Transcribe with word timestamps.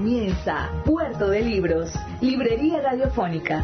Comienza 0.00 0.82
Puerto 0.86 1.28
de 1.28 1.42
Libros, 1.42 1.92
Librería 2.22 2.80
Radiofónica. 2.80 3.62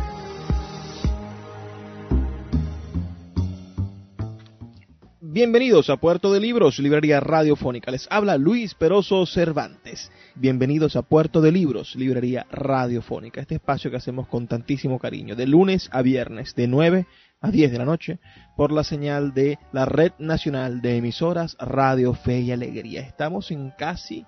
Bienvenidos 5.22 5.88
a 5.88 5.96
Puerto 5.96 6.30
de 6.34 6.40
Libros, 6.40 6.78
Librería 6.78 7.20
Radiofónica. 7.20 7.90
Les 7.90 8.06
habla 8.10 8.36
Luis 8.36 8.74
Peroso 8.74 9.24
Cervantes. 9.24 10.12
Bienvenidos 10.34 10.94
a 10.96 11.00
Puerto 11.00 11.40
de 11.40 11.52
Libros, 11.52 11.96
Librería 11.96 12.46
Radiofónica. 12.50 13.40
Este 13.40 13.54
espacio 13.54 13.90
que 13.90 13.96
hacemos 13.96 14.28
con 14.28 14.46
tantísimo 14.46 14.98
cariño, 14.98 15.36
de 15.36 15.46
lunes 15.46 15.88
a 15.90 16.02
viernes, 16.02 16.54
de 16.54 16.66
9 16.66 17.06
a 17.40 17.50
10 17.50 17.72
de 17.72 17.78
la 17.78 17.86
noche, 17.86 18.18
por 18.58 18.72
la 18.72 18.84
señal 18.84 19.32
de 19.32 19.58
la 19.72 19.86
Red 19.86 20.12
Nacional 20.18 20.82
de 20.82 20.98
Emisoras 20.98 21.56
Radio 21.58 22.12
Fe 22.12 22.40
y 22.40 22.52
Alegría. 22.52 23.00
Estamos 23.00 23.50
en 23.50 23.70
casi 23.70 24.26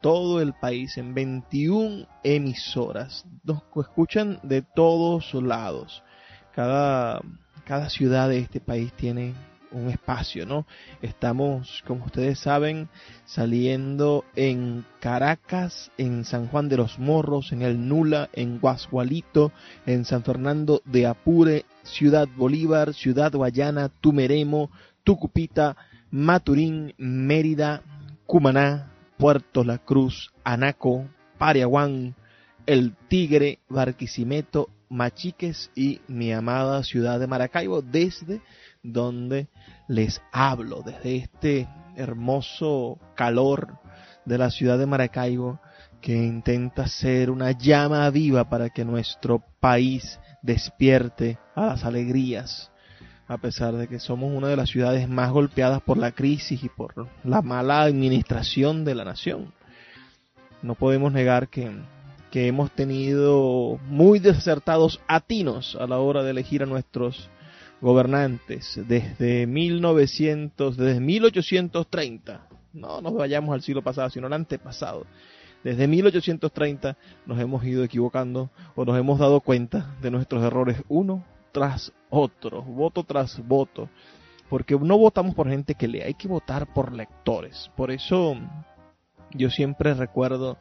todo 0.00 0.40
el 0.40 0.54
país, 0.54 0.96
en 0.96 1.14
21 1.14 2.06
emisoras. 2.22 3.24
Nos 3.44 3.62
escuchan 3.76 4.40
de 4.42 4.62
todos 4.62 5.32
lados. 5.34 6.02
Cada, 6.54 7.20
cada 7.64 7.88
ciudad 7.88 8.28
de 8.28 8.38
este 8.38 8.60
país 8.60 8.92
tiene 8.94 9.34
un 9.72 9.88
espacio, 9.88 10.46
¿no? 10.46 10.66
Estamos, 11.02 11.82
como 11.86 12.06
ustedes 12.06 12.38
saben, 12.38 12.88
saliendo 13.24 14.24
en 14.34 14.84
Caracas, 15.00 15.90
en 15.96 16.24
San 16.24 16.48
Juan 16.48 16.68
de 16.68 16.76
los 16.76 16.98
Morros, 16.98 17.52
en 17.52 17.62
el 17.62 17.88
Nula, 17.88 18.28
en 18.32 18.58
Guasgualito, 18.58 19.52
en 19.86 20.04
San 20.04 20.24
Fernando 20.24 20.82
de 20.84 21.06
Apure, 21.06 21.64
Ciudad 21.82 22.28
Bolívar, 22.36 22.94
Ciudad 22.94 23.32
Guayana, 23.32 23.88
Tumeremo, 23.88 24.70
Tucupita, 25.04 25.76
Maturín, 26.10 26.94
Mérida, 26.98 27.82
Cumaná, 28.26 28.89
Puerto 29.20 29.64
La 29.64 29.76
Cruz, 29.76 30.32
Anaco, 30.44 31.06
Pariaguán, 31.36 32.14
El 32.64 32.96
Tigre, 33.06 33.58
Barquisimeto, 33.68 34.70
Machiques 34.88 35.70
y 35.74 36.00
mi 36.08 36.32
amada 36.32 36.82
ciudad 36.84 37.20
de 37.20 37.26
Maracaibo, 37.26 37.82
desde 37.82 38.40
donde 38.82 39.48
les 39.88 40.22
hablo, 40.32 40.80
desde 40.80 41.16
este 41.16 41.68
hermoso 41.96 42.98
calor 43.14 43.78
de 44.24 44.38
la 44.38 44.50
ciudad 44.50 44.78
de 44.78 44.86
Maracaibo 44.86 45.60
que 46.00 46.16
intenta 46.16 46.86
ser 46.86 47.30
una 47.30 47.52
llama 47.52 48.08
viva 48.08 48.48
para 48.48 48.70
que 48.70 48.86
nuestro 48.86 49.44
país 49.60 50.18
despierte 50.40 51.38
a 51.54 51.66
las 51.66 51.84
alegrías, 51.84 52.69
a 53.30 53.38
pesar 53.38 53.76
de 53.76 53.86
que 53.86 54.00
somos 54.00 54.32
una 54.34 54.48
de 54.48 54.56
las 54.56 54.70
ciudades 54.70 55.08
más 55.08 55.30
golpeadas 55.30 55.80
por 55.82 55.96
la 55.96 56.10
crisis 56.10 56.64
y 56.64 56.68
por 56.68 57.06
la 57.22 57.42
mala 57.42 57.82
administración 57.82 58.84
de 58.84 58.96
la 58.96 59.04
nación. 59.04 59.52
No 60.62 60.74
podemos 60.74 61.12
negar 61.12 61.46
que, 61.46 61.70
que 62.32 62.48
hemos 62.48 62.72
tenido 62.72 63.78
muy 63.86 64.18
desacertados 64.18 65.00
atinos 65.06 65.78
a 65.80 65.86
la 65.86 66.00
hora 66.00 66.24
de 66.24 66.32
elegir 66.32 66.64
a 66.64 66.66
nuestros 66.66 67.30
gobernantes 67.80 68.80
desde 68.88 69.46
1900, 69.46 70.76
desde 70.76 70.98
1830. 70.98 72.48
No 72.72 73.00
nos 73.00 73.14
vayamos 73.14 73.54
al 73.54 73.62
siglo 73.62 73.82
pasado, 73.82 74.10
sino 74.10 74.26
al 74.26 74.32
antepasado. 74.32 75.06
Desde 75.62 75.86
1830 75.86 76.96
nos 77.26 77.38
hemos 77.38 77.64
ido 77.64 77.84
equivocando 77.84 78.50
o 78.74 78.84
nos 78.84 78.98
hemos 78.98 79.20
dado 79.20 79.40
cuenta 79.40 79.94
de 80.02 80.10
nuestros 80.10 80.42
errores 80.42 80.82
uno 80.88 81.24
tras 81.52 81.92
otro, 82.08 82.62
voto 82.62 83.04
tras 83.04 83.46
voto, 83.46 83.88
porque 84.48 84.76
no 84.76 84.98
votamos 84.98 85.34
por 85.34 85.48
gente 85.48 85.74
que 85.74 85.88
lea, 85.88 86.06
hay 86.06 86.14
que 86.14 86.28
votar 86.28 86.72
por 86.72 86.92
lectores. 86.92 87.70
Por 87.76 87.90
eso 87.90 88.36
yo 89.32 89.50
siempre 89.50 89.94
recuerdo 89.94 90.58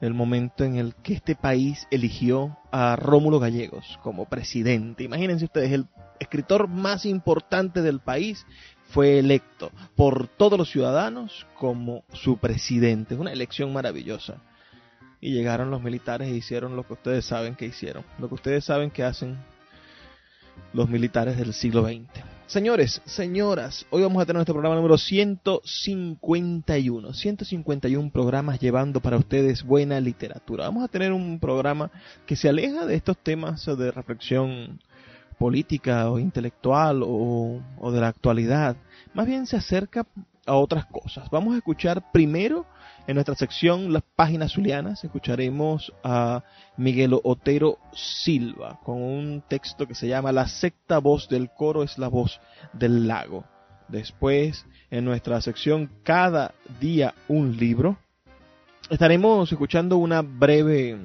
el 0.00 0.14
momento 0.14 0.64
en 0.64 0.76
el 0.76 0.94
que 0.96 1.14
este 1.14 1.34
país 1.34 1.86
eligió 1.90 2.56
a 2.70 2.96
Rómulo 2.96 3.40
Gallegos 3.40 3.98
como 4.02 4.26
presidente. 4.26 5.04
Imagínense 5.04 5.44
ustedes, 5.44 5.72
el 5.72 5.86
escritor 6.20 6.68
más 6.68 7.04
importante 7.04 7.82
del 7.82 8.00
país 8.00 8.46
fue 8.90 9.18
electo 9.18 9.70
por 9.96 10.28
todos 10.28 10.58
los 10.58 10.70
ciudadanos 10.70 11.46
como 11.58 12.04
su 12.12 12.38
presidente. 12.38 13.14
Es 13.14 13.20
una 13.20 13.32
elección 13.32 13.72
maravillosa. 13.72 14.42
Y 15.20 15.32
llegaron 15.32 15.70
los 15.70 15.82
militares 15.82 16.28
e 16.28 16.36
hicieron 16.36 16.76
lo 16.76 16.86
que 16.86 16.92
ustedes 16.92 17.24
saben 17.24 17.56
que 17.56 17.66
hicieron, 17.66 18.04
lo 18.18 18.28
que 18.28 18.36
ustedes 18.36 18.64
saben 18.64 18.90
que 18.90 19.02
hacen 19.02 19.36
los 20.72 20.88
militares 20.88 21.36
del 21.36 21.52
siglo 21.52 21.84
XX. 21.84 22.38
Señores, 22.48 23.00
señoras, 23.04 23.86
hoy 23.90 24.02
vamos 24.02 24.20
a 24.22 24.24
tener 24.24 24.36
nuestro 24.36 24.54
programa 24.54 24.76
número 24.76 24.96
151. 24.96 27.12
151 27.12 28.10
programas 28.10 28.58
llevando 28.58 29.00
para 29.00 29.18
ustedes 29.18 29.62
buena 29.62 30.00
literatura. 30.00 30.64
Vamos 30.64 30.82
a 30.82 30.88
tener 30.88 31.12
un 31.12 31.38
programa 31.40 31.90
que 32.24 32.36
se 32.36 32.48
aleja 32.48 32.86
de 32.86 32.94
estos 32.94 33.18
temas 33.18 33.66
de 33.66 33.90
reflexión 33.90 34.80
política 35.38 36.10
o 36.10 36.18
intelectual 36.18 37.02
o, 37.02 37.60
o 37.78 37.92
de 37.92 38.00
la 38.00 38.08
actualidad. 38.08 38.78
Más 39.12 39.26
bien 39.26 39.46
se 39.46 39.58
acerca 39.58 40.06
a 40.46 40.54
otras 40.54 40.86
cosas. 40.86 41.28
Vamos 41.30 41.54
a 41.54 41.58
escuchar 41.58 42.10
primero 42.12 42.64
en 43.08 43.14
nuestra 43.14 43.34
sección 43.34 43.92
Las 43.92 44.02
Páginas 44.14 44.52
Zulianas 44.52 45.02
escucharemos 45.02 45.92
a 46.04 46.44
Miguel 46.76 47.18
Otero 47.24 47.78
Silva 47.94 48.78
con 48.84 49.02
un 49.02 49.42
texto 49.48 49.86
que 49.88 49.94
se 49.94 50.08
llama 50.08 50.30
La 50.30 50.46
sexta 50.46 50.98
voz 50.98 51.26
del 51.30 51.50
coro 51.50 51.82
es 51.82 51.96
la 51.96 52.08
voz 52.08 52.38
del 52.74 53.08
lago. 53.08 53.46
Después, 53.88 54.66
en 54.90 55.06
nuestra 55.06 55.40
sección 55.40 55.90
Cada 56.02 56.52
día 56.80 57.14
un 57.28 57.56
libro, 57.56 57.96
estaremos 58.90 59.50
escuchando 59.50 59.96
una 59.96 60.20
breve, 60.20 60.98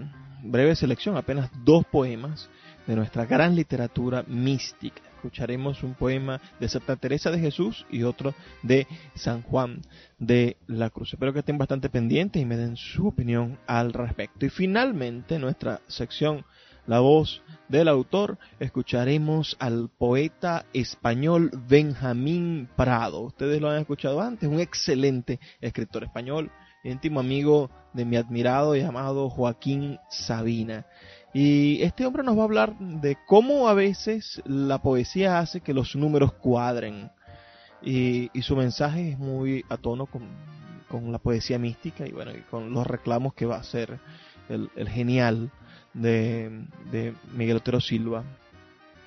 breve 0.43 0.75
selección, 0.75 1.15
apenas 1.15 1.49
dos 1.63 1.85
poemas 1.85 2.49
de 2.85 2.97
nuestra 2.97 3.25
gran 3.25 3.55
literatura 3.55 4.25
mística 4.27 5.12
escucharemos 5.23 5.83
un 5.83 5.93
poema 5.93 6.41
de 6.59 6.67
Santa 6.67 6.97
Teresa 6.97 7.31
de 7.31 7.39
Jesús 7.39 7.85
y 7.89 8.03
otro 8.03 8.33
de 8.61 8.87
San 9.15 9.41
Juan 9.41 9.79
de 10.19 10.57
la 10.67 10.89
Cruz. 10.89 11.13
Espero 11.13 11.31
que 11.31 11.39
estén 11.39 11.57
bastante 11.57 11.89
pendientes 11.89 12.41
y 12.41 12.45
me 12.45 12.57
den 12.57 12.75
su 12.75 13.07
opinión 13.07 13.57
al 13.65 13.93
respecto. 13.93 14.45
Y 14.45 14.49
finalmente, 14.49 15.39
nuestra 15.39 15.79
sección 15.87 16.43
La 16.85 16.99
voz 16.99 17.41
del 17.69 17.87
autor, 17.87 18.37
escucharemos 18.59 19.55
al 19.59 19.89
poeta 19.97 20.65
español 20.73 21.51
Benjamín 21.69 22.67
Prado. 22.75 23.21
Ustedes 23.21 23.61
lo 23.61 23.69
han 23.69 23.79
escuchado 23.79 24.19
antes, 24.21 24.49
un 24.49 24.59
excelente 24.59 25.39
escritor 25.61 26.03
español, 26.03 26.51
íntimo 26.83 27.21
amigo 27.21 27.69
de 27.93 28.03
mi 28.03 28.17
admirado 28.17 28.75
llamado 28.75 29.29
Joaquín 29.29 29.97
Sabina. 30.09 30.85
Y 31.33 31.81
este 31.81 32.05
hombre 32.05 32.23
nos 32.23 32.37
va 32.37 32.41
a 32.41 32.45
hablar 32.45 32.77
de 32.77 33.17
cómo 33.25 33.67
a 33.67 33.73
veces 33.73 34.41
la 34.45 34.81
poesía 34.81 35.39
hace 35.39 35.61
que 35.61 35.73
los 35.73 35.95
números 35.95 36.33
cuadren. 36.33 37.11
Y, 37.81 38.29
su 38.41 38.55
mensaje 38.55 39.11
es 39.11 39.19
muy 39.19 39.65
a 39.69 39.77
tono 39.77 40.05
con, 40.05 40.29
la 41.11 41.17
poesía 41.17 41.57
mística 41.57 42.05
y 42.05 42.11
bueno, 42.11 42.31
y 42.31 42.41
con 42.41 42.71
los 42.71 42.85
reclamos 42.85 43.33
que 43.33 43.47
va 43.47 43.55
a 43.55 43.61
hacer 43.61 43.99
el, 44.47 44.69
genial 44.87 45.49
de, 45.95 46.67
de 46.91 47.15
Miguel 47.33 47.57
Otero 47.57 47.81
Silva 47.81 48.23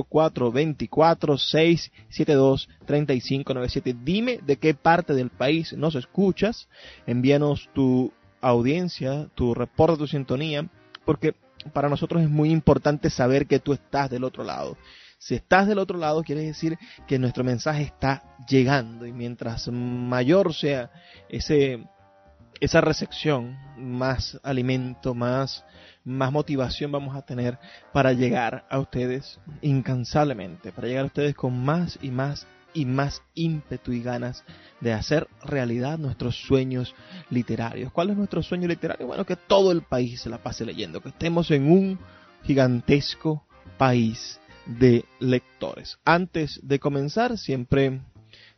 0424 0.10 1.38
672 1.38 2.68
3597 2.86 3.96
Dime 4.04 4.40
de 4.46 4.58
qué 4.58 4.74
parte 4.74 5.14
del 5.14 5.30
país 5.30 5.72
nos 5.72 5.96
escuchas. 5.96 6.68
Envíanos 7.08 7.70
tu 7.74 8.12
audiencia, 8.42 9.30
tu 9.34 9.54
reporte, 9.54 10.00
tu 10.00 10.08
sintonía, 10.08 10.68
porque 11.06 11.36
para 11.72 11.88
nosotros 11.88 12.22
es 12.22 12.30
muy 12.30 12.52
importante 12.52 13.10
saber 13.10 13.48
que 13.48 13.60
tú 13.60 13.72
estás 13.72 14.10
del 14.10 14.26
otro 14.26 14.44
lado. 14.44 14.76
Si 15.18 15.36
estás 15.36 15.66
del 15.70 15.80
otro 15.80 15.98
lado, 15.98 16.22
quiere 16.24 16.42
decir 16.42 16.78
que 17.08 17.18
nuestro 17.18 17.46
mensaje 17.46 17.84
está 17.84 18.24
llegando 18.46 19.06
y 19.06 19.14
mientras 19.14 19.70
mayor 19.70 20.54
sea 20.54 20.92
ese, 21.30 21.86
esa 22.60 22.82
recepción, 22.82 23.58
más 23.78 24.38
alimento, 24.44 25.14
más, 25.14 25.64
más 26.04 26.32
motivación 26.32 26.92
vamos 26.92 27.16
a 27.16 27.22
tener 27.22 27.60
para 27.94 28.14
llegar 28.14 28.66
a 28.70 28.80
ustedes 28.80 29.40
incansablemente, 29.62 30.72
para 30.72 30.88
llegar 30.88 31.04
a 31.04 31.08
ustedes 31.08 31.36
con 31.36 31.64
más 31.64 32.00
y 32.02 32.12
más 32.12 32.48
y 32.74 32.86
más 32.86 33.22
ímpetu 33.36 33.92
y 33.92 34.02
ganas 34.02 34.44
de 34.80 34.94
hacer 34.94 35.28
realidad 35.44 35.98
nuestros 35.98 36.42
sueños 36.42 36.96
literarios. 37.30 37.92
¿Cuál 37.92 38.12
es 38.12 38.18
nuestro 38.18 38.42
sueño 38.42 38.68
literario? 38.68 39.08
Bueno, 39.08 39.26
que 39.26 39.36
todo 39.36 39.72
el 39.72 39.82
país 39.82 40.22
se 40.22 40.30
la 40.30 40.38
pase 40.38 40.66
leyendo, 40.66 41.02
que 41.02 41.10
estemos 41.10 41.52
en 41.52 41.70
un 41.72 42.00
gigantesco 42.44 43.46
país 43.78 44.40
de 44.66 45.06
lectores. 45.20 45.98
Antes 46.06 46.60
de 46.64 46.80
comenzar, 46.80 47.38
siempre 47.38 48.02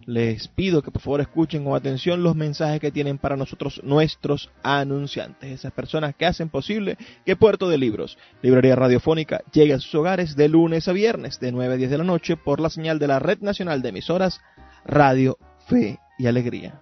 les 0.06 0.48
pido 0.48 0.82
que 0.82 0.92
por 0.92 1.02
favor 1.02 1.22
escuchen 1.22 1.64
con 1.64 1.76
atención 1.76 2.24
los 2.24 2.36
mensajes 2.36 2.80
que 2.80 2.92
tienen 2.92 3.18
para 3.18 3.38
nosotros 3.38 3.82
nuestros 3.84 4.50
anunciantes, 4.64 5.52
esas 5.52 5.72
personas 5.72 6.16
que 6.16 6.26
hacen 6.26 6.50
posible 6.50 6.98
que 7.26 7.36
Puerto 7.36 7.70
de 7.70 7.78
Libros, 7.78 8.18
Librería 8.42 8.76
Radiofónica, 8.76 9.42
llegue 9.52 9.74
a 9.74 9.80
sus 9.80 9.94
hogares 9.96 10.36
de 10.36 10.50
lunes 10.50 10.88
a 10.88 10.94
viernes 10.94 11.40
de 11.40 11.52
9 11.52 11.74
a 11.74 11.78
10 11.78 11.92
de 11.92 11.98
la 11.98 12.04
noche 12.04 12.38
por 12.38 12.60
la 12.60 12.70
señal 12.70 13.00
de 13.00 13.08
la 13.08 13.20
Red 13.20 13.40
Nacional 13.40 13.82
de 13.82 13.90
Emisoras 13.90 14.42
Radio 14.86 15.38
Fe 15.68 16.00
y 16.18 16.28
Alegría. 16.28 16.82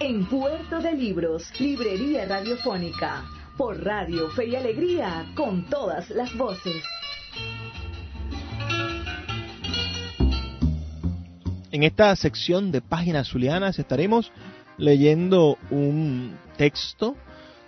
En 0.00 0.24
Puerto 0.24 0.80
de 0.80 0.94
Libros, 0.94 1.52
Librería 1.60 2.24
Radiofónica, 2.24 3.24
por 3.58 3.84
Radio 3.84 4.30
Fe 4.30 4.46
y 4.46 4.56
Alegría, 4.56 5.26
con 5.34 5.66
todas 5.66 6.08
las 6.08 6.34
voces. 6.34 6.82
En 11.70 11.82
esta 11.82 12.16
sección 12.16 12.72
de 12.72 12.80
páginas 12.80 13.28
zulianas 13.28 13.78
estaremos 13.78 14.32
leyendo 14.78 15.58
un 15.70 16.38
texto 16.56 17.16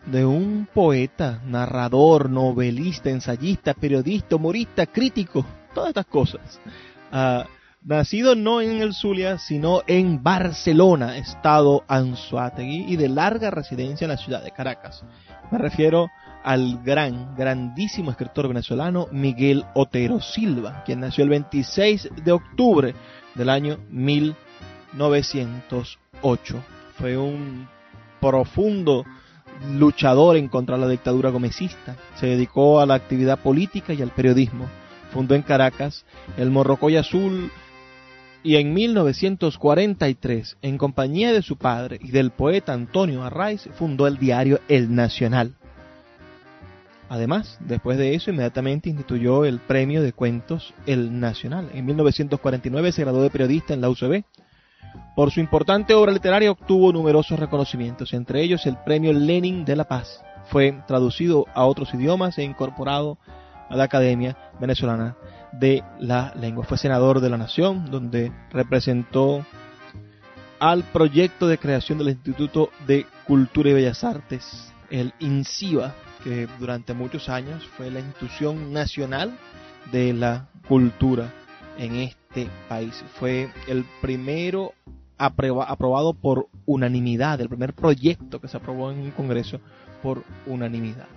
de 0.06 0.24
un 0.24 0.66
poeta, 0.72 1.42
narrador, 1.44 2.30
novelista, 2.30 3.10
ensayista, 3.10 3.74
periodista, 3.74 4.36
humorista, 4.36 4.86
crítico, 4.86 5.44
todas 5.74 5.90
estas 5.90 6.06
cosas. 6.06 6.58
Ah, 7.10 7.44
nacido 7.84 8.34
no 8.34 8.60
en 8.60 8.82
el 8.82 8.94
Zulia, 8.94 9.38
sino 9.38 9.82
en 9.86 10.22
Barcelona, 10.22 11.16
estado 11.16 11.84
Anzuategui, 11.88 12.84
y 12.88 12.96
de 12.96 13.08
larga 13.08 13.50
residencia 13.50 14.04
en 14.04 14.10
la 14.10 14.16
ciudad 14.16 14.42
de 14.42 14.52
Caracas. 14.52 15.04
Me 15.50 15.58
refiero 15.58 16.08
al 16.44 16.82
gran, 16.82 17.34
grandísimo 17.36 18.10
escritor 18.10 18.48
venezolano 18.48 19.06
Miguel 19.12 19.64
Otero 19.74 20.20
Silva, 20.20 20.82
quien 20.84 21.00
nació 21.00 21.24
el 21.24 21.30
26 21.30 22.10
de 22.24 22.32
octubre 22.32 22.94
del 23.34 23.48
año 23.48 23.78
1908. 23.90 26.62
Fue 26.96 27.16
un 27.16 27.68
profundo 28.20 29.04
luchador 29.70 30.36
en 30.36 30.48
contra 30.48 30.76
de 30.76 30.82
la 30.82 30.88
dictadura 30.88 31.30
gomecista. 31.30 31.96
Se 32.16 32.26
dedicó 32.26 32.80
a 32.80 32.86
la 32.86 32.94
actividad 32.94 33.38
política 33.38 33.92
y 33.92 34.02
al 34.02 34.10
periodismo. 34.10 34.68
Fundó 35.12 35.34
en 35.34 35.42
Caracas 35.42 36.04
el 36.36 36.50
Morrocoy 36.50 36.96
Azul 36.96 37.50
y 38.44 38.56
en 38.56 38.74
1943, 38.74 40.56
en 40.62 40.78
compañía 40.78 41.32
de 41.32 41.42
su 41.42 41.56
padre 41.56 41.98
y 42.02 42.10
del 42.10 42.30
poeta 42.30 42.72
Antonio 42.72 43.22
Arraiz, 43.22 43.68
fundó 43.74 44.06
el 44.06 44.18
diario 44.18 44.60
El 44.68 44.94
Nacional. 44.94 45.54
Además, 47.08 47.58
después 47.60 47.98
de 47.98 48.14
eso, 48.14 48.30
inmediatamente 48.30 48.88
instituyó 48.88 49.44
el 49.44 49.60
premio 49.60 50.02
de 50.02 50.12
cuentos 50.12 50.74
El 50.86 51.20
Nacional. 51.20 51.70
En 51.74 51.84
1949 51.84 52.90
se 52.90 53.02
graduó 53.02 53.22
de 53.22 53.30
periodista 53.30 53.74
en 53.74 53.80
la 53.82 53.90
UCB. 53.90 54.24
Por 55.14 55.30
su 55.30 55.40
importante 55.40 55.94
obra 55.94 56.10
literaria 56.10 56.50
obtuvo 56.50 56.92
numerosos 56.92 57.38
reconocimientos, 57.38 58.12
entre 58.14 58.42
ellos 58.42 58.66
el 58.66 58.76
premio 58.78 59.12
Lenin 59.12 59.64
de 59.64 59.76
la 59.76 59.84
Paz. 59.84 60.24
Fue 60.46 60.74
traducido 60.86 61.46
a 61.54 61.64
otros 61.64 61.94
idiomas 61.94 62.38
e 62.38 62.44
incorporado 62.44 63.18
a 63.72 63.76
la 63.76 63.84
Academia 63.84 64.36
Venezolana 64.60 65.16
de 65.50 65.82
la 65.98 66.34
Lengua. 66.36 66.64
Fue 66.64 66.76
senador 66.76 67.20
de 67.20 67.30
la 67.30 67.38
Nación, 67.38 67.90
donde 67.90 68.30
representó 68.50 69.44
al 70.60 70.84
proyecto 70.84 71.48
de 71.48 71.58
creación 71.58 71.98
del 71.98 72.10
Instituto 72.10 72.68
de 72.86 73.06
Cultura 73.26 73.70
y 73.70 73.72
Bellas 73.72 74.04
Artes, 74.04 74.72
el 74.90 75.14
INCIBA, 75.18 75.94
que 76.22 76.46
durante 76.60 76.92
muchos 76.92 77.30
años 77.30 77.66
fue 77.76 77.90
la 77.90 78.00
institución 78.00 78.72
nacional 78.72 79.36
de 79.90 80.12
la 80.12 80.48
cultura 80.68 81.32
en 81.78 81.96
este 81.96 82.48
país. 82.68 83.02
Fue 83.18 83.50
el 83.66 83.84
primero 84.02 84.74
aprobado 85.16 86.12
por 86.12 86.48
unanimidad, 86.66 87.40
el 87.40 87.48
primer 87.48 87.72
proyecto 87.72 88.38
que 88.38 88.48
se 88.48 88.58
aprobó 88.58 88.90
en 88.90 89.00
un 89.00 89.10
Congreso 89.12 89.60
por 90.02 90.22
unanimidad. 90.46 91.08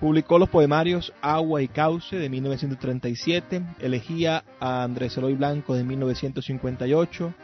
Publicó 0.00 0.38
los 0.38 0.48
poemarios 0.48 1.12
Agua 1.20 1.60
y 1.60 1.68
Cauce 1.68 2.16
de 2.16 2.30
1937, 2.30 3.62
elegía 3.80 4.44
a 4.58 4.82
Andrés 4.82 5.18
Eloy 5.18 5.34
Blanco 5.34 5.74
de 5.74 5.84
1958, 5.84 7.34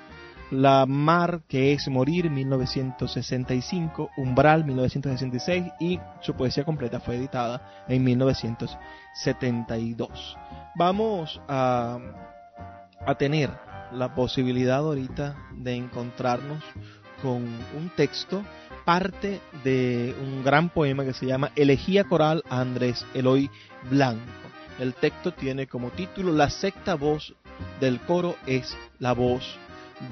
la 0.52 0.86
Mar 0.86 1.42
que 1.48 1.74
es 1.74 1.86
Morir 1.88 2.30
1965, 2.30 4.08
Umbral 4.16 4.64
1966 4.64 5.64
y 5.80 6.00
su 6.22 6.32
poesía 6.32 6.64
completa 6.64 6.98
fue 6.98 7.16
editada 7.16 7.84
en 7.88 8.02
1972. 8.02 10.38
Vamos 10.76 11.38
a, 11.48 11.98
a 13.06 13.14
tener 13.16 13.50
la 13.92 14.14
posibilidad 14.14 14.78
ahorita 14.78 15.36
de 15.52 15.74
encontrarnos 15.74 16.64
con 17.26 17.42
un 17.76 17.90
texto, 17.96 18.44
parte 18.84 19.40
de 19.64 20.14
un 20.22 20.44
gran 20.44 20.68
poema 20.68 21.04
que 21.04 21.12
se 21.12 21.26
llama 21.26 21.50
Elegía 21.56 22.04
Coral 22.04 22.44
a 22.48 22.60
Andrés 22.60 23.04
Eloy 23.14 23.50
Blanco. 23.90 24.22
El 24.78 24.94
texto 24.94 25.32
tiene 25.32 25.66
como 25.66 25.90
título 25.90 26.32
La 26.32 26.50
sexta 26.50 26.94
voz 26.94 27.34
del 27.80 27.98
coro 27.98 28.36
es 28.46 28.76
la 29.00 29.12
voz 29.12 29.42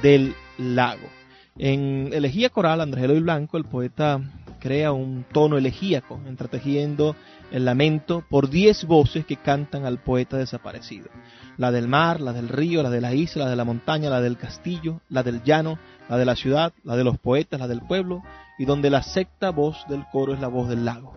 del 0.03 0.35
lago. 0.59 1.09
En 1.57 2.11
Elegía 2.13 2.51
Coral, 2.51 2.81
Andrés 2.81 3.05
Eloy 3.05 3.21
Blanco, 3.21 3.59
el 3.59 3.65
poeta 3.65 4.21
crea 4.65 4.93
un 4.93 5.27
tono 5.31 5.59
elegíaco, 5.59 6.19
entretejiendo 6.27 7.15
el 7.51 7.67
lamento 7.67 8.25
por 8.31 8.49
diez 8.49 8.87
voces 8.87 9.27
que 9.27 9.37
cantan 9.37 9.85
al 9.85 9.99
poeta 9.99 10.39
desaparecido. 10.39 11.11
La 11.59 11.71
del 11.71 11.87
mar, 11.87 12.19
la 12.19 12.33
del 12.33 12.49
río, 12.49 12.83
la 12.83 12.89
de 12.89 13.03
la 13.03 13.13
isla, 13.13 13.45
la 13.45 13.51
de 13.51 13.57
la 13.57 13.67
montaña, 13.67 14.09
la 14.09 14.23
del 14.23 14.39
castillo, 14.39 15.03
la 15.11 15.23
del 15.23 15.43
llano, 15.43 15.79
la 16.09 16.17
de 16.17 16.25
la 16.25 16.35
ciudad, 16.35 16.73
la 16.83 16.97
de 16.97 17.05
los 17.05 17.19
poetas, 17.19 17.61
la 17.61 17.69
del 17.69 17.83
pueblo, 17.83 18.23
y 18.59 18.65
donde 18.65 18.89
la 18.89 19.03
sexta 19.03 19.51
voz 19.51 19.85
del 19.87 20.07
coro 20.11 20.33
es 20.33 20.41
la 20.41 20.49
voz 20.49 20.67
del 20.71 20.87
lago. 20.87 21.13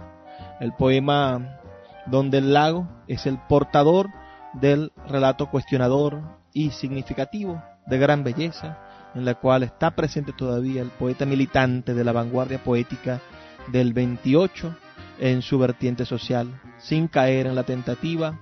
El 0.60 0.74
poema 0.74 1.62
donde 2.06 2.40
el 2.40 2.52
lago 2.52 2.90
es 3.08 3.28
el 3.28 3.38
portador 3.48 4.10
del 4.56 4.92
relato 5.08 5.50
cuestionador 5.50 6.22
y 6.52 6.72
significativo 6.72 7.64
de 7.86 7.98
gran 7.98 8.26
belleza, 8.26 8.78
en 9.16 9.24
la 9.24 9.36
cual 9.36 9.64
está 9.64 9.92
presente 9.92 10.34
todavía 10.34 10.82
el 10.82 10.90
poeta 10.90 11.26
militante 11.26 11.94
de 11.94 12.04
la 12.04 12.12
vanguardia 12.12 12.62
poética 12.62 13.22
del 13.68 13.94
28 13.94 14.76
en 15.20 15.42
su 15.42 15.58
vertiente 15.60 16.06
social, 16.06 16.62
sin 16.78 17.08
caer 17.08 17.48
en 17.48 17.56
la 17.56 17.64
tentativa 17.64 18.40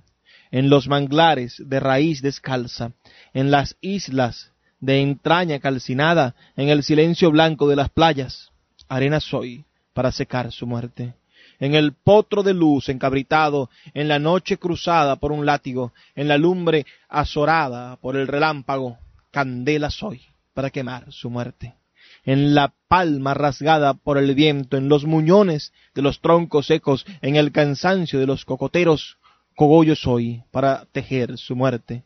En 0.52 0.70
los 0.70 0.88
manglares 0.88 1.62
de 1.66 1.80
raíz 1.80 2.22
descalza, 2.22 2.92
en 3.34 3.52
las 3.52 3.78
islas 3.80 4.52
de 4.80 5.02
entraña 5.02 5.60
calcinada, 5.60 6.36
en 6.58 6.70
el 6.70 6.84
silencio 6.84 7.32
blanco 7.32 7.70
de 7.70 7.76
las 7.78 7.90
playas, 7.90 8.52
arena 8.90 9.20
soy 9.20 9.64
para 9.94 10.12
secar 10.12 10.52
su 10.52 10.68
muerte. 10.68 11.14
En 11.60 11.76
el 11.76 11.94
potro 11.94 12.44
de 12.44 12.54
luz 12.54 12.90
encabritado, 12.90 13.70
en 13.94 14.08
la 14.08 14.20
noche 14.20 14.58
cruzada 14.58 15.18
por 15.18 15.32
un 15.32 15.46
látigo, 15.46 15.94
en 16.16 16.28
la 16.28 16.38
lumbre 16.38 16.86
azorada 17.08 17.98
por 17.98 18.16
el 18.18 18.28
relámpago, 18.28 18.98
candela 19.32 19.92
soy 19.92 20.22
para 20.54 20.70
quemar 20.70 21.12
su 21.12 21.30
muerte. 21.30 21.76
En 22.24 22.54
la 22.54 22.74
palma 22.88 23.34
rasgada 23.34 23.94
por 23.94 24.18
el 24.18 24.36
viento, 24.36 24.78
en 24.78 24.90
los 24.90 25.06
muñones 25.06 25.74
de 25.96 26.02
los 26.02 26.20
troncos 26.20 26.68
secos, 26.68 27.06
en 27.22 27.36
el 27.36 27.52
cansancio 27.52 28.20
de 28.20 28.28
los 28.28 28.46
cocoteros, 28.46 29.18
cogollo 29.56 29.96
soy 29.96 30.44
para 30.52 30.86
tejer 30.92 31.38
su 31.38 31.56
muerte. 31.56 32.04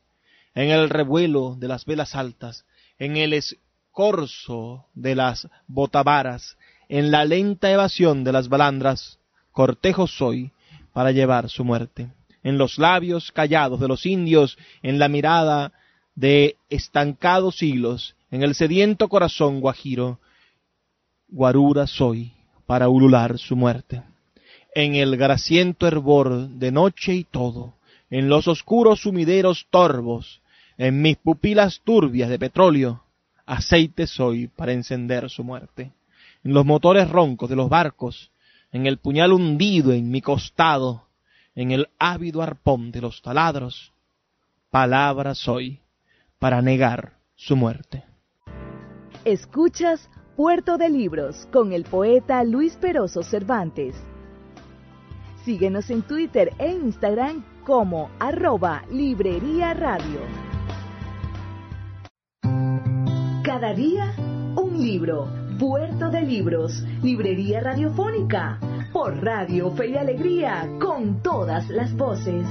En 0.54 0.70
el 0.70 0.90
revuelo 0.90 1.56
de 1.58 1.68
las 1.68 1.86
velas 1.86 2.16
altas, 2.16 2.66
en 2.98 3.18
el 3.18 3.34
escorzo 3.34 4.86
de 4.94 5.16
las 5.16 5.50
botavaras, 5.68 6.58
en 6.90 7.12
la 7.12 7.26
lenta 7.26 7.72
evasión 7.72 8.24
de 8.24 8.32
las 8.32 8.50
balandras, 8.50 9.20
cortejo 9.52 10.08
soy 10.08 10.52
para 10.94 11.12
llevar 11.12 11.50
su 11.50 11.64
muerte. 11.64 12.10
En 12.44 12.58
los 12.58 12.78
labios 12.78 13.32
callados 13.32 13.80
de 13.80 13.88
los 13.88 14.06
indios, 14.06 14.58
en 14.84 15.00
la 15.00 15.08
mirada 15.08 15.74
de 16.14 16.58
estancados 16.70 17.64
hilos, 17.64 18.16
en 18.32 18.44
el 18.44 18.56
sediento 18.56 19.08
corazón 19.10 19.62
guajiro, 19.62 20.20
guarura 21.28 21.88
soy 21.88 22.34
para 22.66 22.88
ulular 22.88 23.40
su 23.40 23.56
muerte. 23.56 24.04
En 24.74 24.96
el 24.96 25.18
graciento 25.18 25.88
hervor 25.88 26.50
de 26.50 26.72
noche 26.72 27.14
y 27.14 27.24
todo, 27.24 27.76
en 28.10 28.30
los 28.30 28.48
oscuros 28.48 29.02
sumideros 29.02 29.68
torvos, 29.70 30.42
en 30.78 31.02
mis 31.02 31.18
pupilas 31.18 31.82
turbias 31.84 32.30
de 32.30 32.38
petróleo, 32.38 33.04
aceite 33.46 34.06
soy 34.06 34.48
para 34.48 34.74
encender 34.74 35.30
su 35.30 35.44
muerte 35.44 35.92
en 36.46 36.54
los 36.54 36.64
motores 36.64 37.10
roncos 37.10 37.50
de 37.50 37.56
los 37.56 37.70
barcos, 37.70 38.32
en 38.72 38.86
el 38.86 39.00
puñal 39.00 39.34
hundido 39.34 39.92
en 39.92 40.12
mi 40.12 40.22
costado, 40.22 41.08
en 41.56 41.72
el 41.72 41.90
ávido 41.98 42.44
arpón 42.44 42.92
de 42.92 43.02
los 43.02 43.22
taladros, 43.24 43.92
palabra 44.70 45.34
soy 45.34 45.82
para 46.38 46.62
negar 46.62 47.18
su 47.36 47.56
muerte. 47.56 48.04
Escuchas 49.26 50.08
Puerto 50.36 50.78
de 50.78 50.90
Libros 50.90 51.48
con 51.52 51.74
el 51.74 51.84
poeta 51.84 52.44
Luis 52.44 52.76
Peroso 52.76 53.24
Cervantes. 53.24 53.96
Síguenos 55.46 55.90
en 55.90 56.04
Twitter 56.04 56.54
e 56.60 56.72
Instagram 56.72 57.44
como 57.64 58.12
arroba 58.20 58.84
Librería 58.92 59.74
Radio. 59.74 60.20
Cada 63.44 63.74
día 63.74 64.14
un 64.56 64.84
libro 64.84 65.45
Puerto 65.60 66.10
de 66.10 66.22
Libros, 66.22 66.84
Librería 67.02 67.62
Radiofónica, 67.62 68.60
por 68.92 69.24
Radio 69.24 69.72
Fe 69.72 69.92
y 69.92 69.96
Alegría, 69.96 70.68
con 70.82 71.24
todas 71.24 71.70
las 71.70 71.96
voces. 71.96 72.46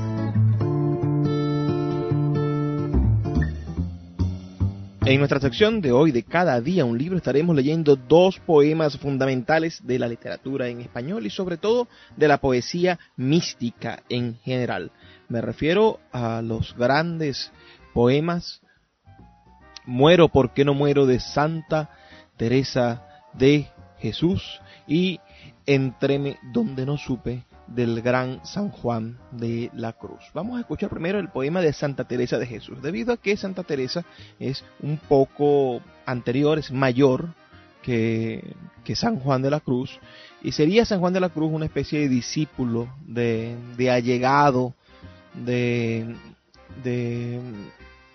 En 5.04 5.18
nuestra 5.18 5.38
sección 5.38 5.82
de 5.82 5.92
hoy 5.92 6.12
de 6.12 6.22
Cada 6.22 6.58
día 6.62 6.86
un 6.86 6.96
libro 6.96 7.18
estaremos 7.18 7.54
leyendo 7.54 7.94
dos 7.94 8.38
poemas 8.38 8.96
fundamentales 8.96 9.86
de 9.86 9.98
la 9.98 10.08
literatura 10.08 10.68
en 10.68 10.80
español 10.80 11.26
y 11.26 11.30
sobre 11.30 11.58
todo 11.58 11.88
de 12.16 12.26
la 12.26 12.38
poesía 12.38 12.98
mística 13.16 14.02
en 14.08 14.36
general. 14.36 14.92
Me 15.28 15.42
refiero 15.42 16.00
a 16.10 16.40
los 16.40 16.74
grandes 16.74 17.52
poemas 17.92 18.62
Muero 19.86 20.28
porque 20.30 20.64
no 20.64 20.72
muero 20.72 21.04
de 21.04 21.20
Santa 21.20 21.90
Teresa 22.36 23.02
de 23.32 23.68
Jesús 23.98 24.60
y 24.86 25.20
Entreme 25.66 26.38
donde 26.52 26.84
no 26.84 26.98
supe 26.98 27.42
del 27.66 28.02
gran 28.02 28.44
San 28.44 28.70
Juan 28.70 29.18
de 29.30 29.70
la 29.74 29.94
Cruz. 29.94 30.20
Vamos 30.34 30.58
a 30.58 30.60
escuchar 30.60 30.90
primero 30.90 31.18
el 31.18 31.30
poema 31.30 31.60
de 31.62 31.72
Santa 31.72 32.04
Teresa 32.04 32.38
de 32.38 32.46
Jesús, 32.46 32.82
debido 32.82 33.12
a 33.12 33.16
que 33.16 33.36
Santa 33.36 33.62
Teresa 33.62 34.04
es 34.38 34.64
un 34.82 34.98
poco 34.98 35.80
anterior, 36.04 36.58
es 36.58 36.70
mayor 36.70 37.30
que, 37.82 38.54
que 38.84 38.94
San 38.94 39.18
Juan 39.18 39.42
de 39.42 39.50
la 39.50 39.60
Cruz, 39.60 39.98
y 40.42 40.52
sería 40.52 40.84
San 40.84 41.00
Juan 41.00 41.14
de 41.14 41.20
la 41.20 41.30
Cruz 41.30 41.50
una 41.52 41.66
especie 41.66 42.00
de 42.00 42.08
discípulo, 42.08 42.94
de, 43.06 43.56
de 43.76 43.90
allegado, 43.90 44.74
de, 45.32 46.14
de, 46.82 47.40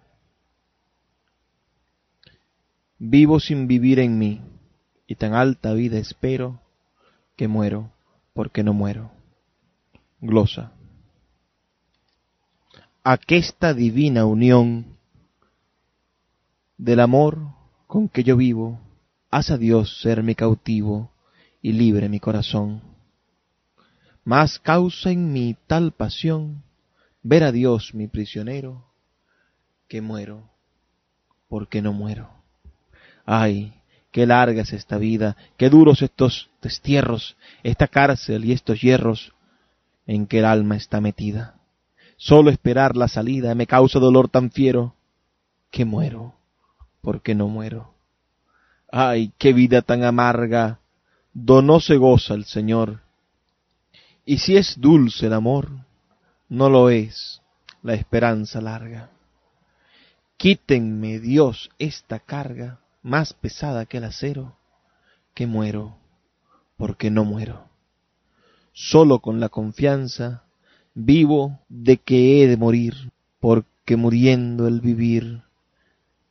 Vivo 3.06 3.42
sin 3.42 3.68
vivir 3.68 4.00
en 4.00 4.18
mí, 4.18 4.40
y 5.08 5.16
tan 5.16 5.34
alta 5.34 5.74
vida 5.74 5.98
espero, 5.98 6.62
que 7.36 7.50
muero 7.50 7.92
porque 8.32 8.64
no 8.64 8.72
muero. 8.72 9.12
Glosa. 10.22 10.72
Aquesta 13.04 13.74
divina 13.74 14.24
unión 14.24 14.96
del 16.78 17.02
amor 17.02 17.40
con 17.88 18.08
que 18.08 18.24
yo 18.24 18.38
vivo, 18.38 18.80
haz 19.30 19.52
a 19.52 19.58
Dios 19.58 20.00
ser 20.02 20.24
mi 20.24 20.34
cautivo 20.34 21.12
y 21.62 21.74
libre 21.74 22.08
mi 22.08 22.22
corazón. 22.22 22.82
Más 24.24 24.60
causa 24.60 25.12
en 25.12 25.34
mí 25.34 25.58
tal 25.68 25.92
pasión 25.92 26.64
ver 27.22 27.44
a 27.44 27.52
Dios 27.52 27.94
mi 27.94 28.08
prisionero, 28.08 28.86
que 29.90 30.00
muero, 30.00 30.50
porque 31.50 31.82
no 31.82 31.92
muero. 31.92 32.43
Ay, 33.26 33.74
qué 34.12 34.26
larga 34.26 34.62
es 34.62 34.74
esta 34.74 34.98
vida, 34.98 35.36
qué 35.58 35.70
duros 35.70 36.02
estos 36.02 36.50
destierros, 36.62 37.36
esta 37.64 37.88
cárcel 37.88 38.46
y 38.46 38.52
estos 38.52 38.82
hierros 38.82 39.34
en 40.06 40.28
que 40.28 40.40
el 40.40 40.46
alma 40.46 40.76
está 40.76 41.02
metida. 41.02 41.56
Solo 42.18 42.52
esperar 42.52 42.96
la 42.96 43.08
salida 43.08 43.56
me 43.56 43.68
causa 43.68 44.00
dolor 44.00 44.30
tan 44.30 44.52
fiero, 44.52 44.96
que 45.72 45.86
muero, 45.86 46.36
porque 47.02 47.34
no 47.34 47.48
muero. 47.48 47.96
Ay, 48.92 49.34
qué 49.40 49.54
vida 49.54 49.82
tan 49.82 50.04
amarga, 50.04 50.80
do 51.34 51.62
no 51.62 51.80
se 51.80 51.98
goza 51.98 52.36
el 52.36 52.46
Señor. 52.46 53.02
Y 54.26 54.38
si 54.38 54.56
es 54.56 54.80
dulce 54.80 55.28
el 55.28 55.34
amor, 55.34 55.70
no 56.50 56.70
lo 56.70 56.90
es 56.90 57.42
la 57.82 57.96
esperanza 57.96 58.62
larga. 58.62 59.10
Quítenme, 60.38 61.20
Dios, 61.20 61.72
esta 61.80 62.20
carga 62.20 62.83
más 63.04 63.34
pesada 63.34 63.86
que 63.86 63.98
el 63.98 64.06
acero, 64.06 64.58
que 65.36 65.46
muero, 65.46 65.98
porque 66.78 67.12
no 67.12 67.26
muero. 67.26 67.70
Solo 68.72 69.20
con 69.20 69.40
la 69.40 69.50
confianza 69.50 70.44
vivo 70.96 71.60
de 71.70 71.98
que 71.98 72.42
he 72.42 72.48
de 72.48 72.58
morir, 72.58 73.12
porque 73.40 73.98
muriendo 73.98 74.68
el 74.68 74.82
vivir 74.82 75.44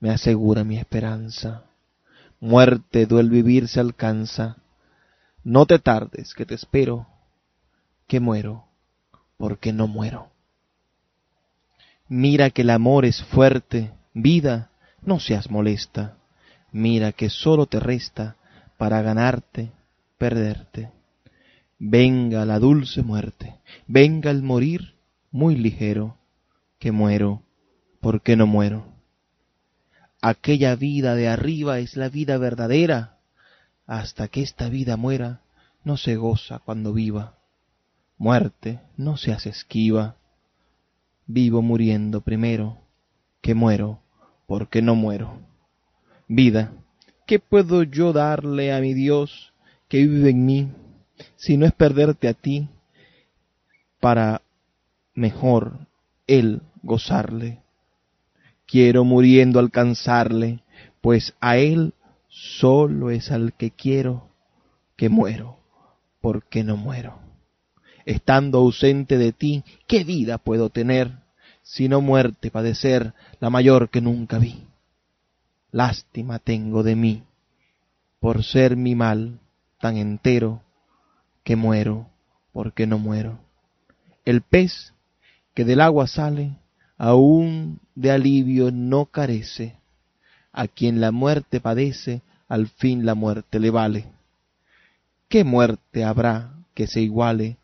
me 0.00 0.11
asegura 0.11 0.64
mi 0.64 0.79
esperanza. 0.79 1.64
Muerte 2.41 3.07
do 3.07 3.21
el 3.21 3.31
vivir 3.31 3.69
se 3.69 3.79
alcanza, 3.79 4.57
no 5.45 5.67
te 5.67 5.79
tardes 5.79 6.35
que 6.35 6.45
te 6.45 6.55
espero, 6.55 7.07
que 8.09 8.19
muero 8.19 8.64
porque 9.37 9.73
no 9.73 9.87
muero. 9.87 10.31
Mira 12.09 12.50
que 12.50 12.62
el 12.62 12.71
amor 12.71 13.05
es 13.05 13.23
fuerte, 13.25 13.93
vida, 14.14 14.71
no 15.02 15.19
seas 15.19 15.50
molesta. 15.50 16.17
Mira 16.73 17.12
que 17.12 17.29
solo 17.29 17.67
te 17.67 17.79
resta 17.79 18.37
para 18.79 19.02
ganarte, 19.02 19.71
perderte. 20.17 20.91
Venga 21.79 22.47
la 22.47 22.59
dulce 22.59 23.02
muerte, 23.02 23.57
venga 23.87 24.31
el 24.31 24.43
morir 24.43 24.95
muy 25.31 25.57
ligero, 25.57 26.17
que 26.79 26.91
muero, 26.91 27.43
porque 28.00 28.37
no 28.37 28.47
muero. 28.47 28.87
Aquella 30.21 30.75
vida 30.76 31.14
de 31.14 31.29
arriba 31.29 31.79
es 31.79 31.97
la 31.97 32.09
vida 32.09 32.38
verdadera, 32.38 33.19
hasta 33.87 34.29
que 34.29 34.43
esta 34.43 34.69
vida 34.69 34.97
muera, 34.97 35.41
no 35.85 35.97
se 35.97 36.17
goza 36.17 36.61
cuando 36.61 36.93
viva. 36.93 37.35
Muerte, 38.17 38.81
no 38.97 39.17
seas 39.17 39.47
esquiva. 39.47 40.17
Vivo 41.26 41.61
muriendo 41.61 42.21
primero, 42.21 42.79
que 43.41 43.55
muero, 43.55 44.00
porque 44.47 44.81
no 44.81 44.95
muero. 44.95 45.52
Vida, 46.35 46.73
¿qué 47.27 47.39
puedo 47.39 47.83
yo 47.83 48.15
darle 48.15 48.73
a 48.73 48.81
mi 48.81 48.95
Dios 48.95 49.53
que 49.89 49.99
vive 49.99 50.31
en 50.31 50.47
mí, 50.47 50.73
si 51.37 51.59
no 51.59 51.67
es 51.67 51.73
perderte 51.73 52.27
a 52.27 52.33
ti, 52.33 52.69
para 54.01 54.40
mejor 55.14 55.87
Él 56.27 56.62
gozarle? 56.83 57.61
Quiero 58.66 59.05
muriendo 59.05 59.61
alcanzarle, 59.61 60.61
pues 61.03 61.35
a 61.38 61.59
Él 61.59 61.92
solo 62.29 63.11
es 63.11 63.31
al 63.31 63.53
que 63.53 63.71
quiero 63.71 64.31
que 64.97 65.11
muero, 65.11 65.59
porque 66.23 66.64
no 66.64 66.79
muero 66.79 67.18
estando 68.07 68.59
ausente 68.59 69.18
de 69.18 69.33
ti, 69.33 69.64
¿qué 69.87 70.03
vida 70.03 70.38
puedo 70.38 70.71
tener, 70.71 71.12
sino 71.62 72.01
muerte 72.01 72.51
padecer, 72.51 73.12
la 73.38 73.51
mayor 73.51 73.90
que 73.90 74.01
nunca 74.01 74.38
vi? 74.38 74.72
Lástima 75.73 76.39
tengo 76.39 76.85
de 76.85 76.95
mí, 76.95 77.25
por 78.21 78.45
ser 78.45 78.77
mi 78.77 78.95
mal 78.95 79.41
tan 79.81 79.97
entero, 79.97 80.63
que 81.43 81.57
muero 81.57 82.07
porque 82.53 82.87
no 82.87 82.99
muero. 82.99 83.41
El 84.25 84.43
pez 84.43 84.93
que 85.55 85.65
del 85.65 85.81
agua 85.81 86.07
sale, 86.07 86.57
aún 86.97 87.81
de 87.97 88.13
alivio 88.13 88.71
no 88.71 89.07
carece, 89.07 89.75
a 90.53 90.69
quien 90.69 91.01
la 91.01 91.11
muerte 91.11 91.61
padece, 91.61 92.23
al 92.47 92.69
fin 92.69 93.05
la 93.05 93.17
muerte 93.17 93.59
le 93.59 93.71
vale. 93.71 94.05
¿Qué 95.29 95.43
muerte 95.43 96.05
habrá 96.05 96.53
que 96.75 96.87
se 96.87 97.01
iguale 97.01 97.57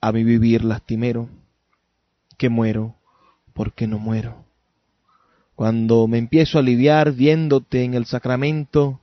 a 0.00 0.12
mi 0.12 0.22
vivir 0.22 0.64
lastimero, 0.64 1.30
que 2.36 2.50
muero 2.50 2.94
porque 3.54 3.86
no 3.86 3.98
muero. 3.98 4.43
Cuando 5.54 6.08
me 6.08 6.18
empiezo 6.18 6.58
a 6.58 6.60
aliviar 6.62 7.12
viéndote 7.12 7.84
en 7.84 7.94
el 7.94 8.06
sacramento, 8.06 9.00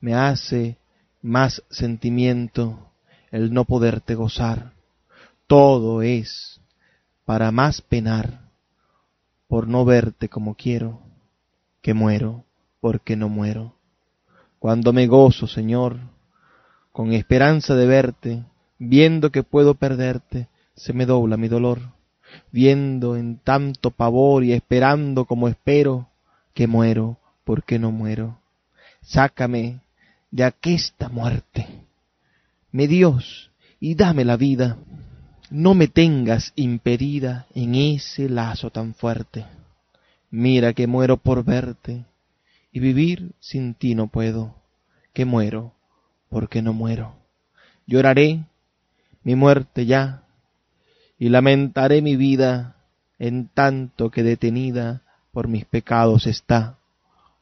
me 0.00 0.14
hace 0.14 0.78
más 1.22 1.62
sentimiento 1.70 2.92
el 3.30 3.52
no 3.52 3.64
poderte 3.64 4.14
gozar. 4.14 4.72
Todo 5.46 6.02
es 6.02 6.60
para 7.24 7.50
más 7.50 7.80
penar 7.80 8.50
por 9.48 9.66
no 9.66 9.84
verte 9.84 10.28
como 10.28 10.54
quiero, 10.54 11.00
que 11.82 11.94
muero 11.94 12.44
porque 12.80 13.16
no 13.16 13.28
muero. 13.28 13.74
Cuando 14.58 14.92
me 14.92 15.06
gozo, 15.06 15.46
Señor, 15.46 15.98
con 16.92 17.12
esperanza 17.12 17.74
de 17.74 17.86
verte, 17.86 18.44
viendo 18.78 19.30
que 19.30 19.42
puedo 19.42 19.74
perderte, 19.74 20.48
se 20.76 20.92
me 20.92 21.06
dobla 21.06 21.36
mi 21.36 21.48
dolor, 21.48 21.93
viendo 22.52 23.16
en 23.16 23.38
tanto 23.38 23.90
pavor 23.90 24.44
y 24.44 24.52
esperando 24.52 25.24
como 25.24 25.48
espero, 25.48 26.08
que 26.54 26.66
muero 26.66 27.18
porque 27.44 27.78
no 27.78 27.90
muero. 27.90 28.38
Sácame 29.02 29.80
de 30.30 30.44
aquesta 30.44 31.08
muerte, 31.08 31.66
me 32.72 32.88
Dios, 32.88 33.50
y 33.80 33.94
dame 33.94 34.24
la 34.24 34.36
vida. 34.36 34.78
No 35.50 35.74
me 35.74 35.88
tengas 35.88 36.52
impedida 36.56 37.46
en 37.54 37.74
ese 37.74 38.28
lazo 38.28 38.70
tan 38.70 38.94
fuerte. 38.94 39.44
Mira 40.30 40.72
que 40.72 40.86
muero 40.86 41.18
por 41.18 41.44
verte, 41.44 42.04
y 42.72 42.80
vivir 42.80 43.32
sin 43.38 43.74
ti 43.74 43.94
no 43.94 44.08
puedo, 44.08 44.56
que 45.12 45.24
muero 45.24 45.72
porque 46.28 46.62
no 46.62 46.72
muero. 46.72 47.14
Lloraré 47.86 48.44
mi 49.22 49.36
muerte 49.36 49.86
ya, 49.86 50.23
y 51.18 51.28
lamentaré 51.28 52.02
mi 52.02 52.16
vida 52.16 52.76
en 53.18 53.48
tanto 53.48 54.10
que 54.10 54.22
detenida 54.22 55.02
por 55.32 55.48
mis 55.48 55.64
pecados 55.64 56.26
está. 56.26 56.78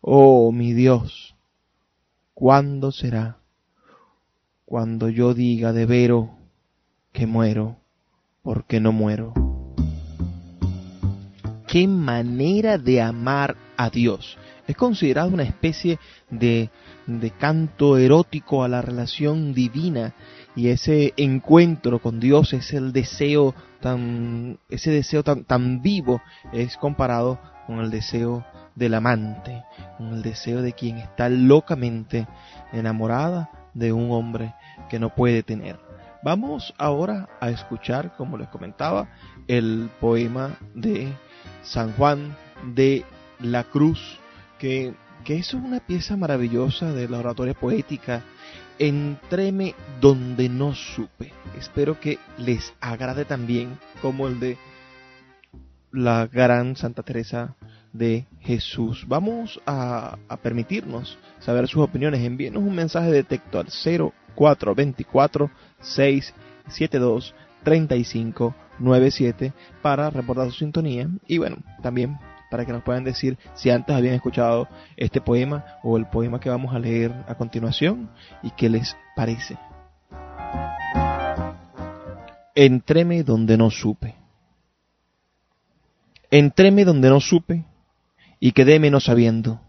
Oh 0.00 0.52
mi 0.52 0.72
Dios, 0.72 1.34
¿cuándo 2.34 2.92
será? 2.92 3.38
Cuando 4.64 5.08
yo 5.08 5.34
diga 5.34 5.72
de 5.72 5.86
vero 5.86 6.30
que 7.12 7.26
muero, 7.26 7.76
porque 8.42 8.80
no 8.80 8.92
muero. 8.92 9.32
Qué 11.68 11.86
manera 11.86 12.78
de 12.78 13.00
amar 13.00 13.56
a 13.76 13.90
Dios. 13.90 14.36
Es 14.66 14.76
considerado 14.76 15.28
una 15.28 15.42
especie 15.42 15.98
de, 16.30 16.70
de 17.06 17.30
canto 17.30 17.96
erótico 17.96 18.62
a 18.62 18.68
la 18.68 18.82
relación 18.82 19.54
divina 19.54 20.14
y 20.54 20.68
ese 20.68 21.14
encuentro 21.16 22.00
con 22.00 22.20
Dios 22.20 22.52
es 22.52 22.72
el 22.72 22.92
deseo 22.92 23.54
tan 23.80 24.58
ese 24.68 24.90
deseo 24.90 25.22
tan, 25.22 25.44
tan 25.44 25.82
vivo 25.82 26.20
es 26.52 26.76
comparado 26.76 27.38
con 27.66 27.80
el 27.80 27.90
deseo 27.90 28.44
del 28.74 28.94
amante, 28.94 29.64
con 29.98 30.14
el 30.14 30.22
deseo 30.22 30.62
de 30.62 30.72
quien 30.72 30.98
está 30.98 31.28
locamente 31.28 32.26
enamorada 32.72 33.50
de 33.74 33.92
un 33.92 34.10
hombre 34.10 34.54
que 34.88 34.98
no 34.98 35.14
puede 35.14 35.42
tener. 35.42 35.78
Vamos 36.22 36.72
ahora 36.78 37.28
a 37.40 37.50
escuchar, 37.50 38.14
como 38.16 38.38
les 38.38 38.48
comentaba, 38.48 39.08
el 39.48 39.90
poema 40.00 40.56
de 40.74 41.12
San 41.62 41.92
Juan 41.94 42.36
de 42.74 43.04
la 43.40 43.64
Cruz, 43.64 44.18
que, 44.58 44.94
que 45.24 45.36
es 45.36 45.52
una 45.52 45.80
pieza 45.80 46.16
maravillosa 46.16 46.92
de 46.92 47.08
la 47.08 47.18
oratoria 47.18 47.54
poética. 47.54 48.22
Entréme 48.78 49.74
donde 50.00 50.48
no 50.48 50.74
supe. 50.74 51.32
Espero 51.58 52.00
que 52.00 52.18
les 52.38 52.72
agrade 52.80 53.24
también 53.24 53.78
como 54.00 54.26
el 54.26 54.40
de 54.40 54.58
la 55.92 56.26
gran 56.26 56.76
Santa 56.76 57.02
Teresa 57.02 57.54
de 57.92 58.26
Jesús. 58.40 59.04
Vamos 59.06 59.60
a, 59.66 60.16
permitirnos 60.42 61.18
saber 61.40 61.68
sus 61.68 61.82
opiniones. 61.82 62.22
Envíenos 62.22 62.62
un 62.62 62.74
mensaje 62.74 63.10
de 63.10 63.22
texto 63.22 63.58
al 63.58 63.68
0424 63.68 65.50
672 65.80 67.34
3597 67.62 69.52
para 69.82 70.10
reportar 70.10 70.50
su 70.50 70.58
sintonía 70.58 71.08
y 71.28 71.38
bueno, 71.38 71.58
también 71.82 72.18
para 72.52 72.66
que 72.66 72.72
nos 72.72 72.82
puedan 72.82 73.02
decir 73.02 73.38
si 73.54 73.70
antes 73.70 73.96
habían 73.96 74.12
escuchado 74.14 74.68
este 74.98 75.22
poema 75.22 75.64
o 75.82 75.96
el 75.96 76.04
poema 76.04 76.38
que 76.38 76.50
vamos 76.50 76.74
a 76.74 76.78
leer 76.78 77.10
a 77.26 77.34
continuación 77.34 78.10
y 78.42 78.50
qué 78.50 78.68
les 78.68 78.94
parece. 79.16 79.56
Entréme 82.54 83.22
donde 83.22 83.56
no 83.56 83.70
supe. 83.70 84.16
Entréme 86.30 86.84
donde 86.84 87.08
no 87.08 87.20
supe 87.20 87.64
y 88.38 88.52
quedéme 88.52 88.90
no 88.90 89.00
sabiendo, 89.00 89.62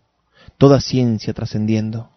toda 0.57 0.81
ciencia 0.81 1.33
trascendiendo. 1.33 2.09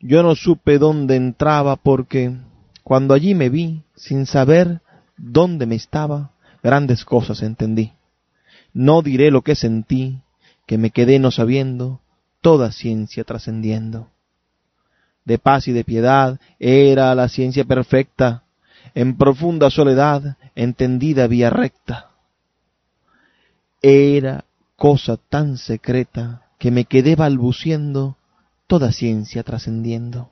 Yo 0.00 0.24
no 0.24 0.34
supe 0.34 0.78
dónde 0.78 1.14
entraba 1.14 1.76
porque 1.76 2.36
cuando 2.82 3.14
allí 3.14 3.36
me 3.36 3.48
vi, 3.48 3.84
sin 3.94 4.26
saber 4.26 4.80
dónde 5.16 5.66
me 5.66 5.76
estaba, 5.76 6.32
grandes 6.64 7.04
cosas 7.04 7.42
entendí. 7.42 7.92
No 8.72 9.02
diré 9.02 9.30
lo 9.30 9.42
que 9.42 9.54
sentí, 9.54 10.20
que 10.66 10.78
me 10.78 10.90
quedé 10.90 11.18
no 11.18 11.30
sabiendo, 11.30 12.00
toda 12.40 12.72
ciencia 12.72 13.24
trascendiendo. 13.24 14.08
De 15.24 15.38
paz 15.38 15.68
y 15.68 15.72
de 15.72 15.84
piedad 15.84 16.40
era 16.58 17.14
la 17.14 17.28
ciencia 17.28 17.64
perfecta, 17.64 18.44
en 18.94 19.16
profunda 19.16 19.70
soledad 19.70 20.36
entendida 20.54 21.26
vía 21.26 21.50
recta 21.50 22.12
era 23.82 24.44
cosa 24.76 25.16
tan 25.16 25.58
secreta 25.58 26.46
que 26.58 26.70
me 26.70 26.84
quedé 26.84 27.16
balbuciendo 27.16 28.16
toda 28.68 28.92
ciencia 28.92 29.42
trascendiendo. 29.42 30.30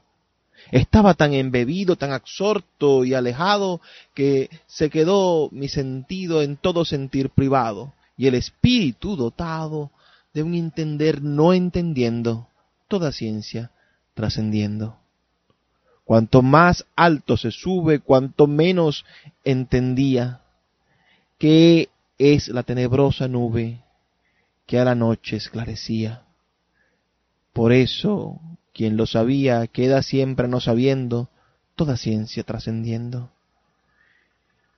Estaba 0.70 1.14
tan 1.14 1.34
embebido, 1.34 1.96
tan 1.96 2.12
absorto 2.12 3.04
y 3.04 3.14
alejado, 3.14 3.80
que 4.14 4.50
se 4.66 4.88
quedó 4.88 5.48
mi 5.50 5.68
sentido 5.68 6.42
en 6.42 6.56
todo 6.56 6.84
sentir 6.84 7.30
privado, 7.30 7.92
y 8.20 8.26
el 8.26 8.34
espíritu 8.34 9.16
dotado 9.16 9.90
de 10.34 10.42
un 10.42 10.52
entender 10.52 11.22
no 11.22 11.54
entendiendo, 11.54 12.48
toda 12.86 13.12
ciencia 13.12 13.70
trascendiendo. 14.12 14.98
Cuanto 16.04 16.42
más 16.42 16.84
alto 16.96 17.38
se 17.38 17.50
sube, 17.50 18.00
cuanto 18.00 18.46
menos 18.46 19.06
entendía 19.42 20.42
que 21.38 21.88
es 22.18 22.48
la 22.48 22.62
tenebrosa 22.62 23.26
nube 23.26 23.80
que 24.66 24.78
a 24.78 24.84
la 24.84 24.94
noche 24.94 25.36
esclarecía. 25.36 26.24
Por 27.54 27.72
eso, 27.72 28.38
quien 28.74 28.98
lo 28.98 29.06
sabía 29.06 29.66
queda 29.66 30.02
siempre 30.02 30.46
no 30.46 30.60
sabiendo, 30.60 31.30
toda 31.74 31.96
ciencia 31.96 32.42
trascendiendo. 32.42 33.30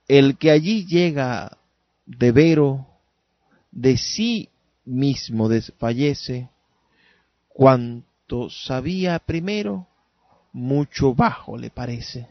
El 0.07 0.37
que 0.37 0.49
allí 0.49 0.85
llega 0.85 1.57
de 2.05 2.31
vero, 2.31 2.87
de 3.73 3.97
sí 3.97 4.49
mismo 4.85 5.49
desfallece, 5.49 6.49
cuanto 7.49 8.49
sabía 8.49 9.19
primero, 9.19 9.87
mucho 10.51 11.15
bajo 11.15 11.57
le 11.57 11.69
parece. 11.69 12.27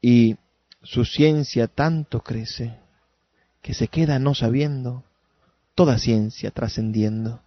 Y 0.00 0.36
su 0.82 1.04
ciencia 1.04 1.66
tanto 1.66 2.20
crece 2.20 2.78
que 3.62 3.74
se 3.74 3.88
queda 3.88 4.18
no 4.18 4.34
sabiendo, 4.34 5.02
toda 5.74 5.98
ciencia 5.98 6.50
trascendiendo. 6.50 7.40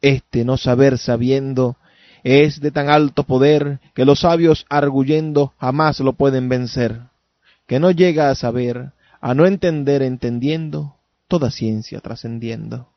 Este 0.00 0.44
no 0.44 0.56
saber 0.56 0.96
sabiendo 0.98 1.76
es 2.22 2.60
de 2.60 2.70
tan 2.70 2.88
alto 2.88 3.24
poder 3.24 3.80
que 3.94 4.04
los 4.04 4.20
sabios 4.20 4.64
arguyendo 4.70 5.52
jamás 5.58 6.00
lo 6.00 6.14
pueden 6.14 6.48
vencer, 6.48 7.02
que 7.66 7.80
no 7.80 7.90
llega 7.90 8.30
a 8.30 8.34
saber, 8.34 8.92
a 9.20 9.34
no 9.34 9.46
entender 9.46 10.02
entendiendo, 10.02 10.96
toda 11.30 11.50
ciencia 11.50 12.00
trascendiendo. 12.00 12.90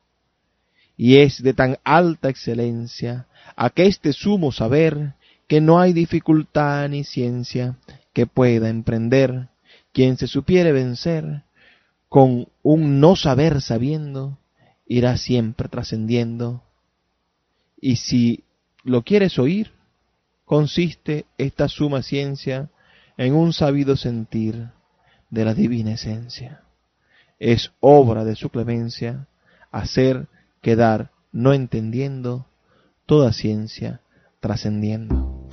Y 0.96 1.18
es 1.18 1.42
de 1.42 1.54
tan 1.54 1.78
alta 1.84 2.28
excelencia 2.28 3.28
a 3.56 3.70
que 3.70 3.86
este 3.86 4.12
sumo 4.12 4.52
saber 4.52 5.14
que 5.46 5.60
no 5.60 5.78
hay 5.78 5.92
dificultad 5.92 6.88
ni 6.88 7.04
ciencia 7.04 7.76
que 8.12 8.26
pueda 8.26 8.68
emprender 8.68 9.48
quien 9.92 10.18
se 10.18 10.26
supiere 10.26 10.72
vencer 10.72 11.44
con 12.08 12.48
un 12.62 13.00
no 13.00 13.14
saber 13.14 13.60
sabiendo, 13.60 14.38
irá 14.86 15.16
siempre 15.16 15.68
trascendiendo. 15.68 16.62
Y 17.80 17.96
si 17.96 18.44
lo 18.82 19.02
quieres 19.02 19.38
oír, 19.38 19.72
consiste 20.44 21.26
esta 21.38 21.68
suma 21.68 22.02
ciencia 22.02 22.70
en 23.16 23.34
un 23.34 23.52
sabido 23.52 23.96
sentir 23.96 24.70
de 25.30 25.44
la 25.44 25.54
divina 25.54 25.92
esencia. 25.92 26.63
Es 27.38 27.72
obra 27.80 28.24
de 28.24 28.36
su 28.36 28.50
clemencia 28.50 29.26
hacer 29.70 30.26
quedar 30.62 31.10
no 31.32 31.52
entendiendo 31.52 32.46
toda 33.06 33.32
ciencia 33.32 34.00
trascendiendo. 34.40 35.48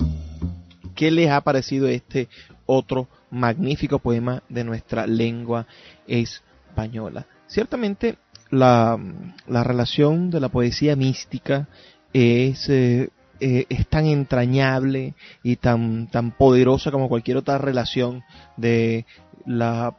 ¿Qué 0.94 1.10
les 1.10 1.30
ha 1.30 1.40
parecido 1.40 1.88
este 1.88 2.28
otro 2.66 3.08
magnífico 3.30 3.98
poema 3.98 4.42
de 4.48 4.64
nuestra 4.64 5.06
lengua 5.06 5.66
es 6.06 6.42
española. 6.72 7.26
Ciertamente 7.46 8.16
la, 8.50 8.98
relación 9.46 10.30
de 10.30 10.40
la 10.40 10.48
poesía 10.48 10.96
mística 10.96 11.68
es, 12.12 12.68
eh, 12.68 13.10
eh, 13.40 13.66
es 13.68 13.86
tan 13.88 14.06
entrañable 14.06 15.14
y 15.42 15.56
tan, 15.56 16.08
tan 16.08 16.32
poderosa 16.32 16.90
como 16.90 17.08
cualquier 17.08 17.36
otra 17.36 17.58
relación 17.58 18.22
de, 18.56 19.04
la, 19.44 19.94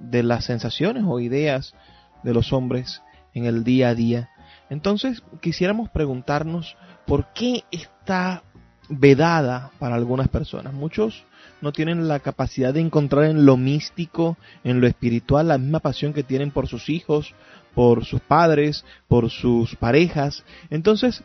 de 0.00 0.22
las 0.22 0.46
sensaciones 0.46 1.04
o 1.06 1.20
ideas 1.20 1.74
de 2.22 2.34
los 2.34 2.52
hombres 2.52 3.02
en 3.34 3.44
el 3.44 3.64
día 3.64 3.90
a 3.90 3.94
día. 3.94 4.30
Entonces 4.68 5.22
quisiéramos 5.40 5.90
preguntarnos 5.90 6.76
por 7.06 7.32
qué 7.32 7.64
está 7.70 8.42
vedada 8.88 9.70
para 9.78 9.94
algunas 9.94 10.28
personas. 10.28 10.72
Muchos 10.72 11.24
no 11.60 11.72
tienen 11.72 12.08
la 12.08 12.20
capacidad 12.20 12.72
de 12.74 12.80
encontrar 12.80 13.24
en 13.24 13.44
lo 13.44 13.56
místico, 13.56 14.36
en 14.64 14.80
lo 14.80 14.86
espiritual, 14.86 15.48
la 15.48 15.58
misma 15.58 15.80
pasión 15.80 16.12
que 16.12 16.22
tienen 16.22 16.50
por 16.50 16.66
sus 16.66 16.88
hijos, 16.88 17.34
por 17.74 18.04
sus 18.04 18.20
padres, 18.20 18.84
por 19.08 19.30
sus 19.30 19.76
parejas. 19.76 20.44
Entonces, 20.70 21.22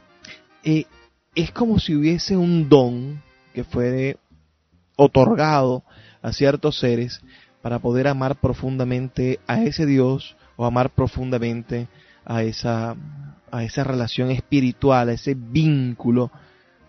eh, 0.63 0.85
es 1.33 1.51
como 1.51 1.79
si 1.79 1.95
hubiese 1.95 2.38
un 2.38 2.69
don 2.69 3.21
que 3.53 3.63
fue 3.63 4.17
otorgado 4.95 5.83
a 6.21 6.33
ciertos 6.33 6.79
seres 6.79 7.21
para 7.65 7.80
poder 7.80 8.08
amar 8.08 8.36
profundamente 8.36 9.39
a 9.47 9.60
ese 9.60 9.88
Dios 9.88 10.38
o 10.56 10.67
amar 10.67 10.91
profundamente 10.91 11.88
a 12.23 12.43
esa, 12.43 12.95
a 13.49 13.63
esa 13.63 13.84
relación 13.84 14.30
espiritual, 14.30 15.10
a 15.10 15.13
ese 15.13 15.34
vínculo 15.34 16.30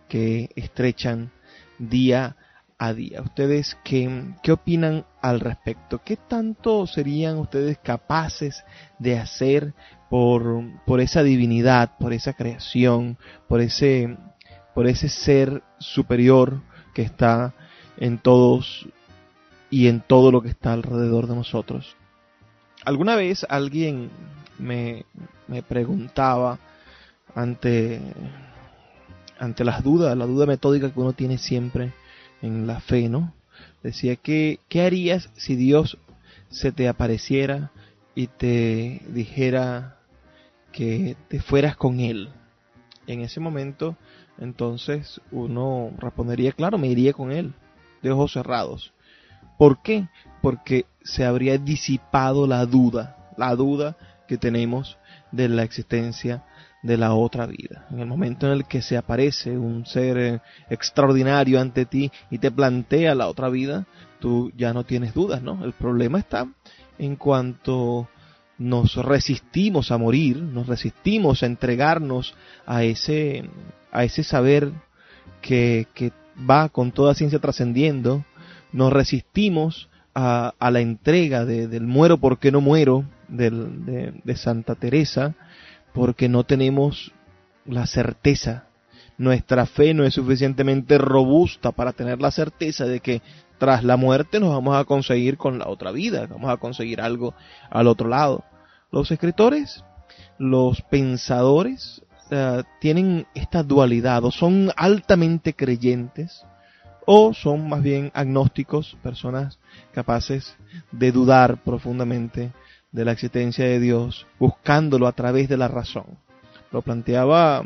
que 0.06 0.50
estrechan 0.54 1.30
día 1.78 2.36
a 2.76 2.92
día. 2.92 3.22
¿Ustedes 3.22 3.78
qué, 3.84 4.34
qué 4.42 4.52
opinan 4.52 5.06
al 5.22 5.40
respecto? 5.40 6.02
¿Qué 6.04 6.18
tanto 6.18 6.86
serían 6.86 7.38
ustedes 7.38 7.78
capaces 7.78 8.62
de 8.98 9.18
hacer 9.18 9.72
por, 10.10 10.62
por 10.84 11.00
esa 11.00 11.22
divinidad, 11.22 11.96
por 11.98 12.12
esa 12.12 12.34
creación, 12.34 13.16
por 13.48 13.62
ese, 13.62 14.14
por 14.74 14.86
ese 14.86 15.08
ser 15.08 15.62
superior 15.78 16.60
que 16.92 17.00
está 17.00 17.54
en 17.96 18.18
todos 18.18 18.86
y 19.70 19.88
en 19.88 20.00
todo 20.00 20.30
lo 20.32 20.42
que 20.42 20.48
está 20.48 20.72
alrededor 20.72 21.26
de 21.26 21.34
nosotros? 21.34 21.96
alguna 22.86 23.16
vez 23.16 23.44
alguien 23.50 24.10
me, 24.58 25.04
me 25.48 25.62
preguntaba 25.62 26.58
ante, 27.34 28.00
ante 29.38 29.64
las 29.64 29.82
dudas, 29.82 30.16
la 30.16 30.24
duda 30.24 30.46
metódica 30.46 30.90
que 30.90 31.00
uno 31.00 31.12
tiene 31.12 31.36
siempre 31.36 31.92
en 32.40 32.66
la 32.66 32.80
fe, 32.80 33.08
¿no? 33.08 33.34
Decía 33.82 34.16
que, 34.16 34.60
¿qué 34.68 34.82
harías 34.82 35.30
si 35.34 35.56
Dios 35.56 35.98
se 36.48 36.72
te 36.72 36.88
apareciera 36.88 37.72
y 38.14 38.28
te 38.28 39.02
dijera 39.08 39.98
que 40.72 41.16
te 41.28 41.40
fueras 41.40 41.76
con 41.76 42.00
Él? 42.00 42.30
En 43.06 43.20
ese 43.20 43.40
momento, 43.40 43.96
entonces, 44.38 45.20
uno 45.32 45.90
respondería, 45.98 46.52
claro, 46.52 46.78
me 46.78 46.88
iría 46.88 47.12
con 47.12 47.32
Él, 47.32 47.52
de 48.02 48.12
ojos 48.12 48.32
cerrados. 48.32 48.92
¿Por 49.58 49.82
qué? 49.82 50.08
Porque 50.42 50.86
se 51.02 51.24
habría 51.24 51.58
disipado 51.58 52.46
la 52.46 52.64
duda, 52.66 53.32
la 53.36 53.54
duda 53.54 53.96
que 54.26 54.36
tenemos 54.36 54.98
de 55.32 55.48
la 55.48 55.62
existencia 55.62 56.44
de 56.82 56.96
la 56.96 57.14
otra 57.14 57.46
vida. 57.46 57.86
En 57.90 58.00
el 58.00 58.06
momento 58.06 58.46
en 58.46 58.52
el 58.52 58.64
que 58.64 58.82
se 58.82 58.96
aparece 58.96 59.56
un 59.58 59.86
ser 59.86 60.18
eh, 60.18 60.40
extraordinario 60.70 61.60
ante 61.60 61.84
ti 61.84 62.10
y 62.30 62.38
te 62.38 62.50
plantea 62.50 63.14
la 63.14 63.28
otra 63.28 63.48
vida, 63.48 63.86
tú 64.20 64.52
ya 64.56 64.72
no 64.72 64.84
tienes 64.84 65.14
dudas, 65.14 65.42
¿no? 65.42 65.64
El 65.64 65.72
problema 65.72 66.18
está 66.18 66.46
en 66.98 67.16
cuanto 67.16 68.08
nos 68.58 68.94
resistimos 68.96 69.90
a 69.90 69.98
morir, 69.98 70.38
nos 70.38 70.66
resistimos 70.66 71.42
a 71.42 71.46
entregarnos 71.46 72.34
a 72.64 72.84
ese, 72.84 73.50
a 73.92 74.04
ese 74.04 74.22
saber 74.22 74.72
que, 75.42 75.86
que 75.94 76.12
va 76.38 76.68
con 76.68 76.92
toda 76.92 77.14
ciencia 77.14 77.38
trascendiendo, 77.38 78.24
nos 78.72 78.92
resistimos 78.92 79.88
a, 80.14 80.54
a 80.58 80.70
la 80.70 80.80
entrega 80.80 81.44
de, 81.44 81.68
del 81.68 81.86
muero 81.86 82.18
porque 82.18 82.50
no 82.50 82.60
muero 82.60 83.04
del, 83.28 83.84
de, 83.84 84.20
de 84.24 84.36
Santa 84.36 84.74
Teresa, 84.74 85.34
porque 85.92 86.28
no 86.28 86.44
tenemos 86.44 87.12
la 87.64 87.86
certeza. 87.86 88.64
Nuestra 89.18 89.66
fe 89.66 89.94
no 89.94 90.04
es 90.04 90.14
suficientemente 90.14 90.98
robusta 90.98 91.72
para 91.72 91.92
tener 91.92 92.20
la 92.20 92.30
certeza 92.30 92.84
de 92.84 93.00
que 93.00 93.22
tras 93.58 93.82
la 93.82 93.96
muerte 93.96 94.40
nos 94.40 94.50
vamos 94.50 94.76
a 94.76 94.84
conseguir 94.84 95.38
con 95.38 95.58
la 95.58 95.68
otra 95.68 95.90
vida, 95.90 96.26
vamos 96.26 96.50
a 96.50 96.58
conseguir 96.58 97.00
algo 97.00 97.34
al 97.70 97.86
otro 97.86 98.08
lado. 98.08 98.44
Los 98.92 99.10
escritores, 99.10 99.82
los 100.38 100.82
pensadores, 100.82 102.02
uh, 102.30 102.62
tienen 102.80 103.26
esta 103.34 103.62
dualidad, 103.62 104.24
o 104.24 104.30
son 104.30 104.70
altamente 104.76 105.54
creyentes, 105.54 106.44
o 107.06 107.32
son 107.32 107.68
más 107.68 107.82
bien 107.82 108.10
agnósticos, 108.12 108.96
personas 109.02 109.58
capaces 109.92 110.56
de 110.92 111.12
dudar 111.12 111.62
profundamente 111.62 112.52
de 112.92 113.04
la 113.04 113.12
existencia 113.12 113.64
de 113.64 113.80
Dios, 113.80 114.26
buscándolo 114.38 115.06
a 115.06 115.12
través 115.12 115.48
de 115.48 115.56
la 115.56 115.68
razón. 115.68 116.18
Lo 116.72 116.82
planteaba 116.82 117.64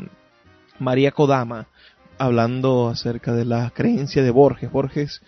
María 0.79 1.11
Kodama, 1.11 1.67
hablando 2.17 2.87
acerca 2.87 3.33
de 3.33 3.45
la 3.45 3.71
creencia 3.71 4.23
de 4.23 4.29
Borges. 4.29 4.71
Borges 4.71 5.21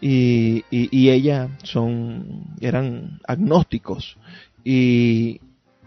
y, 0.00 0.64
y, 0.70 0.88
y 0.90 1.10
ella 1.10 1.48
son, 1.62 2.46
eran 2.60 3.20
agnósticos. 3.28 4.16
Y, 4.64 5.40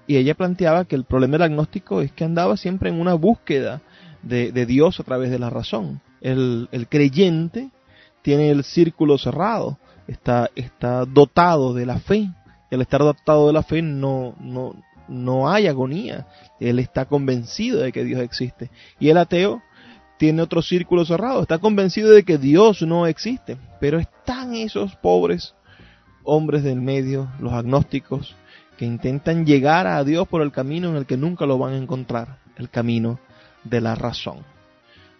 y, 0.07 0.15
ella 0.15 0.35
planteaba 0.35 0.85
que 0.85 0.95
el 0.95 1.03
problema 1.03 1.33
del 1.33 1.51
agnóstico 1.51 2.01
es 2.01 2.13
que 2.13 2.23
andaba 2.23 2.55
siempre 2.55 2.89
en 2.89 3.01
una 3.01 3.15
búsqueda 3.15 3.81
de, 4.23 4.53
de 4.53 4.65
Dios 4.65 4.99
a 4.99 5.03
través 5.03 5.29
de 5.29 5.39
la 5.39 5.49
razón. 5.49 6.01
El, 6.25 6.69
el 6.71 6.87
creyente 6.87 7.69
tiene 8.23 8.49
el 8.49 8.63
círculo 8.63 9.19
cerrado, 9.19 9.77
está, 10.07 10.49
está 10.55 11.05
dotado 11.05 11.75
de 11.75 11.85
la 11.85 11.99
fe, 11.99 12.31
el 12.71 12.81
estar 12.81 13.03
adaptado 13.03 13.45
de 13.45 13.53
la 13.53 13.61
fe 13.61 13.83
no, 13.83 14.33
no, 14.39 14.73
no 15.07 15.47
hay 15.47 15.67
agonía. 15.67 16.25
Él 16.59 16.79
está 16.79 17.05
convencido 17.05 17.81
de 17.81 17.91
que 17.91 18.03
Dios 18.03 18.21
existe. 18.21 18.71
Y 18.99 19.09
el 19.09 19.17
ateo 19.17 19.61
tiene 20.17 20.41
otro 20.41 20.63
círculo 20.63 21.05
cerrado, 21.05 21.43
está 21.43 21.59
convencido 21.59 22.09
de 22.09 22.23
que 22.23 22.39
Dios 22.39 22.81
no 22.81 23.05
existe. 23.05 23.57
Pero 23.79 23.99
están 23.99 24.55
esos 24.55 24.95
pobres 24.95 25.53
hombres 26.23 26.63
del 26.63 26.81
medio, 26.81 27.29
los 27.39 27.53
agnósticos, 27.53 28.35
que 28.77 28.85
intentan 28.85 29.45
llegar 29.45 29.85
a 29.85 30.03
Dios 30.03 30.27
por 30.27 30.41
el 30.41 30.51
camino 30.51 30.89
en 30.89 30.95
el 30.95 31.05
que 31.05 31.17
nunca 31.17 31.45
lo 31.45 31.59
van 31.59 31.73
a 31.73 31.77
encontrar, 31.77 32.39
el 32.57 32.71
camino 32.71 33.19
de 33.63 33.79
la 33.79 33.93
razón. 33.93 34.54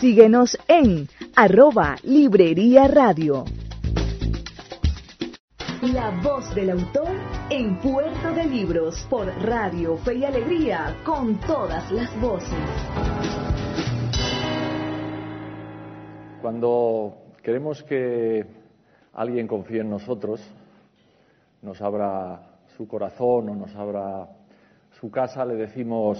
Síguenos 0.00 0.56
en 0.66 1.10
arroba 1.36 1.96
librería 2.04 2.88
radio. 2.88 3.44
La 5.82 6.10
voz 6.10 6.52
del 6.56 6.70
autor 6.70 7.06
en 7.50 7.76
Puerto 7.78 8.32
de 8.34 8.46
Libros 8.46 9.06
por 9.08 9.28
Radio 9.28 9.96
Fe 9.98 10.16
y 10.16 10.24
Alegría 10.24 10.96
con 11.04 11.38
todas 11.38 11.92
las 11.92 12.20
voces. 12.20 12.58
Cuando 16.42 17.18
queremos 17.44 17.84
que 17.84 18.44
alguien 19.12 19.46
confíe 19.46 19.82
en 19.82 19.90
nosotros, 19.90 20.40
nos 21.62 21.80
abra 21.80 22.58
su 22.76 22.88
corazón 22.88 23.48
o 23.50 23.54
nos 23.54 23.72
abra 23.76 24.28
su 24.98 25.12
casa, 25.12 25.44
le 25.44 25.54
decimos, 25.54 26.18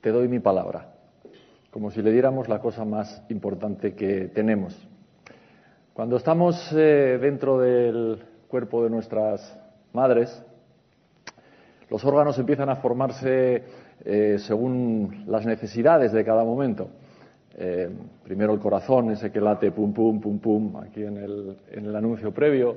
te 0.00 0.12
doy 0.12 0.28
mi 0.28 0.38
palabra, 0.38 0.94
como 1.72 1.90
si 1.90 2.00
le 2.00 2.12
diéramos 2.12 2.48
la 2.48 2.60
cosa 2.60 2.84
más 2.84 3.24
importante 3.28 3.96
que 3.96 4.28
tenemos. 4.28 4.78
Cuando 5.94 6.16
estamos 6.16 6.72
eh, 6.76 7.18
dentro 7.20 7.58
del 7.58 8.37
cuerpo 8.48 8.82
de 8.82 8.90
nuestras 8.90 9.58
madres, 9.92 10.42
los 11.90 12.04
órganos 12.04 12.38
empiezan 12.38 12.68
a 12.68 12.76
formarse 12.76 13.62
eh, 14.04 14.36
según 14.38 15.24
las 15.26 15.46
necesidades 15.46 16.12
de 16.12 16.24
cada 16.24 16.44
momento. 16.44 16.88
Eh, 17.56 17.90
primero 18.24 18.52
el 18.52 18.60
corazón, 18.60 19.10
ese 19.10 19.32
que 19.32 19.40
late 19.40 19.70
pum 19.72 19.92
pum 19.92 20.20
pum 20.20 20.38
pum 20.38 20.76
aquí 20.76 21.02
en 21.02 21.16
el, 21.16 21.56
en 21.70 21.86
el 21.86 21.96
anuncio 21.96 22.32
previo, 22.32 22.76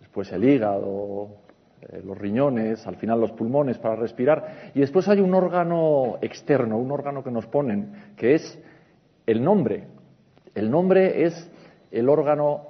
después 0.00 0.32
el 0.32 0.44
hígado, 0.44 1.28
eh, 1.82 2.02
los 2.04 2.16
riñones, 2.16 2.86
al 2.86 2.96
final 2.96 3.20
los 3.20 3.32
pulmones 3.32 3.78
para 3.78 3.96
respirar, 3.96 4.72
y 4.74 4.80
después 4.80 5.08
hay 5.08 5.20
un 5.20 5.34
órgano 5.34 6.18
externo, 6.22 6.78
un 6.78 6.90
órgano 6.90 7.22
que 7.22 7.30
nos 7.30 7.46
ponen, 7.46 8.12
que 8.16 8.34
es 8.34 8.58
el 9.26 9.44
nombre. 9.44 9.84
El 10.54 10.70
nombre 10.70 11.24
es 11.24 11.50
el 11.90 12.08
órgano 12.08 12.68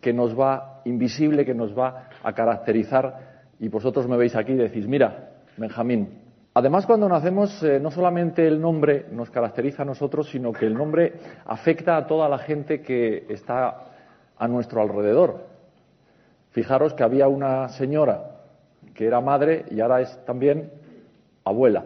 que 0.00 0.12
nos 0.12 0.38
va 0.38 0.77
invisible, 0.88 1.44
que 1.44 1.54
nos 1.54 1.76
va 1.76 2.08
a 2.22 2.32
caracterizar. 2.32 3.38
Y 3.60 3.68
vosotros 3.68 4.08
me 4.08 4.16
veis 4.16 4.34
aquí 4.36 4.52
y 4.52 4.56
decís, 4.56 4.86
mira, 4.86 5.28
Benjamín. 5.56 6.08
Además, 6.54 6.86
cuando 6.86 7.08
nacemos, 7.08 7.62
eh, 7.62 7.78
no 7.80 7.90
solamente 7.90 8.46
el 8.46 8.60
nombre 8.60 9.06
nos 9.12 9.30
caracteriza 9.30 9.82
a 9.82 9.86
nosotros, 9.86 10.28
sino 10.30 10.52
que 10.52 10.66
el 10.66 10.74
nombre 10.74 11.12
afecta 11.46 11.96
a 11.96 12.06
toda 12.06 12.28
la 12.28 12.38
gente 12.38 12.80
que 12.80 13.26
está 13.28 13.84
a 14.36 14.48
nuestro 14.48 14.80
alrededor. 14.80 15.46
Fijaros 16.50 16.94
que 16.94 17.02
había 17.02 17.28
una 17.28 17.68
señora 17.68 18.38
que 18.94 19.06
era 19.06 19.20
madre 19.20 19.66
y 19.70 19.80
ahora 19.80 20.00
es 20.00 20.24
también 20.24 20.72
abuela. 21.44 21.84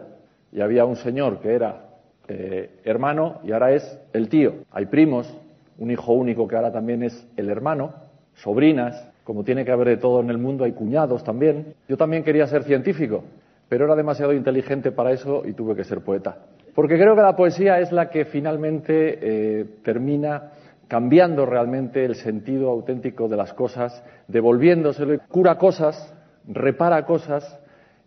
Y 0.51 0.61
había 0.61 0.85
un 0.85 0.95
señor 0.95 1.39
que 1.39 1.53
era 1.53 1.89
eh, 2.27 2.79
hermano 2.83 3.41
y 3.43 3.51
ahora 3.51 3.73
es 3.73 3.99
el 4.13 4.29
tío. 4.29 4.63
Hay 4.71 4.85
primos, 4.87 5.31
un 5.77 5.91
hijo 5.91 6.13
único 6.13 6.47
que 6.47 6.55
ahora 6.55 6.71
también 6.71 7.03
es 7.03 7.27
el 7.37 7.49
hermano, 7.49 7.93
sobrinas, 8.35 9.09
como 9.23 9.43
tiene 9.43 9.63
que 9.63 9.71
haber 9.71 9.87
de 9.87 9.97
todo 9.97 10.19
en 10.19 10.29
el 10.29 10.37
mundo, 10.37 10.63
hay 10.63 10.73
cuñados 10.73 11.23
también. 11.23 11.75
Yo 11.87 11.97
también 11.97 12.23
quería 12.23 12.47
ser 12.47 12.63
científico, 12.63 13.23
pero 13.69 13.85
era 13.85 13.95
demasiado 13.95 14.33
inteligente 14.33 14.91
para 14.91 15.11
eso 15.11 15.43
y 15.45 15.53
tuve 15.53 15.75
que 15.75 15.83
ser 15.83 16.01
poeta. 16.01 16.37
Porque 16.75 16.97
creo 16.97 17.15
que 17.15 17.21
la 17.21 17.35
poesía 17.35 17.79
es 17.79 17.91
la 17.91 18.09
que 18.09 18.25
finalmente 18.25 19.19
eh, 19.21 19.65
termina 19.83 20.51
cambiando 20.87 21.45
realmente 21.45 22.03
el 22.03 22.15
sentido 22.15 22.69
auténtico 22.69 23.27
de 23.27 23.37
las 23.37 23.53
cosas, 23.53 24.03
devolviéndoselo, 24.27 25.19
cura 25.27 25.57
cosas, 25.57 26.13
repara 26.47 27.05
cosas 27.05 27.59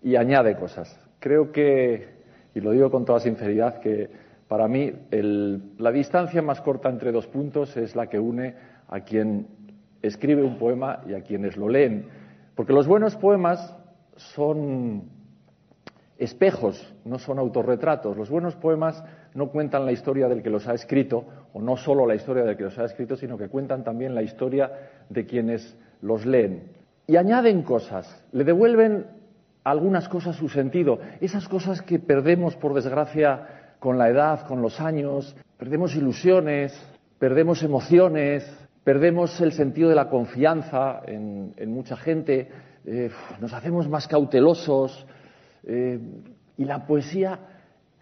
y 0.02 0.16
añade 0.16 0.56
cosas. 0.56 0.96
Creo 1.18 1.50
que, 1.52 2.08
y 2.54 2.60
lo 2.60 2.72
digo 2.72 2.90
con 2.90 3.04
toda 3.04 3.20
sinceridad, 3.20 3.80
que 3.80 4.08
para 4.48 4.68
mí 4.68 4.92
la 5.10 5.90
distancia 5.90 6.42
más 6.42 6.60
corta 6.60 6.88
entre 6.88 7.12
dos 7.12 7.26
puntos 7.26 7.76
es 7.76 7.96
la 7.96 8.06
que 8.06 8.18
une 8.18 8.54
a 8.88 9.00
quien 9.00 9.46
escribe 10.06 10.42
un 10.42 10.58
poema 10.58 11.00
y 11.06 11.14
a 11.14 11.22
quienes 11.22 11.56
lo 11.56 11.68
leen. 11.68 12.08
Porque 12.54 12.72
los 12.72 12.86
buenos 12.86 13.16
poemas 13.16 13.76
son 14.16 15.04
espejos, 16.18 16.94
no 17.04 17.18
son 17.18 17.38
autorretratos. 17.38 18.16
Los 18.16 18.30
buenos 18.30 18.56
poemas 18.56 19.02
no 19.34 19.48
cuentan 19.48 19.84
la 19.84 19.92
historia 19.92 20.28
del 20.28 20.42
que 20.42 20.50
los 20.50 20.66
ha 20.66 20.74
escrito, 20.74 21.24
o 21.52 21.60
no 21.60 21.76
solo 21.76 22.06
la 22.06 22.14
historia 22.14 22.44
del 22.44 22.56
que 22.56 22.64
los 22.64 22.78
ha 22.78 22.84
escrito, 22.84 23.16
sino 23.16 23.36
que 23.36 23.48
cuentan 23.48 23.84
también 23.84 24.14
la 24.14 24.22
historia 24.22 24.72
de 25.08 25.26
quienes 25.26 25.76
los 26.00 26.24
leen. 26.24 26.72
Y 27.06 27.16
añaden 27.16 27.62
cosas, 27.62 28.24
le 28.32 28.44
devuelven 28.44 29.06
algunas 29.62 30.08
cosas 30.08 30.36
su 30.36 30.48
sentido, 30.48 31.00
esas 31.20 31.48
cosas 31.48 31.82
que 31.82 31.98
perdemos, 31.98 32.56
por 32.56 32.74
desgracia, 32.74 33.74
con 33.78 33.98
la 33.98 34.08
edad, 34.08 34.46
con 34.46 34.62
los 34.62 34.80
años, 34.80 35.36
perdemos 35.58 35.94
ilusiones, 35.94 36.74
perdemos 37.18 37.62
emociones, 37.62 38.65
perdemos 38.86 39.40
el 39.40 39.50
sentido 39.50 39.88
de 39.88 39.96
la 39.96 40.08
confianza 40.08 41.02
en, 41.08 41.52
mucha 41.74 41.96
gente, 41.96 42.48
eh, 42.84 43.10
nos 43.40 43.52
hacemos 43.52 43.88
más 43.88 44.06
cautelosos 44.06 45.04
eh, 45.64 45.98
y 46.56 46.64
la 46.64 46.86
poesía 46.86 47.36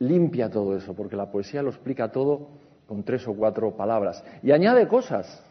limpia 0.01 0.51
todo 0.51 0.77
eso, 0.77 0.95
porque 0.95 1.17
la 1.17 1.31
poesía 1.31 1.63
lo 1.63 1.71
explica 1.71 2.13
todo 2.13 2.49
con 2.87 3.03
tres 3.03 3.27
o 3.27 3.33
cuatro 3.33 3.75
palabras. 3.75 4.23
Y 4.43 4.53
añade 4.53 4.87
cosas. 4.87 5.43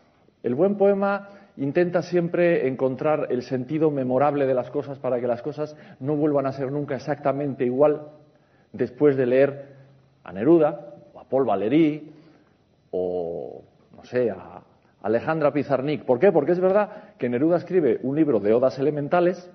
El 0.43 0.53
buen 0.53 0.77
poema 0.77 1.29
intenta 1.57 2.03
siempre 2.03 2.67
encontrar 2.67 3.25
el 3.31 3.41
sentido 3.41 3.89
memorable 3.89 4.45
de 4.45 4.53
las 4.53 4.69
cosas 4.69 4.99
para 4.99 5.19
que 5.19 5.25
las 5.25 5.41
cosas 5.41 5.75
no 5.99 6.15
vuelvan 6.15 6.45
a 6.45 6.51
ser 6.51 6.71
nunca 6.71 6.95
exactamente 6.95 7.65
igual 7.65 8.03
después 8.71 9.17
de 9.17 9.25
leer 9.25 9.65
a 10.23 10.31
Neruda, 10.31 10.93
o 11.11 11.19
a 11.19 11.23
Paul 11.23 11.45
Valéry, 11.45 12.13
o, 12.91 13.63
no 13.95 14.03
sé, 14.03 14.29
a 14.29 14.61
Alejandra 15.03 15.51
Pizarnik. 15.51 16.03
¿Por 16.03 16.17
qué? 16.17 16.31
Porque 16.31 16.53
es 16.53 16.59
verdad 16.59 16.89
que 17.17 17.29
Neruda 17.29 17.57
escribe 17.57 17.99
un 18.03 18.15
libro 18.15 18.39
de 18.39 18.53
odas 18.53 18.79
elementales 18.79 19.51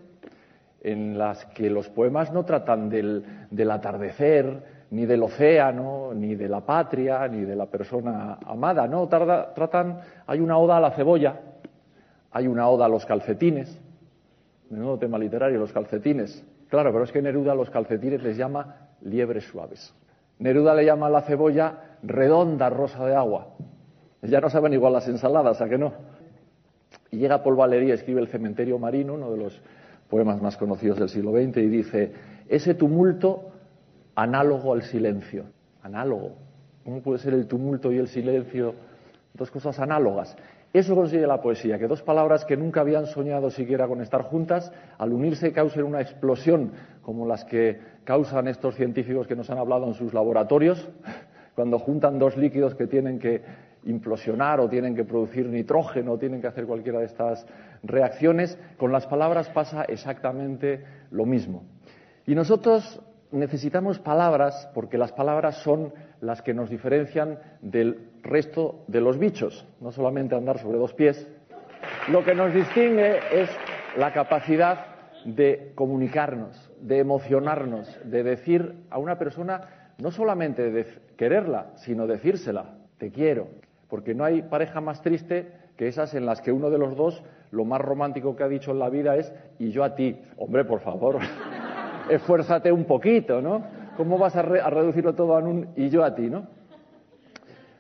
en 0.80 1.18
las 1.18 1.44
que 1.46 1.70
los 1.70 1.88
poemas 1.88 2.32
no 2.32 2.44
tratan 2.44 2.88
del, 2.88 3.24
del 3.50 3.70
atardecer, 3.70 4.78
ni 4.90 5.06
del 5.06 5.22
océano, 5.22 6.12
ni 6.14 6.34
de 6.34 6.48
la 6.48 6.61
patria, 6.61 7.26
ni 7.28 7.42
de 7.44 7.56
la 7.56 7.66
persona 7.66 8.38
amada, 8.46 8.87
no, 8.87 9.08
tratan, 9.08 10.00
hay 10.26 10.40
una 10.40 10.56
oda 10.58 10.76
a 10.76 10.80
la 10.80 10.92
cebolla, 10.92 11.40
hay 12.30 12.46
una 12.46 12.68
oda 12.68 12.87
a 12.87 12.88
los 12.88 13.04
calcetines, 13.04 13.80
menudo 14.70 14.98
tema 14.98 15.18
literario, 15.18 15.58
los 15.58 15.72
calcetines. 15.72 16.44
Claro, 16.68 16.92
pero 16.92 17.04
es 17.04 17.12
que 17.12 17.22
Neruda 17.22 17.52
a 17.52 17.54
los 17.54 17.70
calcetines 17.70 18.22
les 18.22 18.37
llama 18.37 18.88
liebres 19.00 19.44
suaves. 19.44 19.94
Neruda 20.38 20.74
le 20.74 20.84
llama 20.84 21.06
a 21.06 21.11
la 21.11 21.22
cebolla 21.22 21.96
redonda 22.02 22.68
rosa 22.70 23.04
de 23.06 23.14
agua. 23.14 23.48
Ya 24.22 24.40
no 24.40 24.50
saben 24.50 24.72
igual 24.72 24.92
las 24.92 25.09
ensaladas, 25.09 25.61
¿a 25.61 25.68
que 25.68 25.78
no? 25.78 25.92
Y 27.11 27.18
llega 27.18 27.42
Paul 27.42 27.57
Valéry, 27.57 27.92
escribe 27.92 28.20
El 28.20 28.28
cementerio 28.28 28.78
marino, 28.78 29.14
uno 29.14 29.31
de 29.31 29.38
los 29.38 29.61
poemas 30.11 30.42
más 30.42 30.57
conocidos 30.57 30.98
del 30.98 31.09
siglo 31.09 31.33
XX, 31.33 31.59
y 31.59 31.68
dice, 31.68 32.12
ese 32.48 32.74
tumulto 32.74 33.50
análogo 34.14 34.72
al 34.72 34.83
silencio. 34.83 35.44
Análogo. 35.83 36.33
¿Cómo 36.85 37.00
puede 37.02 37.18
ser 37.18 37.35
el 37.35 37.46
tumulto 37.46 37.92
y 37.92 37.98
el 37.98 38.09
silencio 38.09 38.74
dos 39.35 39.50
cosas 39.50 39.78
análogas? 39.78 40.37
Eso 40.72 40.94
consigue 40.94 41.26
la 41.26 41.40
poesía, 41.40 41.78
que 41.78 41.87
dos 41.87 42.02
palabras 42.02 42.44
que 42.44 42.57
nunca 42.57 42.81
habían 42.81 43.07
soñado 43.07 43.50
siquiera 43.50 43.87
con 43.87 44.02
estar 44.02 44.22
juntas, 44.22 44.70
al 44.98 45.12
unirse 45.12 45.52
causen 45.52 45.85
una 45.85 46.00
explosión, 46.00 46.72
como 47.02 47.26
las 47.26 47.44
que 47.44 47.78
causan 48.04 48.48
estos 48.48 48.74
científicos 48.74 49.26
que 49.26 49.37
nos 49.37 49.48
han 49.48 49.59
hablado 49.59 49.87
en 49.87 49.94
sus 49.94 50.12
laboratorios, 50.12 50.87
cuando 51.54 51.78
juntan 51.78 52.18
dos 52.18 52.37
líquidos 52.37 52.74
que 52.74 52.87
tienen 52.87 53.18
que 53.18 53.42
implosionar 53.88 54.61
o 54.61 54.68
tienen 54.68 54.94
que 54.94 55.05
producir 55.05 55.46
nitrógeno 55.46 56.12
o 56.12 56.18
tienen 56.18 56.40
que 56.40 56.46
hacer 56.46 56.66
cualquiera 56.66 57.01
de 57.01 57.07
estas 57.07 57.46
reacciones, 57.83 58.59
con 58.77 58.92
las 58.92 59.07
palabras 59.07 59.48
pasa 59.51 59.85
exactamente 59.85 60.85
lo 61.11 61.24
mismo. 61.24 61.64
Y 62.27 62.35
nosotros 62.35 63.01
necesitamos 63.31 63.98
palabras 63.98 64.70
porque 64.74 64.98
las 64.98 65.12
palabras 65.12 65.57
son 65.62 65.92
las 66.20 66.42
que 66.42 66.55
nos 66.55 66.70
diferencian 66.70 67.38
del 67.62 68.11
resto 68.22 68.85
de 68.87 69.01
los 69.01 69.18
bichos, 69.18 69.66
no 69.81 69.92
solamente 69.92 70.35
andar 70.35 70.59
sobre 70.59 70.79
dos 70.79 70.92
pies. 70.94 71.27
Lo 72.11 72.24
que 72.24 72.35
nos 72.35 72.53
distingue 72.53 73.18
es 73.33 73.48
la 73.96 74.12
capacidad 74.12 74.87
de 75.24 75.72
comunicarnos, 75.74 76.70
de 76.81 76.98
emocionarnos, 76.98 77.98
de 78.05 78.22
decir 78.22 78.74
a 78.90 78.98
una 78.98 79.18
persona 79.18 79.92
no 79.98 80.11
solamente 80.11 80.70
de 80.70 80.87
quererla, 81.16 81.72
sino 81.77 82.07
decírsela, 82.07 82.77
te 82.98 83.11
quiero, 83.11 83.48
porque 83.88 84.14
no 84.14 84.24
hay 84.24 84.42
pareja 84.42 84.81
más 84.81 85.03
triste 85.03 85.53
que 85.77 85.88
esas 85.88 86.14
en 86.14 86.27
las 86.27 86.40
que 86.40 86.53
uno 86.53 86.70
de 86.70 86.79
los 86.79 86.96
dos 86.96 87.22
lo 87.51 87.64
más 87.64 87.81
romántico 87.81 88.37
que 88.37 88.44
ha 88.44 88.48
dicho 88.48 88.72
en 88.72 88.79
la 88.79 88.90
vida 88.90 89.16
es 89.16 89.33
y 89.59 89.70
yo 89.70 89.85
a 89.85 89.94
ti. 89.94 90.20
Hombre, 90.37 90.64
por 90.64 90.81
favor 90.81 91.18
esfuérzate 92.11 92.72
un 92.72 92.85
poquito, 92.85 93.40
¿no? 93.40 93.64
¿Cómo 93.96 94.18
vas 94.18 94.37
a, 94.37 94.42
reducirlo 94.42 95.14
todo 95.14 95.37
a 95.37 95.40
un 95.40 95.68
y 95.77 95.88
yo 95.88 96.05
a 96.05 96.14
ti, 96.14 96.29
¿no? 96.29 96.46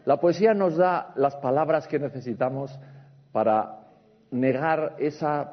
La 0.04 0.18
poesía 0.18 0.54
nos 0.54 0.76
da 0.76 1.12
las 1.16 1.36
palabras 1.36 1.86
que 1.86 1.98
necesitamos 1.98 2.78
para 3.30 3.80
negar 4.30 4.96
esa 4.98 5.52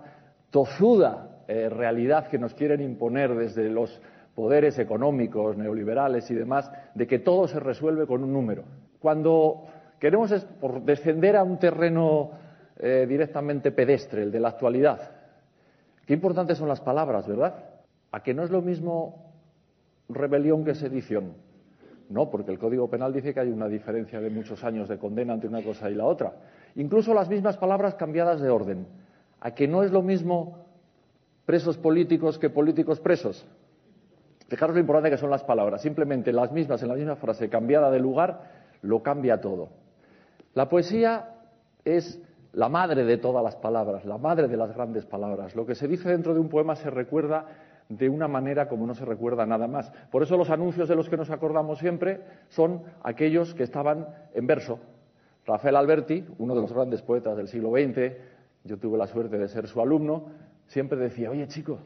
tozuda 0.49 1.43
eh, 1.47 1.69
realidad 1.69 2.27
que 2.27 2.39
nos 2.39 2.53
quieren 2.53 2.81
imponer 2.81 3.35
desde 3.35 3.69
los 3.69 4.01
poderes 4.33 4.79
económicos, 4.79 5.57
neoliberales 5.57 6.29
y 6.31 6.35
demás, 6.35 6.71
de 6.93 7.07
que 7.07 7.19
todo 7.19 7.47
se 7.47 7.59
resuelve 7.59 8.07
con 8.07 8.23
un 8.23 8.33
número. 8.33 8.63
Cuando 8.99 9.65
queremos 9.99 10.33
descender 10.83 11.35
a 11.35 11.43
un 11.43 11.57
terreno 11.57 12.31
eh, 12.77 13.05
directamente 13.07 13.71
pedestre, 13.71 14.23
el 14.23 14.31
de 14.31 14.39
la 14.39 14.49
actualidad, 14.49 15.11
qué 16.05 16.13
importantes 16.13 16.57
son 16.57 16.67
las 16.67 16.81
palabras, 16.81 17.27
¿verdad? 17.27 17.55
¿A 18.11 18.21
que 18.21 18.33
no 18.33 18.43
es 18.43 18.49
lo 18.49 18.61
mismo 18.61 19.33
rebelión 20.09 20.63
que 20.63 20.75
sedición? 20.75 21.33
No, 22.09 22.29
porque 22.29 22.51
el 22.51 22.59
Código 22.59 22.89
Penal 22.89 23.13
dice 23.13 23.33
que 23.33 23.39
hay 23.39 23.49
una 23.49 23.67
diferencia 23.67 24.19
de 24.19 24.29
muchos 24.29 24.63
años 24.63 24.87
de 24.87 24.97
condena 24.97 25.33
entre 25.33 25.49
una 25.49 25.63
cosa 25.63 25.89
y 25.89 25.95
la 25.95 26.05
otra. 26.05 26.33
Incluso 26.75 27.13
las 27.13 27.29
mismas 27.29 27.57
palabras 27.57 27.95
cambiadas 27.95 28.41
de 28.41 28.49
orden. 28.49 28.85
¿A 29.39 29.51
que 29.51 29.67
no 29.67 29.83
es 29.83 29.91
lo 29.91 30.01
mismo 30.01 30.65
presos 31.45 31.77
políticos 31.77 32.37
que 32.37 32.49
políticos 32.49 32.99
presos? 32.99 33.47
Fijaros 34.47 34.75
lo 34.75 34.81
importante 34.81 35.09
que 35.09 35.17
son 35.17 35.31
las 35.31 35.43
palabras. 35.43 35.81
Simplemente 35.81 36.31
las 36.31 36.51
mismas, 36.51 36.81
en 36.83 36.89
la 36.89 36.95
misma 36.95 37.15
frase, 37.15 37.49
cambiada 37.49 37.89
de 37.89 37.99
lugar, 37.99 38.51
lo 38.81 39.01
cambia 39.01 39.41
todo. 39.41 39.69
La 40.55 40.69
poesía 40.69 41.35
es 41.83 42.19
la 42.53 42.69
madre 42.69 43.03
de 43.03 43.17
todas 43.17 43.43
las 43.43 43.57
palabras, 43.57 44.05
la 44.05 44.17
madre 44.17 44.47
de 44.47 44.55
las 44.55 44.73
grandes 44.73 45.05
palabras. 45.05 45.53
Lo 45.53 45.65
que 45.65 45.75
se 45.75 45.87
dice 45.87 46.09
dentro 46.09 46.33
de 46.33 46.39
un 46.39 46.47
poema 46.47 46.77
se 46.77 46.89
recuerda 46.89 47.45
de 47.89 48.07
una 48.07 48.29
manera 48.29 48.69
como 48.69 48.87
no 48.87 48.95
se 48.95 49.03
recuerda 49.03 49.45
nada 49.45 49.67
más. 49.67 49.91
Por 50.09 50.23
eso 50.23 50.37
los 50.37 50.49
anuncios 50.49 50.87
de 50.87 50.95
los 50.95 51.09
que 51.09 51.17
nos 51.17 51.29
acordamos 51.29 51.79
siempre 51.79 52.21
son 52.47 52.83
aquellos 53.03 53.53
que 53.53 53.63
estaban 53.63 54.07
en 54.33 54.47
verso. 54.47 54.79
Rafael 55.45 55.75
Alberti, 55.75 56.25
uno 56.39 56.55
de 56.55 56.61
los 56.61 56.71
grandes 56.73 57.01
poetas 57.01 57.35
del 57.35 57.49
siglo 57.49 57.71
XX, 57.71 58.15
yo 58.63 58.77
tuve 58.77 58.97
la 58.97 59.07
suerte 59.07 59.37
de 59.37 59.49
ser 59.49 59.67
su 59.67 59.81
alumno, 59.81 60.27
siempre 60.67 60.97
decía, 60.97 61.29
oye 61.29 61.49
chico, 61.49 61.79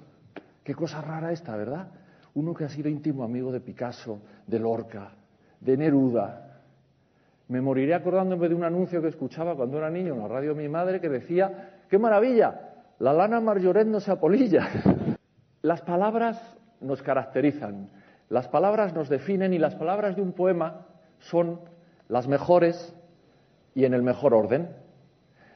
qué 0.63 0.75
cosa 0.75 1.01
rara 1.01 1.31
esta, 1.31 1.57
¿verdad? 1.57 1.87
Uno 2.35 2.53
que 2.53 2.65
ha 2.65 2.69
sido 2.69 2.87
íntimo 2.87 3.23
amigo 3.23 3.51
de 3.51 3.61
Picasso, 3.61 4.19
de 4.45 4.59
Lorca, 4.59 5.11
de 5.59 5.75
Neruda. 5.75 6.48
Me 7.49 7.61
moriré 7.61 7.95
acordándome 7.95 8.47
de 8.47 8.53
un 8.53 8.63
anuncio 8.63 9.01
que 9.01 9.07
escuchaba 9.07 9.55
cuando 9.55 9.79
era 9.79 9.89
niño 9.89 10.13
en 10.13 10.19
la 10.19 10.27
radio 10.27 10.53
de 10.53 10.61
mi 10.61 10.69
madre 10.69 11.01
que 11.01 11.09
decía, 11.09 11.71
qué 11.89 11.97
maravilla, 11.97 12.75
la 12.99 13.11
lana 13.11 13.41
marjoret 13.41 13.87
no 13.87 13.99
se 13.99 14.11
apolilla. 14.11 14.69
Las 15.63 15.81
palabras 15.81 16.39
nos 16.79 17.01
caracterizan, 17.01 17.89
las 18.29 18.47
palabras 18.47 18.93
nos 18.93 19.09
definen 19.09 19.53
y 19.53 19.57
las 19.57 19.75
palabras 19.75 20.15
de 20.15 20.21
un 20.21 20.31
poema 20.31 20.85
son 21.17 21.59
las 22.07 22.27
mejores 22.27 22.95
y 23.75 23.83
en 23.83 23.93
el 23.93 24.03
mejor 24.03 24.33
orden. 24.33 24.69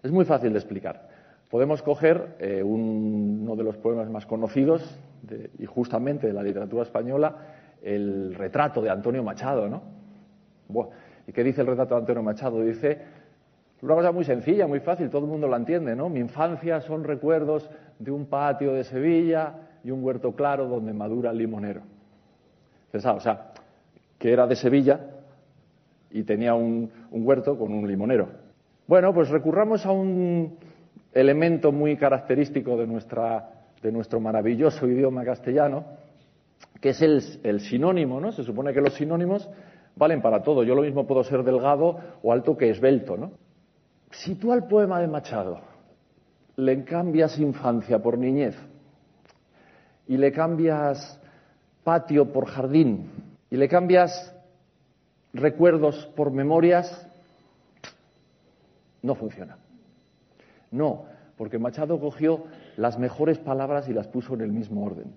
Es 0.01 0.12
muy 0.12 0.25
fácil 0.25 0.51
de 0.51 0.60
explicar. 0.60 1.08
Podemos 1.49 1.82
coger 1.84 2.36
eh, 2.39 2.62
uno 2.63 3.56
de 3.56 3.63
los 3.63 3.77
poemas 3.77 4.10
más 4.10 4.25
conocidos 4.25 4.99
y 5.58 5.65
justamente 5.65 6.27
de 6.27 6.34
la 6.34 6.43
literatura 6.43 6.84
española, 6.84 7.38
el 7.82 8.36
retrato 8.36 8.82
de 8.82 8.89
Antonio 8.89 9.23
Machado, 9.23 9.69
¿no? 9.69 9.84
¿Y 11.27 11.31
qué 11.31 11.43
dice 11.43 11.62
el 11.62 11.67
retrato 11.67 11.95
de 11.95 12.01
Antonio 12.01 12.23
Machado? 12.23 12.62
Dice 12.62 12.99
una 13.81 13.95
cosa 13.95 14.12
muy 14.13 14.23
sencilla, 14.23 14.65
muy 14.65 14.79
fácil, 14.79 15.09
todo 15.09 15.25
el 15.25 15.27
mundo 15.27 15.47
la 15.47 15.57
entiende, 15.57 15.93
¿no? 15.93 16.07
Mi 16.07 16.21
infancia 16.21 16.79
son 16.79 17.03
recuerdos 17.03 17.69
de 17.99 18.12
un 18.12 18.27
patio 18.27 18.73
de 18.73 18.86
Sevilla 18.86 19.55
y 19.83 19.91
un 19.91 20.01
huerto 20.03 20.31
claro 20.31 20.67
donde 20.67 20.93
madura 20.93 21.31
el 21.31 21.38
limonero. 21.38 21.81
o 22.93 23.19
sea, 23.19 23.51
que 24.17 24.31
era 24.31 24.47
de 24.47 24.55
Sevilla 24.55 25.01
y 26.12 26.23
tenía 26.23 26.53
un, 26.53 26.89
huerto 27.12 27.57
con 27.57 27.73
un 27.73 27.86
limonero. 27.86 28.29
Bueno, 28.88 29.13
pues 29.13 29.29
recurramos 29.29 29.86
a 29.86 29.91
un 29.91 30.57
elemento 31.12 31.73
muy 31.73 31.97
característico 31.97 32.77
de, 32.77 32.88
nuestra, 32.88 33.49
de 33.81 33.91
nuestro 33.91 34.21
maravilloso 34.21 34.88
idioma 34.88 35.25
castellano, 35.25 35.83
que 36.79 36.89
es 36.89 37.01
el, 37.01 37.59
sinónimo, 37.59 38.21
¿no? 38.21 38.31
Se 38.31 38.43
supone 38.43 38.73
que 38.73 38.79
los 38.79 38.93
sinónimos 38.93 39.49
valen 39.95 40.21
para 40.21 40.43
todo. 40.43 40.63
Yo 40.63 40.75
lo 40.75 40.82
mismo 40.82 41.06
puedo 41.06 41.23
ser 41.23 41.43
delgado 41.43 41.97
o 42.21 42.32
alto 42.32 42.58
que 42.58 42.69
esbelto, 42.69 43.17
¿no? 43.17 43.32
Si 44.12 44.36
tú 44.36 44.51
al 44.51 44.67
poema 44.67 44.99
de 44.99 45.08
Machado 45.08 45.60
le 46.56 46.84
cambias 46.84 47.39
infancia 47.39 47.99
por 47.99 48.17
niñez, 48.17 48.56
y 50.08 50.17
le 50.17 50.32
cambias 50.32 51.19
patio 51.84 52.32
por 52.32 52.45
jardín 52.45 53.10
y 53.49 53.58
le 53.58 53.67
cambias 53.67 54.36
recuerdos 55.34 56.06
por 56.15 56.32
memorias, 56.32 57.08
no 59.02 59.15
funciona. 59.15 59.58
No, 60.71 61.06
porque 61.37 61.60
Machado 61.60 62.00
cogió 62.00 62.46
las 62.77 62.98
mejores 62.98 63.37
palabras 63.37 63.87
y 63.89 63.94
las 63.94 64.08
puso 64.08 64.33
en 64.33 64.41
el 64.41 64.52
mismo 64.52 64.83
orden. 64.85 65.13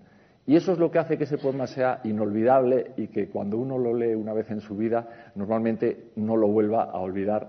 Y 0.46 0.54
eso 0.54 0.72
es 0.72 0.78
lo 0.78 0.90
que 0.90 1.00
hace 1.00 1.18
que 1.18 1.24
ese 1.24 1.38
poema 1.38 1.66
sea 1.66 2.00
inolvidable 2.04 2.92
y 2.96 3.08
que 3.08 3.28
cuando 3.28 3.58
uno 3.58 3.78
lo 3.78 3.92
lee 3.92 4.14
una 4.14 4.32
vez 4.32 4.48
en 4.50 4.60
su 4.60 4.76
vida, 4.76 5.32
normalmente 5.34 6.10
no 6.16 6.36
lo 6.36 6.46
vuelva 6.46 6.84
a 6.84 6.98
olvidar 6.98 7.48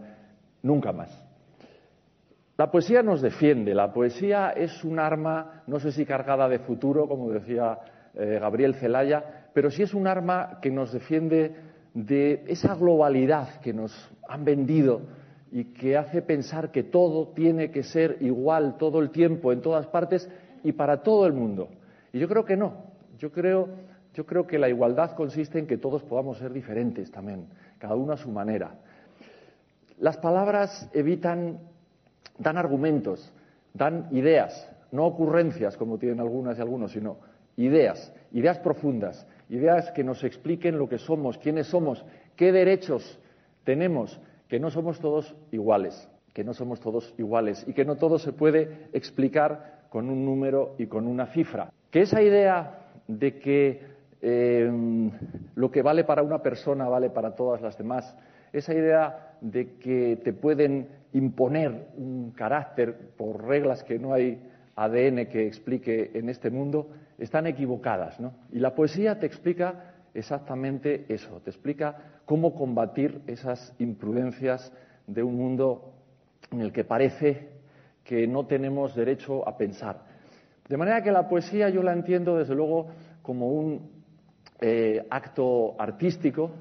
nunca 0.63 0.91
más. 0.91 1.23
La 2.57 2.71
poesía 2.71 3.03
nos 3.03 3.21
defiende, 3.21 3.75
la 3.75 3.93
poesía 3.93 4.49
es 4.49 4.83
un 4.83 4.97
arma, 4.97 5.61
no 5.67 5.79
sé 5.79 5.91
si 5.91 6.07
cargada 6.07 6.49
de 6.49 6.57
futuro, 6.57 7.07
como 7.07 7.29
decía 7.29 7.77
eh, 8.15 8.39
Gabriel 8.41 8.73
Celaya, 8.73 9.49
pero 9.53 9.69
sí 9.69 9.83
es 9.83 9.93
un 9.93 10.07
arma 10.07 10.57
que 10.59 10.71
nos 10.71 10.91
defiende 10.91 11.55
de 11.93 12.43
esa 12.47 12.73
globalidad 12.73 13.59
que 13.61 13.73
nos 13.73 13.91
han 14.27 14.43
vendido 14.43 15.01
y 15.51 15.65
que 15.65 15.97
hace 15.97 16.23
pensar 16.23 16.71
que 16.71 16.81
todo 16.81 17.27
tiene 17.27 17.69
que 17.69 17.83
ser 17.83 18.17
igual 18.21 18.77
todo 18.79 19.01
el 19.01 19.11
tiempo, 19.11 19.51
en 19.51 19.61
todas 19.61 19.85
partes 19.85 20.27
y 20.63 20.71
para 20.71 21.03
todo 21.03 21.27
el 21.27 21.33
mundo. 21.33 21.69
Y 22.13 22.19
yo 22.19 22.27
creo 22.27 22.45
que 22.45 22.57
no. 22.57 22.73
Yo 23.17 23.31
creo, 23.31 24.47
que 24.47 24.59
la 24.59 24.69
igualdad 24.69 25.15
consiste 25.15 25.59
en 25.59 25.67
que 25.67 25.77
todos 25.77 26.03
podamos 26.03 26.37
ser 26.37 26.53
diferentes 26.53 27.11
también, 27.11 27.47
cada 27.77 27.95
uno 27.95 28.13
a 28.13 28.17
su 28.17 28.29
manera. 28.29 28.75
Las 29.99 30.17
palabras 30.17 30.89
evitan 30.93 31.59
dan 32.37 32.57
argumentos, 32.57 33.31
dan 33.73 34.07
ideas, 34.11 34.69
no 34.91 35.05
ocurrencias 35.05 35.75
como 35.77 35.97
tienen 35.97 36.19
algunas 36.19 36.57
y 36.57 36.61
algunos, 36.61 36.91
sino 36.91 37.17
ideas, 37.55 38.13
ideas 38.31 38.59
profundas, 38.59 39.27
ideas 39.49 39.91
que 39.91 40.03
nos 40.03 40.23
expliquen 40.23 40.77
lo 40.77 40.87
que 40.87 40.99
somos, 40.99 41.37
quiénes 41.37 41.67
somos, 41.67 42.05
qué 42.35 42.51
derechos 42.51 43.19
tenemos, 43.63 44.19
que 44.47 44.59
no 44.59 44.69
somos 44.69 44.99
todos 44.99 45.35
iguales, 45.51 46.07
que 46.33 46.43
no 46.43 46.53
somos 46.53 46.79
todos 46.79 47.13
iguales 47.17 47.65
y 47.67 47.73
que 47.73 47.85
no 47.85 47.95
todo 47.95 48.19
se 48.19 48.31
puede 48.31 48.87
explicar 48.93 49.87
con 49.89 50.09
un 50.09 50.23
número 50.25 50.75
y 50.77 50.85
con 50.85 51.07
una 51.07 51.25
cifra. 51.27 51.71
Que 51.91 52.01
esa 52.01 52.21
idea 52.21 52.79
de 53.07 53.39
que 53.39 53.81
eh, 54.21 54.71
lo 55.55 55.71
que 55.71 55.81
vale 55.81 56.03
para 56.03 56.23
una 56.23 56.41
persona 56.41 56.87
vale 56.89 57.09
para 57.09 57.35
todas 57.35 57.61
las 57.61 57.77
demás, 57.77 58.15
esa 58.51 58.73
idea 58.73 59.35
de 59.41 59.75
que 59.77 60.19
te 60.23 60.33
pueden 60.33 60.89
imponer 61.13 61.87
un 61.97 62.31
carácter 62.31 62.95
por 63.15 63.45
reglas 63.45 63.83
que 63.83 63.99
no 63.99 64.13
hay 64.13 64.41
ADN 64.75 65.27
que 65.27 65.47
explique 65.47 66.11
en 66.13 66.29
este 66.29 66.49
mundo, 66.49 66.89
están 67.17 67.47
equivocadas. 67.47 68.19
¿no? 68.19 68.33
Y 68.51 68.59
la 68.59 68.75
poesía 68.75 69.19
te 69.19 69.25
explica 69.25 69.93
exactamente 70.13 71.05
eso, 71.09 71.41
te 71.43 71.49
explica 71.49 71.95
cómo 72.25 72.55
combatir 72.55 73.21
esas 73.27 73.73
imprudencias 73.79 74.71
de 75.05 75.23
un 75.23 75.35
mundo 75.35 75.93
en 76.51 76.61
el 76.61 76.71
que 76.71 76.83
parece 76.83 77.49
que 78.03 78.27
no 78.27 78.45
tenemos 78.45 78.95
derecho 78.95 79.47
a 79.47 79.57
pensar. 79.57 80.06
De 80.69 80.77
manera 80.77 81.01
que 81.01 81.11
la 81.11 81.27
poesía 81.27 81.69
yo 81.69 81.81
la 81.81 81.93
entiendo 81.93 82.37
desde 82.37 82.55
luego 82.55 82.87
como 83.21 83.49
un 83.49 83.89
eh, 84.59 85.05
acto 85.09 85.79
artístico, 85.79 86.51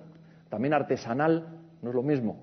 también 0.49 0.75
artesanal, 0.75 1.47
no 1.83 1.91
es 1.91 1.95
lo 1.95 2.03
mismo. 2.03 2.37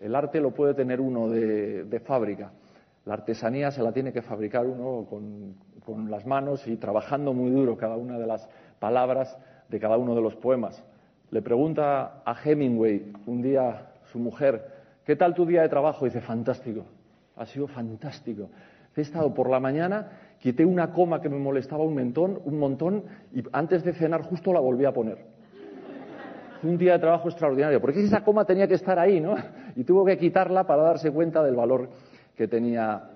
El 0.00 0.14
arte 0.14 0.40
lo 0.40 0.52
puede 0.52 0.74
tener 0.74 1.00
uno 1.00 1.28
de, 1.28 2.02
fábrica. 2.06 2.52
La 3.04 3.14
artesanía 3.14 3.70
se 3.70 3.82
la 3.82 3.92
tiene 3.92 4.12
que 4.12 4.22
fabricar 4.22 4.66
uno 4.66 5.06
con, 5.08 5.54
con 5.84 6.10
las 6.10 6.26
manos 6.26 6.66
y 6.66 6.76
trabajando 6.76 7.32
muy 7.32 7.50
duro 7.50 7.76
cada 7.76 7.96
una 7.96 8.18
de 8.18 8.26
las 8.26 8.48
palabras 8.78 9.36
de 9.68 9.78
cada 9.78 9.96
uno 9.96 10.14
de 10.14 10.22
los 10.22 10.36
poemas. 10.36 10.82
Le 11.30 11.42
pregunta 11.42 12.22
a 12.24 12.34
Hemingway 12.44 13.12
un 13.26 13.42
día 13.42 13.92
su 14.10 14.18
mujer, 14.18 14.66
¿qué 15.04 15.16
tal 15.16 15.34
tu 15.34 15.46
día 15.46 15.62
de 15.62 15.68
trabajo? 15.68 16.04
Y 16.04 16.08
dice, 16.08 16.20
fantástico, 16.20 16.84
ha 17.36 17.46
sido 17.46 17.68
fantástico. 17.68 18.50
He 18.96 19.02
estado 19.02 19.32
por 19.32 19.48
la 19.48 19.60
mañana, 19.60 20.10
quité 20.40 20.64
una 20.64 20.92
coma 20.92 21.20
que 21.20 21.28
me 21.28 21.38
molestaba 21.38 21.84
un 21.84 21.94
montón, 21.94 22.40
un 22.44 22.58
montón 22.58 23.04
y 23.32 23.44
antes 23.52 23.84
de 23.84 23.92
cenar 23.92 24.22
justo 24.22 24.52
la 24.52 24.60
volví 24.60 24.84
a 24.86 24.92
poner 24.92 25.18
un 26.62 26.76
día 26.76 26.92
de 26.92 26.98
trabajo 26.98 27.28
extraordinario, 27.28 27.80
porque 27.80 28.02
esa 28.02 28.22
coma 28.22 28.44
tenía 28.44 28.68
que 28.68 28.74
estar 28.74 28.98
ahí, 28.98 29.20
¿no? 29.20 29.34
Y 29.76 29.84
tuvo 29.84 30.04
que 30.04 30.18
quitarla 30.18 30.64
para 30.64 30.82
darse 30.82 31.10
cuenta 31.10 31.42
del 31.42 31.54
valor 31.54 31.88
que 32.36 32.48
tenía, 32.48 33.08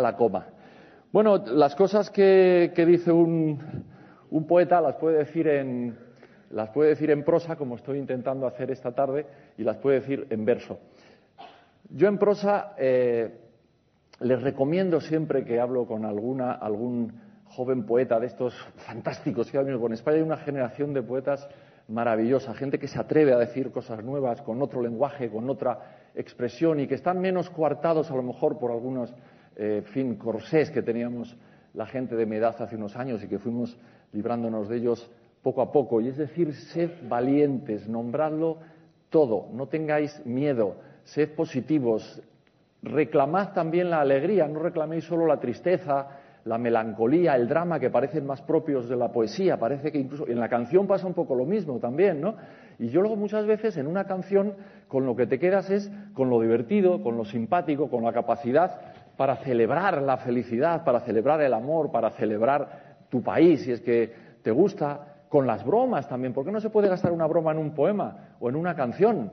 la 0.00 0.16
coma. 0.16 0.46
Bueno, 1.12 1.38
las 1.38 1.74
cosas 1.74 2.10
que, 2.10 2.72
dice 2.86 3.12
un, 3.12 3.58
poeta 4.48 4.80
las 4.80 4.96
puede, 4.96 5.18
decir 5.18 5.46
en, 5.48 5.96
las 6.50 6.70
puede 6.70 6.90
decir 6.90 7.10
en 7.10 7.24
prosa, 7.24 7.56
como 7.56 7.76
estoy 7.76 7.98
intentando 7.98 8.46
hacer 8.46 8.70
esta 8.70 8.92
tarde, 8.92 9.26
y 9.58 9.62
las 9.62 9.76
puede 9.76 10.00
decir 10.00 10.26
en 10.30 10.44
verso. 10.44 10.78
Yo 11.90 12.08
en 12.08 12.18
prosa 12.18 12.74
eh, 12.78 13.30
les 14.22 14.42
recomiendo 14.42 15.00
siempre 15.00 15.44
que 15.44 15.60
hablo 15.60 15.86
con 15.86 16.04
alguna, 16.04 16.52
algún 16.52 17.12
joven 17.46 17.84
poeta 17.84 18.18
de 18.18 18.26
estos 18.26 18.54
fantásticos 18.86 19.50
que 19.50 19.58
ha 19.58 19.62
venido 19.62 19.80
con 19.80 19.92
España. 19.92 20.18
Hay 20.18 20.22
una 20.22 20.38
generación 20.38 20.94
de 20.94 21.02
poetas 21.02 21.48
maravillosa, 21.88 22.54
gente 22.54 22.78
que 22.78 22.88
se 22.88 22.98
atreve 22.98 23.32
a 23.32 23.38
decir 23.38 23.70
cosas 23.70 24.02
nuevas 24.02 24.40
con 24.42 24.62
otro 24.62 24.80
lenguaje, 24.80 25.30
con 25.30 25.48
otra 25.50 26.10
expresión 26.14 26.80
y 26.80 26.86
que 26.86 26.94
están 26.94 27.20
menos 27.20 27.50
coartados 27.50 28.10
a 28.10 28.16
lo 28.16 28.22
mejor 28.22 28.58
por 28.58 28.70
algunos 28.70 29.12
eh, 29.56 29.82
fin 29.92 30.16
corsés 30.16 30.70
que 30.70 30.82
teníamos 30.82 31.36
la 31.74 31.86
gente 31.86 32.16
de 32.16 32.26
mi 32.26 32.36
edad 32.36 32.54
hace 32.58 32.76
unos 32.76 32.96
años 32.96 33.22
y 33.22 33.28
que 33.28 33.38
fuimos 33.38 33.76
librándonos 34.12 34.68
de 34.68 34.76
ellos 34.76 35.10
poco 35.42 35.60
a 35.62 35.72
poco. 35.72 36.00
Y 36.00 36.08
es 36.08 36.16
decir, 36.16 36.54
sed 36.54 36.90
valientes, 37.08 37.88
nombradlo 37.88 38.58
todo, 39.10 39.48
no 39.52 39.66
tengáis 39.66 40.24
miedo, 40.24 40.76
sed 41.04 41.34
positivos, 41.34 42.22
reclamad 42.82 43.52
también 43.52 43.90
la 43.90 44.00
alegría, 44.00 44.46
no 44.48 44.60
reclaméis 44.60 45.04
solo 45.04 45.26
la 45.26 45.38
tristeza, 45.38 46.08
la 46.44 46.58
melancolía, 46.58 47.36
el 47.36 47.48
drama 47.48 47.78
que 47.78 47.90
parecen 47.90 48.26
más 48.26 48.42
propios 48.42 48.88
de 48.88 48.96
la 48.96 49.12
poesía. 49.12 49.58
Parece 49.58 49.92
que 49.92 49.98
incluso 49.98 50.26
en 50.26 50.40
la 50.40 50.48
canción 50.48 50.86
pasa 50.86 51.06
un 51.06 51.14
poco 51.14 51.34
lo 51.34 51.44
mismo 51.44 51.78
también, 51.78 52.20
¿no? 52.20 52.34
Y 52.78 52.88
yo 52.88 53.00
luego 53.00 53.16
muchas 53.16 53.46
veces 53.46 53.76
en 53.76 53.86
una 53.86 54.04
canción 54.04 54.54
con 54.88 55.06
lo 55.06 55.14
que 55.14 55.26
te 55.26 55.38
quedas 55.38 55.70
es 55.70 55.90
con 56.14 56.30
lo 56.30 56.40
divertido, 56.40 57.02
con 57.02 57.16
lo 57.16 57.24
simpático, 57.24 57.88
con 57.88 58.02
la 58.02 58.12
capacidad 58.12 58.80
para 59.16 59.36
celebrar 59.36 60.02
la 60.02 60.16
felicidad, 60.16 60.84
para 60.84 61.00
celebrar 61.00 61.40
el 61.42 61.54
amor, 61.54 61.92
para 61.92 62.10
celebrar 62.10 62.96
tu 63.08 63.22
país, 63.22 63.62
si 63.62 63.72
es 63.72 63.80
que 63.80 64.12
te 64.42 64.50
gusta, 64.50 65.12
con 65.28 65.46
las 65.46 65.64
bromas 65.64 66.08
también. 66.08 66.32
¿Por 66.32 66.44
qué 66.44 66.50
no 66.50 66.60
se 66.60 66.70
puede 66.70 66.88
gastar 66.88 67.12
una 67.12 67.26
broma 67.26 67.52
en 67.52 67.58
un 67.58 67.74
poema 67.74 68.36
o 68.40 68.48
en 68.48 68.56
una 68.56 68.74
canción? 68.74 69.30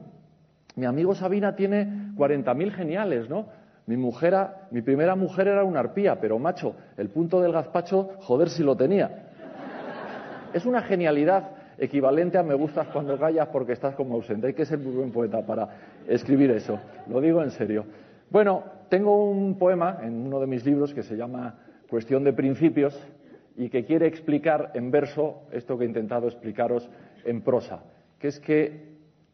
Mi 0.76 0.86
amigo 0.86 1.16
Sabina 1.16 1.56
tiene 1.56 2.14
40.000 2.16 2.72
geniales, 2.72 3.30
¿no? 3.30 3.48
Mi 3.86 3.98
mujer, 3.98 4.36
mi 4.72 4.82
primera 4.82 5.16
mujer 5.16 5.48
era 5.48 5.64
una 5.64 5.80
arpía, 5.80 6.20
pero 6.22 6.38
macho, 6.38 6.76
el 6.98 7.10
punto 7.10 7.42
del 7.42 7.52
gazpacho, 7.52 8.12
joder 8.20 8.50
si 8.50 8.64
lo 8.64 8.78
tenía. 8.78 9.30
Es 10.54 10.66
una 10.66 10.82
genialidad 10.84 11.52
equivalente 11.78 12.38
a 12.38 12.44
me 12.44 12.54
gustas 12.54 12.88
cuando 12.90 13.18
callas 13.18 13.48
porque 13.48 13.74
estás 13.74 13.96
como 13.96 14.16
ausente. 14.16 14.48
Hay 14.48 14.54
que 14.54 14.66
ser 14.66 14.80
muy 14.80 14.94
buen 14.94 15.12
poeta 15.12 15.42
para 15.46 15.70
escribir 16.08 16.52
eso. 16.52 16.80
Lo 17.08 17.22
digo 17.22 17.42
en 17.42 17.52
serio. 17.52 17.86
Bueno, 18.30 18.64
tengo 18.90 19.30
un 19.30 19.58
poema 19.58 20.00
en 20.04 20.28
uno 20.28 20.40
de 20.40 20.48
mis 20.48 20.66
libros 20.66 20.94
que 20.94 21.04
se 21.04 21.16
llama 21.16 21.56
Cuestión 21.90 22.24
de 22.24 22.34
Principios 22.34 23.00
y 23.58 23.70
que 23.70 23.86
quiere 23.86 24.08
explicar 24.08 24.72
en 24.76 24.92
verso 24.92 25.44
esto 25.52 25.78
que 25.78 25.86
he 25.86 25.88
intentado 25.88 26.28
explicaros 26.28 26.90
en 27.26 27.42
prosa, 27.42 27.80
que 28.20 28.28
es 28.28 28.40
que 28.40 28.89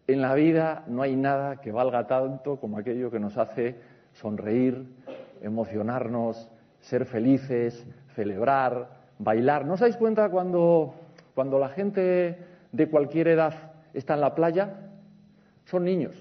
en 0.08 0.22
la 0.22 0.34
vida 0.36 0.84
no 0.88 1.02
hay 1.02 1.16
nada 1.16 1.58
que 1.58 1.72
valga 1.72 2.06
tanto 2.08 2.60
como 2.60 2.78
aquello 2.78 3.10
que 3.10 3.20
nos 3.20 3.38
hace 3.38 3.76
sonreír, 4.14 4.88
emocionarnos, 5.42 6.50
ser 6.80 7.06
felices, 7.06 7.86
celebrar, 8.16 8.90
bailar. 9.20 9.66
¿No 9.66 9.74
os 9.74 9.80
dais 9.80 9.98
cuenta 9.98 10.30
cuando, 10.30 10.94
cuando 11.34 11.60
la 11.60 11.70
gente 11.70 12.38
de 12.72 12.90
cualquier 12.90 13.30
edad 13.30 13.74
está 13.94 14.14
en 14.14 14.22
la 14.22 14.36
playa? 14.36 14.92
Son 15.66 15.84
niños. 15.84 16.16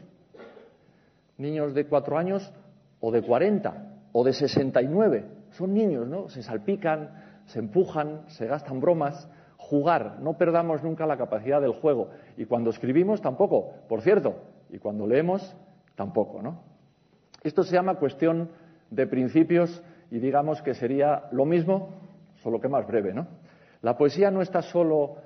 Niños 1.36 1.74
de 1.74 1.86
cuatro 1.86 2.16
años 2.16 2.52
o 3.00 3.12
de 3.12 3.22
cuarenta 3.22 3.92
o 4.12 4.24
de 4.24 4.32
sesenta 4.32 4.80
y 4.80 4.88
nueve. 4.88 5.24
Son 5.50 5.74
niños, 5.74 6.08
¿no? 6.08 6.28
Se 6.28 6.42
salpican, 6.42 7.10
se 7.46 7.58
empujan, 7.58 8.22
se 8.28 8.46
gastan 8.46 8.80
bromas. 8.80 9.28
Jugar, 9.68 10.18
no 10.20 10.36
perdamos 10.36 10.82
nunca 10.82 11.06
la 11.06 11.16
capacidad 11.16 11.60
del 11.60 11.72
juego. 11.72 12.10
Y 12.36 12.44
cuando 12.44 12.70
escribimos 12.70 13.22
tampoco, 13.22 13.72
por 13.88 14.02
cierto. 14.02 14.34
Y 14.70 14.78
cuando 14.78 15.06
leemos 15.06 15.56
tampoco, 15.94 16.42
¿no? 16.42 16.60
Esto 17.42 17.62
se 17.62 17.74
llama 17.74 17.94
cuestión 17.94 18.50
de 18.90 19.06
principios 19.06 19.82
y 20.10 20.18
digamos 20.18 20.60
que 20.62 20.74
sería 20.74 21.24
lo 21.32 21.44
mismo, 21.44 21.90
solo 22.42 22.60
que 22.60 22.68
más 22.68 22.86
breve, 22.86 23.14
¿no? 23.14 23.26
La 23.80 23.96
poesía 23.96 24.30
no 24.30 24.42
está 24.42 24.62
solo, 24.62 25.16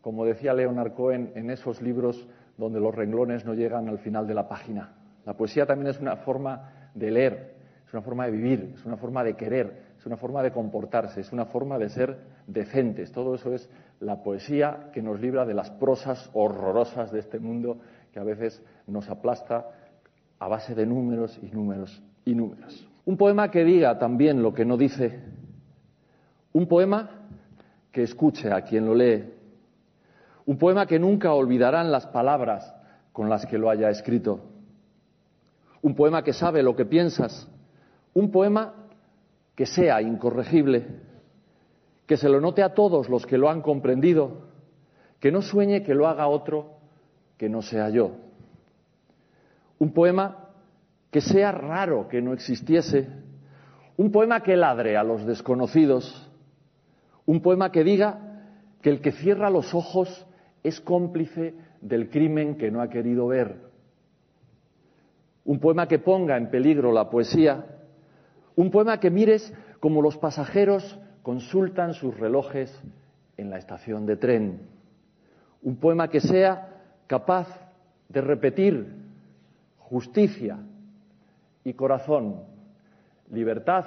como 0.00 0.24
decía 0.24 0.54
Leonard 0.54 0.94
Cohen, 0.94 1.32
en 1.34 1.50
esos 1.50 1.82
libros 1.82 2.26
donde 2.56 2.80
los 2.80 2.94
renglones 2.94 3.44
no 3.44 3.54
llegan 3.54 3.88
al 3.88 3.98
final 3.98 4.26
de 4.26 4.34
la 4.34 4.48
página. 4.48 4.94
La 5.24 5.34
poesía 5.34 5.66
también 5.66 5.88
es 5.90 6.00
una 6.00 6.16
forma 6.16 6.90
de 6.94 7.10
leer, 7.10 7.54
es 7.86 7.92
una 7.92 8.02
forma 8.02 8.26
de 8.26 8.32
vivir, 8.32 8.72
es 8.74 8.84
una 8.84 8.96
forma 8.96 9.22
de 9.22 9.34
querer, 9.34 9.91
es 10.02 10.06
una 10.06 10.16
forma 10.16 10.42
de 10.42 10.50
comportarse, 10.50 11.20
es 11.20 11.30
una 11.30 11.44
forma 11.44 11.78
de 11.78 11.88
ser 11.88 12.18
decentes. 12.48 13.12
Todo 13.12 13.36
eso 13.36 13.54
es 13.54 13.70
la 14.00 14.20
poesía 14.20 14.90
que 14.92 15.00
nos 15.00 15.20
libra 15.20 15.46
de 15.46 15.54
las 15.54 15.70
prosas 15.70 16.28
horrorosas 16.32 17.12
de 17.12 17.20
este 17.20 17.38
mundo 17.38 17.78
que 18.12 18.18
a 18.18 18.24
veces 18.24 18.60
nos 18.88 19.08
aplasta 19.08 19.64
a 20.40 20.48
base 20.48 20.74
de 20.74 20.86
números 20.86 21.38
y 21.40 21.54
números 21.54 22.02
y 22.24 22.34
números. 22.34 22.84
Un 23.04 23.16
poema 23.16 23.48
que 23.48 23.62
diga 23.62 23.96
también 23.96 24.42
lo 24.42 24.52
que 24.52 24.64
no 24.64 24.76
dice. 24.76 25.20
Un 26.52 26.66
poema 26.66 27.08
que 27.92 28.02
escuche 28.02 28.52
a 28.52 28.62
quien 28.62 28.86
lo 28.86 28.96
lee. 28.96 29.32
Un 30.46 30.58
poema 30.58 30.84
que 30.84 30.98
nunca 30.98 31.32
olvidarán 31.32 31.92
las 31.92 32.08
palabras 32.08 32.74
con 33.12 33.28
las 33.28 33.46
que 33.46 33.56
lo 33.56 33.70
haya 33.70 33.88
escrito. 33.88 34.40
Un 35.80 35.94
poema 35.94 36.24
que 36.24 36.32
sabe 36.32 36.60
lo 36.64 36.74
que 36.74 36.86
piensas. 36.86 37.48
Un 38.14 38.32
poema 38.32 38.81
que 39.62 39.66
sea 39.66 40.02
incorregible. 40.02 40.84
Que 42.04 42.16
se 42.16 42.28
lo 42.28 42.40
note 42.40 42.64
a 42.64 42.74
todos 42.74 43.08
los 43.08 43.24
que 43.24 43.38
lo 43.38 43.48
han 43.48 43.62
comprendido. 43.62 44.48
Que 45.20 45.30
no 45.30 45.40
sueñe 45.40 45.84
que 45.84 45.94
lo 45.94 46.08
haga 46.08 46.26
otro 46.26 46.78
que 47.38 47.48
no 47.48 47.62
sea 47.62 47.88
yo. 47.88 48.10
Un 49.78 49.92
poema 49.92 50.48
que 51.12 51.20
sea 51.20 51.52
raro 51.52 52.08
que 52.08 52.20
no 52.20 52.32
existiese, 52.32 53.06
un 53.98 54.10
poema 54.10 54.42
que 54.42 54.56
ladre 54.56 54.96
a 54.96 55.04
los 55.04 55.24
desconocidos, 55.26 56.28
un 57.24 57.40
poema 57.40 57.70
que 57.70 57.84
diga 57.84 58.42
que 58.80 58.90
el 58.90 59.00
que 59.00 59.12
cierra 59.12 59.48
los 59.48 59.74
ojos 59.74 60.26
es 60.64 60.80
cómplice 60.80 61.54
del 61.80 62.10
crimen 62.10 62.56
que 62.56 62.72
no 62.72 62.82
ha 62.82 62.90
querido 62.90 63.28
ver, 63.28 63.60
un 65.44 65.60
poema 65.60 65.86
que 65.86 66.00
ponga 66.00 66.36
en 66.36 66.50
peligro 66.50 66.90
la 66.90 67.08
poesía, 67.08 67.81
un 68.56 68.70
poema 68.70 69.00
que 69.00 69.10
mires 69.10 69.52
como 69.80 70.02
los 70.02 70.16
pasajeros 70.16 70.98
consultan 71.22 71.94
sus 71.94 72.18
relojes 72.18 72.76
en 73.36 73.50
la 73.50 73.58
estación 73.58 74.06
de 74.06 74.16
tren, 74.16 74.60
un 75.62 75.76
poema 75.76 76.08
que 76.08 76.20
sea 76.20 76.68
capaz 77.06 77.48
de 78.08 78.20
repetir 78.20 78.94
justicia, 79.78 80.58
y 81.64 81.74
corazón, 81.74 82.42
libertad 83.30 83.84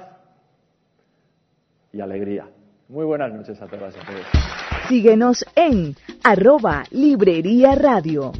y 1.91 2.01
alegría. 2.01 2.47
Muy 2.89 3.05
buenas 3.05 3.33
noches 3.33 3.61
a 3.61 3.67
todas 3.67 3.95
y 3.95 3.99
a 3.99 4.05
todos. 4.05 4.87
Síguenos 4.87 5.45
en 5.55 5.95
arroba 6.23 6.83
Librería 6.91 7.75
Radio. 7.75 8.31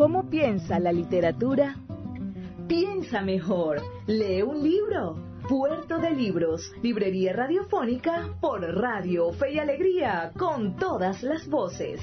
¿Cómo 0.00 0.30
piensa 0.30 0.78
la 0.80 0.92
literatura? 0.92 1.76
Piensa 2.66 3.20
mejor. 3.20 3.82
Lee 4.06 4.40
un 4.40 4.62
libro. 4.62 5.14
Puerto 5.46 5.98
de 5.98 6.12
Libros, 6.12 6.72
librería 6.82 7.34
radiofónica 7.34 8.34
por 8.40 8.62
Radio 8.62 9.30
Fe 9.34 9.52
y 9.52 9.58
Alegría, 9.58 10.32
con 10.38 10.76
todas 10.76 11.22
las 11.22 11.46
voces. 11.46 12.00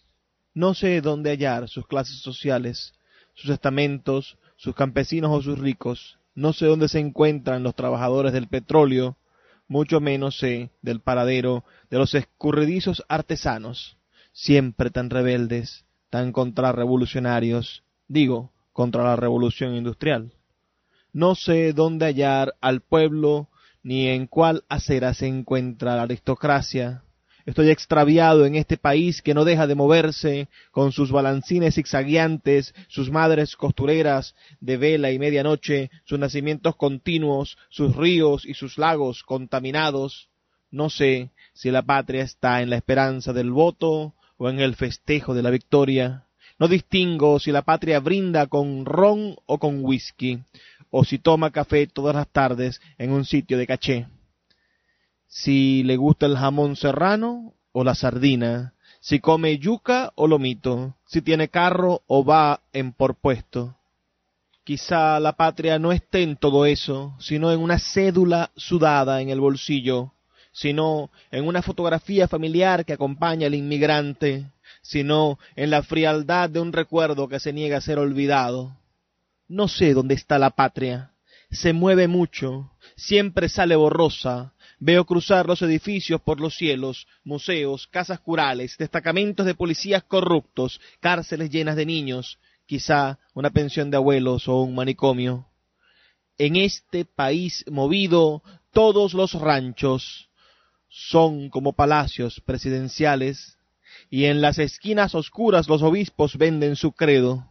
No 0.55 0.74
sé 0.74 1.01
dónde 1.01 1.30
hallar 1.30 1.68
sus 1.68 1.87
clases 1.87 2.20
sociales, 2.20 2.95
sus 3.35 3.51
estamentos, 3.51 4.37
sus 4.57 4.74
campesinos 4.74 5.30
o 5.30 5.43
sus 5.43 5.59
ricos. 5.59 6.18
No 6.35 6.53
sé 6.53 6.66
dónde 6.66 6.89
se 6.89 6.99
encuentran 6.99 7.62
los 7.62 7.74
trabajadores 7.74 8.33
del 8.33 8.49
petróleo, 8.49 9.16
mucho 9.68 10.01
menos 10.01 10.39
sé 10.39 10.70
del 10.83 11.01
paradero 11.01 11.64
de 11.91 11.99
los 11.99 12.14
escurridizos 12.14 13.03
artesanos, 13.09 13.97
siempre 14.33 14.91
tan 14.91 15.09
rebeldes, 15.09 15.85
tan 16.11 16.33
contrarrevolucionarios, 16.33 17.85
digo, 18.09 18.53
contra 18.72 19.05
la 19.05 19.16
revolución 19.16 19.74
industrial. 19.74 20.33
No 21.12 21.34
sé 21.34 21.72
dónde 21.72 22.06
hallar 22.06 22.54
al 22.60 22.80
pueblo, 22.80 23.48
ni 23.82 24.08
en 24.08 24.26
cuál 24.26 24.64
acera 24.68 25.14
se 25.14 25.26
encuentra 25.26 25.96
la 25.96 26.02
aristocracia, 26.02 27.02
Estoy 27.44 27.70
extraviado 27.70 28.46
en 28.46 28.54
este 28.54 28.76
país 28.76 29.20
que 29.20 29.34
no 29.34 29.44
deja 29.44 29.66
de 29.66 29.74
moverse, 29.74 30.48
con 30.70 30.92
sus 30.92 31.10
balancines 31.10 31.74
zigzagueantes, 31.74 32.72
sus 32.88 33.10
madres 33.10 33.56
costureras 33.56 34.36
de 34.60 34.76
vela 34.76 35.10
y 35.10 35.18
medianoche, 35.18 35.90
sus 36.04 36.20
nacimientos 36.20 36.76
continuos, 36.76 37.58
sus 37.68 37.96
ríos 37.96 38.44
y 38.46 38.54
sus 38.54 38.78
lagos 38.78 39.24
contaminados. 39.24 40.28
No 40.70 40.88
sé 40.88 41.30
si 41.52 41.72
la 41.72 41.82
patria 41.82 42.22
está 42.22 42.62
en 42.62 42.70
la 42.70 42.76
esperanza 42.76 43.32
del 43.32 43.50
voto 43.50 44.14
o 44.36 44.48
en 44.48 44.60
el 44.60 44.76
festejo 44.76 45.34
de 45.34 45.42
la 45.42 45.50
victoria. 45.50 46.26
No 46.60 46.68
distingo 46.68 47.40
si 47.40 47.50
la 47.50 47.62
patria 47.62 47.98
brinda 47.98 48.46
con 48.46 48.84
ron 48.84 49.34
o 49.46 49.58
con 49.58 49.84
whisky, 49.84 50.38
o 50.93 51.03
si 51.03 51.18
toma 51.18 51.51
café 51.51 51.88
todas 51.88 52.14
las 52.14 52.28
tardes 52.28 52.80
en 52.99 53.11
un 53.11 53.24
sitio 53.24 53.59
de 53.59 53.66
caché 53.66 54.07
si 55.32 55.82
le 55.84 55.97
gusta 55.97 56.26
el 56.26 56.36
jamón 56.36 56.76
serrano 56.76 57.55
o 57.72 57.84
la 57.84 57.95
sardina, 57.95 58.74
si 59.01 59.18
come 59.18 59.57
yuca 59.57 60.12
o 60.14 60.26
lomito, 60.26 60.97
si 61.07 61.22
tiene 61.22 61.49
carro 61.49 62.03
o 62.07 62.22
va 62.22 62.61
en 62.74 62.93
por 62.93 63.14
puesto. 63.14 63.74
Quizá 64.62 65.18
la 65.20 65.32
patria 65.32 65.78
no 65.78 65.90
esté 65.90 66.22
en 66.22 66.36
todo 66.36 66.66
eso, 66.66 67.16
sino 67.18 67.51
en 67.51 67.61
una 67.61 67.78
cédula 67.78 68.51
sudada 68.57 69.22
en 69.22 69.30
el 69.30 69.40
bolsillo, 69.40 70.12
sino 70.53 71.11
en 71.30 71.49
una 71.49 71.62
fotografía 71.62 72.28
familiar 72.28 72.84
que 72.84 72.93
acompaña 72.93 73.47
al 73.47 73.55
inmigrante, 73.55 74.51
sino 74.82 75.38
en 75.57 75.70
la 75.70 75.82
frialdad 75.82 76.51
de 76.51 76.61
un 76.61 76.74
recuerdo 76.74 77.26
que 77.26 77.40
se 77.40 77.55
niega 77.55 77.78
a 77.78 77.80
ser 77.80 77.99
olvidado. 77.99 78.76
No 79.53 79.68
sé 79.68 79.92
dónde 79.92 80.14
está 80.14 80.38
la 80.38 80.48
patria. 80.48 81.12
Se 81.50 81.74
mueve 81.74 82.09
mucho, 82.09 82.72
siempre 82.96 83.50
sale 83.50 83.76
borrosa, 83.76 84.55
Veo 84.84 85.05
cruzar 85.05 85.46
los 85.46 85.61
edificios 85.62 86.22
por 86.22 86.40
los 86.40 86.57
cielos, 86.57 87.07
museos, 87.22 87.86
casas 87.86 88.18
curales, 88.18 88.76
destacamentos 88.78 89.46
de 89.46 89.55
policías 89.55 90.03
corruptos, 90.03 90.80
cárceles 90.98 91.50
llenas 91.50 91.76
de 91.76 91.86
niños, 91.86 92.40
quizá 92.66 93.20
una 93.32 93.50
pensión 93.50 93.92
de 93.92 93.98
abuelos 93.98 94.48
o 94.48 94.62
un 94.62 94.74
manicomio. 94.74 95.46
En 96.36 96.57
este 96.57 97.05
país 97.05 97.64
movido, 97.70 98.42
todos 98.72 99.14
los 99.14 99.34
ranchos 99.34 100.30
son 100.88 101.48
como 101.48 101.74
palacios 101.74 102.40
presidenciales, 102.40 103.59
y 104.11 104.24
en 104.24 104.40
las 104.40 104.59
esquinas 104.59 105.14
oscuras 105.14 105.68
los 105.68 105.82
obispos 105.82 106.38
venden 106.38 106.74
su 106.74 106.90
credo. 106.90 107.46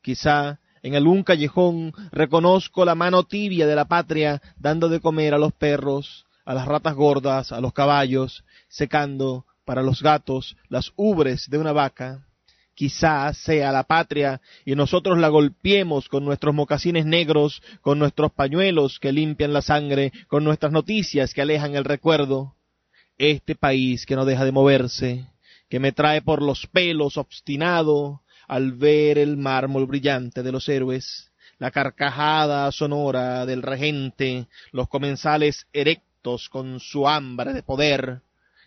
Quizá 0.00 0.58
en 0.82 0.96
algún 0.96 1.22
callejón 1.22 1.92
reconozco 2.10 2.84
la 2.84 2.94
mano 2.94 3.22
tibia 3.22 3.66
de 3.66 3.76
la 3.76 3.84
patria 3.84 4.42
dando 4.56 4.88
de 4.88 5.00
comer 5.00 5.32
a 5.32 5.38
los 5.38 5.52
perros, 5.52 6.26
a 6.44 6.54
las 6.54 6.66
ratas 6.66 6.94
gordas, 6.94 7.52
a 7.52 7.60
los 7.60 7.72
caballos, 7.72 8.44
secando 8.68 9.46
para 9.64 9.82
los 9.82 10.02
gatos 10.02 10.56
las 10.68 10.92
ubres 10.96 11.48
de 11.48 11.58
una 11.58 11.72
vaca. 11.72 12.26
Quizá 12.74 13.32
sea 13.34 13.70
la 13.70 13.84
patria 13.84 14.40
y 14.64 14.74
nosotros 14.74 15.18
la 15.18 15.28
golpeemos 15.28 16.08
con 16.08 16.24
nuestros 16.24 16.54
mocasines 16.54 17.06
negros, 17.06 17.62
con 17.80 17.98
nuestros 17.98 18.32
pañuelos 18.32 18.98
que 18.98 19.12
limpian 19.12 19.52
la 19.52 19.62
sangre, 19.62 20.10
con 20.26 20.42
nuestras 20.42 20.72
noticias 20.72 21.32
que 21.32 21.42
alejan 21.42 21.76
el 21.76 21.84
recuerdo. 21.84 22.56
Este 23.18 23.54
país 23.54 24.04
que 24.04 24.16
no 24.16 24.24
deja 24.24 24.44
de 24.44 24.52
moverse, 24.52 25.26
que 25.68 25.78
me 25.78 25.92
trae 25.92 26.22
por 26.22 26.42
los 26.42 26.66
pelos 26.66 27.18
obstinado 27.18 28.21
al 28.48 28.72
ver 28.72 29.18
el 29.18 29.36
mármol 29.36 29.86
brillante 29.86 30.42
de 30.42 30.52
los 30.52 30.68
héroes, 30.68 31.30
la 31.58 31.70
carcajada 31.70 32.70
sonora 32.72 33.46
del 33.46 33.62
regente, 33.62 34.46
los 34.72 34.88
comensales 34.88 35.66
erectos 35.72 36.48
con 36.48 36.80
su 36.80 37.08
hambre 37.08 37.52
de 37.52 37.62
poder, 37.62 38.22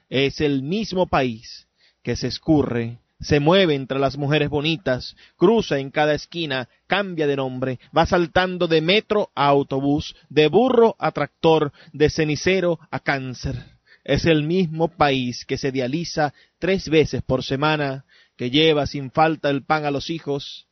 es 0.09 0.41
el 0.41 0.61
mismo 0.61 1.07
país 1.07 1.67
que 2.03 2.15
se 2.15 2.28
escurre, 2.28 2.99
se 3.19 3.39
mueve 3.39 3.76
entre 3.76 3.99
las 3.99 4.17
mujeres 4.17 4.49
bonitas, 4.49 5.15
cruza 5.38 5.80
en 5.80 5.89
cada 5.89 6.13
esquina, 6.13 6.69
cambia 6.88 7.28
de 7.28 7.36
nombre, 7.36 7.80
va 7.95 8.05
saltando 8.05 8.67
de 8.67 8.82
metro 8.82 9.32
a 9.36 9.47
autobús, 9.47 10.15
de 10.30 10.47
burro 10.47 10.95
a 10.99 11.11
tractor, 11.11 11.71
de 11.93 12.09
cenicero 12.09 12.80
a 12.91 12.99
cáncer. 12.99 13.55
Es 14.03 14.26
el 14.26 14.43
mismo 14.43 14.89
país 14.89 15.45
que 15.45 15.57
se 15.57 15.71
dializa 15.71 16.34
tres 16.59 16.89
veces 16.89 17.23
por 17.23 17.43
semana, 17.43 18.05
que 18.36 18.49
lleva 18.49 18.86
sin 18.86 19.11
falta 19.11 19.49
el 19.49 19.63
pan 19.63 19.86
a 19.86 19.91
los 19.91 20.09
hijos, 20.09 20.67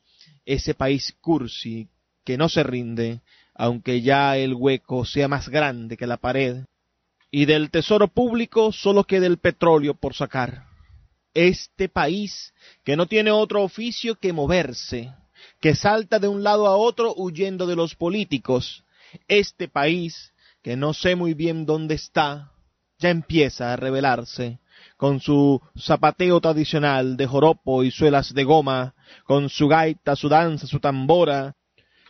ese 0.45 0.73
país 0.73 1.15
cursi 1.21 1.89
que 2.23 2.37
no 2.37 2.49
se 2.49 2.63
rinde, 2.63 3.21
aunque 3.53 4.01
ya 4.01 4.37
el 4.37 4.53
hueco 4.53 5.05
sea 5.05 5.27
más 5.27 5.49
grande 5.49 5.97
que 5.97 6.07
la 6.07 6.17
pared, 6.17 6.65
y 7.31 7.45
del 7.45 7.71
tesoro 7.71 8.07
público 8.07 8.71
solo 8.71 9.03
queda 9.05 9.25
el 9.25 9.37
petróleo 9.37 9.95
por 9.95 10.13
sacar. 10.13 10.65
Este 11.33 11.89
país 11.89 12.53
que 12.83 12.95
no 12.95 13.07
tiene 13.07 13.31
otro 13.31 13.63
oficio 13.63 14.15
que 14.15 14.33
moverse, 14.33 15.13
que 15.59 15.75
salta 15.75 16.19
de 16.19 16.27
un 16.27 16.43
lado 16.43 16.67
a 16.67 16.77
otro 16.77 17.13
huyendo 17.15 17.65
de 17.65 17.75
los 17.75 17.95
políticos, 17.95 18.83
este 19.27 19.67
país 19.67 20.33
que 20.61 20.77
no 20.77 20.93
sé 20.93 21.15
muy 21.15 21.33
bien 21.33 21.65
dónde 21.65 21.95
está, 21.95 22.51
ya 22.99 23.09
empieza 23.09 23.73
a 23.73 23.75
revelarse, 23.75 24.59
con 24.97 25.19
su 25.19 25.61
zapateo 25.77 26.39
tradicional 26.39 27.17
de 27.17 27.27
joropo 27.27 27.83
y 27.83 27.91
suelas 27.91 28.33
de 28.33 28.43
goma, 28.43 28.93
con 29.25 29.49
su 29.49 29.67
gaita, 29.67 30.15
su 30.15 30.29
danza, 30.29 30.67
su 30.67 30.79
tambora, 30.79 31.55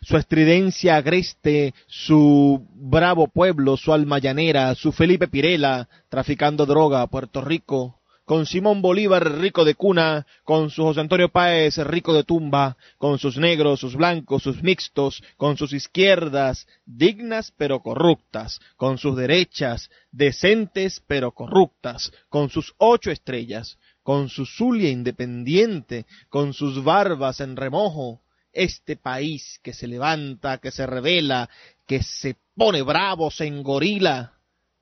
su 0.01 0.17
estridencia 0.17 0.97
agreste, 0.97 1.73
su 1.87 2.67
bravo 2.75 3.27
pueblo, 3.27 3.77
su 3.77 3.93
alma 3.93 4.19
llanera, 4.19 4.75
su 4.75 4.91
Felipe 4.91 5.27
Pirela, 5.27 5.87
traficando 6.09 6.65
droga 6.65 7.01
a 7.01 7.07
Puerto 7.07 7.41
Rico, 7.41 8.01
con 8.25 8.45
Simón 8.45 8.81
Bolívar 8.81 9.39
rico 9.39 9.65
de 9.65 9.75
cuna, 9.75 10.25
con 10.43 10.69
su 10.69 10.83
José 10.83 11.01
Antonio 11.01 11.29
Páez 11.29 11.77
rico 11.77 12.13
de 12.13 12.23
tumba, 12.23 12.77
con 12.97 13.19
sus 13.19 13.37
negros, 13.37 13.81
sus 13.81 13.95
blancos, 13.95 14.43
sus 14.43 14.63
mixtos, 14.63 15.21
con 15.37 15.57
sus 15.57 15.73
izquierdas 15.73 16.67
dignas 16.85 17.53
pero 17.57 17.81
corruptas, 17.81 18.59
con 18.77 18.97
sus 18.97 19.17
derechas 19.17 19.89
decentes 20.11 21.03
pero 21.05 21.31
corruptas, 21.31 22.11
con 22.29 22.49
sus 22.49 22.73
ocho 22.77 23.11
estrellas, 23.11 23.77
con 24.03 24.29
su 24.29 24.45
Zulia 24.45 24.89
independiente, 24.89 26.05
con 26.29 26.53
sus 26.53 26.83
barbas 26.83 27.41
en 27.41 27.55
remojo, 27.55 28.21
este 28.53 28.95
país 28.95 29.59
que 29.63 29.73
se 29.73 29.87
levanta, 29.87 30.59
que 30.59 30.71
se 30.71 30.85
revela, 30.85 31.49
que 31.87 32.03
se 32.03 32.37
pone 32.55 32.83
bravo, 32.83 33.31
se 33.31 33.47
engorila, 33.47 34.33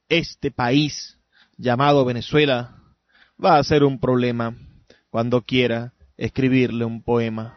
este 0.10 0.52
país 0.52 1.18
llamado 1.58 2.04
Venezuela 2.04 2.81
va 3.44 3.58
a 3.58 3.64
ser 3.64 3.84
un 3.84 4.00
problema 4.00 4.56
cuando 5.10 5.42
quiera 5.42 5.94
escribirle 6.18 6.86
un 6.86 7.02
poema. 7.02 7.56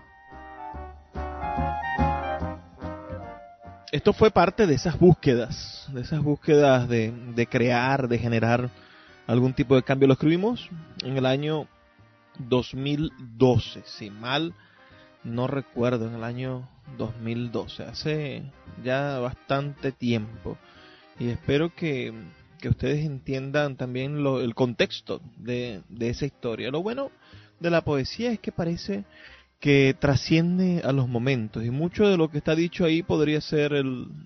Esto 3.93 4.13
fue 4.13 4.31
parte 4.31 4.67
de 4.67 4.75
esas 4.75 4.99
búsquedas, 4.99 5.87
de 5.93 6.01
esas 6.01 6.21
búsquedas 6.21 6.89
de, 6.89 7.13
de 7.35 7.47
crear, 7.47 8.09
de 8.09 8.19
generar 8.19 8.71
algún 9.27 9.53
tipo 9.53 9.77
de 9.77 9.83
cambio. 9.83 10.09
Lo 10.09 10.15
escribimos 10.15 10.69
en 11.05 11.17
el 11.17 11.27
año 11.27 11.69
2012, 12.39 13.83
si 13.85 14.11
mal 14.11 14.55
no 15.23 15.47
recuerdo, 15.47 16.09
en 16.09 16.15
el 16.15 16.25
año 16.25 16.69
2012, 16.99 17.85
hace 17.85 18.43
ya 18.83 19.19
bastante 19.19 19.93
tiempo. 19.93 20.59
Y 21.19 21.29
espero 21.29 21.75
que, 21.75 22.13
que 22.65 22.71
ustedes 22.71 23.05
entiendan 23.05 23.77
también 23.77 24.23
lo, 24.23 24.41
el 24.41 24.55
contexto 24.55 25.21
de, 25.37 25.83
esa 26.01 26.25
historia. 26.25 26.71
Lo 26.71 26.83
bueno 26.83 27.11
de 27.61 27.69
la 27.69 27.83
poesía 27.83 28.33
es 28.33 28.41
que 28.41 28.53
parece 28.53 29.05
que 29.61 29.95
trasciende 30.01 30.81
a 30.83 30.93
los 30.93 31.07
momentos 31.07 31.63
y 31.63 31.69
mucho 31.69 32.09
de 32.09 32.17
lo 32.17 32.31
que 32.31 32.39
está 32.39 32.55
dicho 32.55 32.87
ahí 32.87 33.03
podría 33.03 33.43
ser 33.43 33.73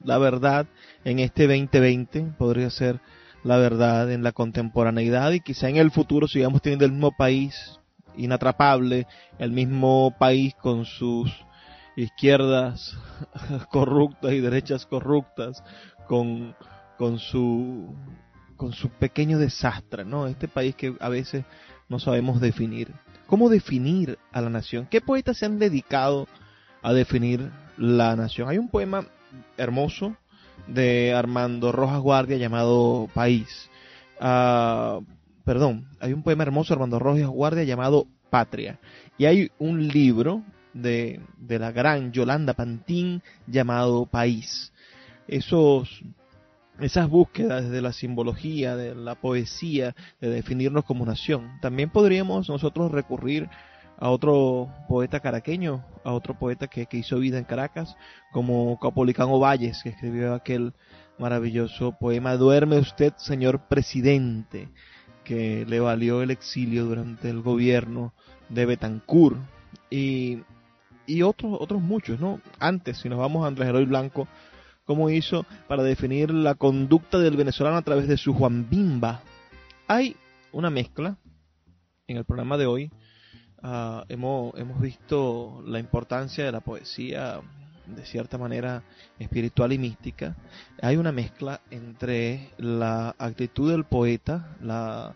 la 0.05 0.19
verdad 0.19 0.69
en 1.05 1.19
este 1.19 1.49
2020, 1.49 2.35
podría 2.39 2.71
ser 2.71 3.01
la 3.43 3.57
verdad 3.57 4.09
en 4.13 4.23
la 4.23 4.31
contemporaneidad 4.31 5.33
y 5.33 5.41
quizá 5.41 5.69
en 5.69 5.79
el 5.79 5.91
futuro 5.91 6.29
sigamos 6.29 6.63
teniendo 6.63 6.85
el 6.85 6.93
mismo 6.93 7.17
país 7.17 7.81
inatrapable, 8.17 9.09
el 9.41 9.51
mismo 9.51 10.15
país 10.17 10.55
con 10.55 10.85
sus 10.85 11.29
izquierdas 11.97 12.97
corruptas 13.73 14.31
y 14.31 14.39
derechas 14.39 14.87
corruptas, 14.87 15.61
con, 16.07 16.55
con 16.97 17.19
su 17.19 17.97
con 18.59 18.73
su 18.73 18.91
pequeño 18.91 19.39
desastre, 19.39 20.05
¿no? 20.05 20.27
Este 20.27 20.49
país 20.49 20.75
que 20.75 20.95
a 21.01 21.09
veces 21.09 21.45
no 21.89 21.99
sabemos 21.99 22.41
definir. 22.41 22.93
¿Cómo 23.27 23.49
definir 23.49 24.19
a 24.33 24.43
la 24.43 24.51
nación? 24.51 24.87
¿Qué 24.91 25.01
poetas 25.01 25.39
se 25.39 25.47
han 25.47 25.59
dedicado 25.59 26.29
a 26.83 26.93
definir 26.93 27.51
la 27.79 28.17
nación? 28.17 28.49
Hay 28.49 28.59
un 28.59 28.69
poema 28.69 29.07
hermoso 29.57 30.17
de 30.67 31.15
Armando 31.15 31.73
Rojas 31.73 32.01
Guardia 32.01 32.37
llamado 32.37 33.09
País. 33.15 33.71
Uh, 34.21 35.05
perdón, 35.45 35.89
hay 36.01 36.13
un 36.13 36.23
poema 36.23 36.43
hermoso 36.43 36.71
de 36.71 36.75
Armando 36.75 36.99
Rojas 36.99 37.29
Guardia 37.29 37.65
llamado 37.65 38.07
Patria. 38.29 38.81
Y 39.17 39.27
hay 39.27 39.51
un 39.59 39.87
libro 39.87 40.43
de, 40.75 41.21
de 41.39 41.59
la 41.59 41.71
gran 41.71 42.13
Yolanda 42.13 42.55
Pantín 42.55 43.23
llamado 43.47 44.07
País. 44.07 44.73
Esos, 45.29 46.03
esas 46.81 47.09
búsquedas 47.09 47.69
de 47.69 47.83
la 47.83 47.93
simbología, 47.93 48.77
de 48.77 48.95
la 48.95 49.15
poesía, 49.15 49.95
de 50.21 50.31
definirnos 50.31 50.85
como 50.85 51.05
nación. 51.05 51.59
También 51.61 51.91
podríamos 51.91 52.49
nosotros 52.49 52.93
recurrir 52.93 53.49
a 53.99 54.11
otro 54.11 54.69
poeta 54.89 55.21
caraqueño, 55.21 55.85
a 56.05 56.13
otro 56.13 56.39
poeta 56.39 56.69
que, 56.69 56.87
que 56.87 56.99
hizo 56.99 57.19
vida 57.19 57.39
en 57.39 57.45
Caracas, 57.45 57.97
como 58.33 58.79
Capolicano 58.79 59.41
Valles, 59.41 59.83
que 59.83 59.89
escribió 59.91 60.35
aquel 60.35 60.73
maravilloso 61.19 61.93
poema 61.99 62.37
Duerme 62.37 62.79
usted, 62.79 63.13
señor 63.17 63.67
presidente, 63.67 64.69
que 65.25 65.67
le 65.67 65.81
valió 65.81 66.23
el 66.23 66.31
exilio 66.31 66.85
durante 66.85 67.29
el 67.29 67.43
gobierno 67.43 68.15
de 68.49 68.67
Betancourt 68.67 69.37
y, 69.91 70.43
y 71.07 71.23
otros, 71.23 71.57
otros 71.61 71.83
muchos, 71.83 72.21
¿no? 72.21 72.41
Antes, 72.61 72.99
si 72.99 73.09
nos 73.09 73.19
vamos 73.19 73.45
a 73.45 73.49
Andrés 73.49 73.69
Eloy 73.69 73.85
Blanco, 73.85 74.29
cómo 74.89 75.11
hizo 75.11 75.45
para 75.69 75.83
definir 75.83 76.31
la 76.31 76.55
conducta 76.55 77.19
del 77.19 77.37
venezolano 77.37 77.77
a 77.77 77.83
través 77.83 78.09
de 78.09 78.17
su 78.17 78.33
Juan 78.33 78.71
Bimba. 78.71 79.21
Hay 79.87 80.17
una 80.51 80.71
mezcla 80.71 81.19
en 82.07 82.17
el 82.17 82.25
programa 82.25 82.57
de 82.57 82.65
hoy. 82.65 82.91
Uh, 83.63 84.01
hemos, 84.09 84.55
hemos 84.59 84.81
visto 84.81 85.63
la 85.67 85.79
importancia 85.79 86.43
de 86.43 86.53
la 86.53 86.61
poesía 86.61 87.39
de 87.87 88.07
cierta 88.07 88.39
manera 88.39 88.83
espiritual 89.19 89.73
y 89.73 89.79
mística, 89.79 90.37
hay 90.81 90.97
una 90.97 91.11
mezcla 91.11 91.63
entre 91.71 92.51
la 92.59 93.15
actitud 93.19 93.71
del 93.71 93.85
poeta, 93.85 94.57
la, 94.61 95.15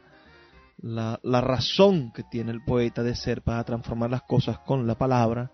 la, 0.78 1.20
la, 1.22 1.40
razón 1.42 2.12
que 2.12 2.22
tiene 2.22 2.50
el 2.50 2.64
poeta 2.64 3.02
de 3.02 3.14
ser 3.14 3.42
para 3.42 3.62
transformar 3.64 4.10
las 4.10 4.22
cosas 4.22 4.58
con 4.60 4.86
la 4.86 4.94
palabra 4.94 5.50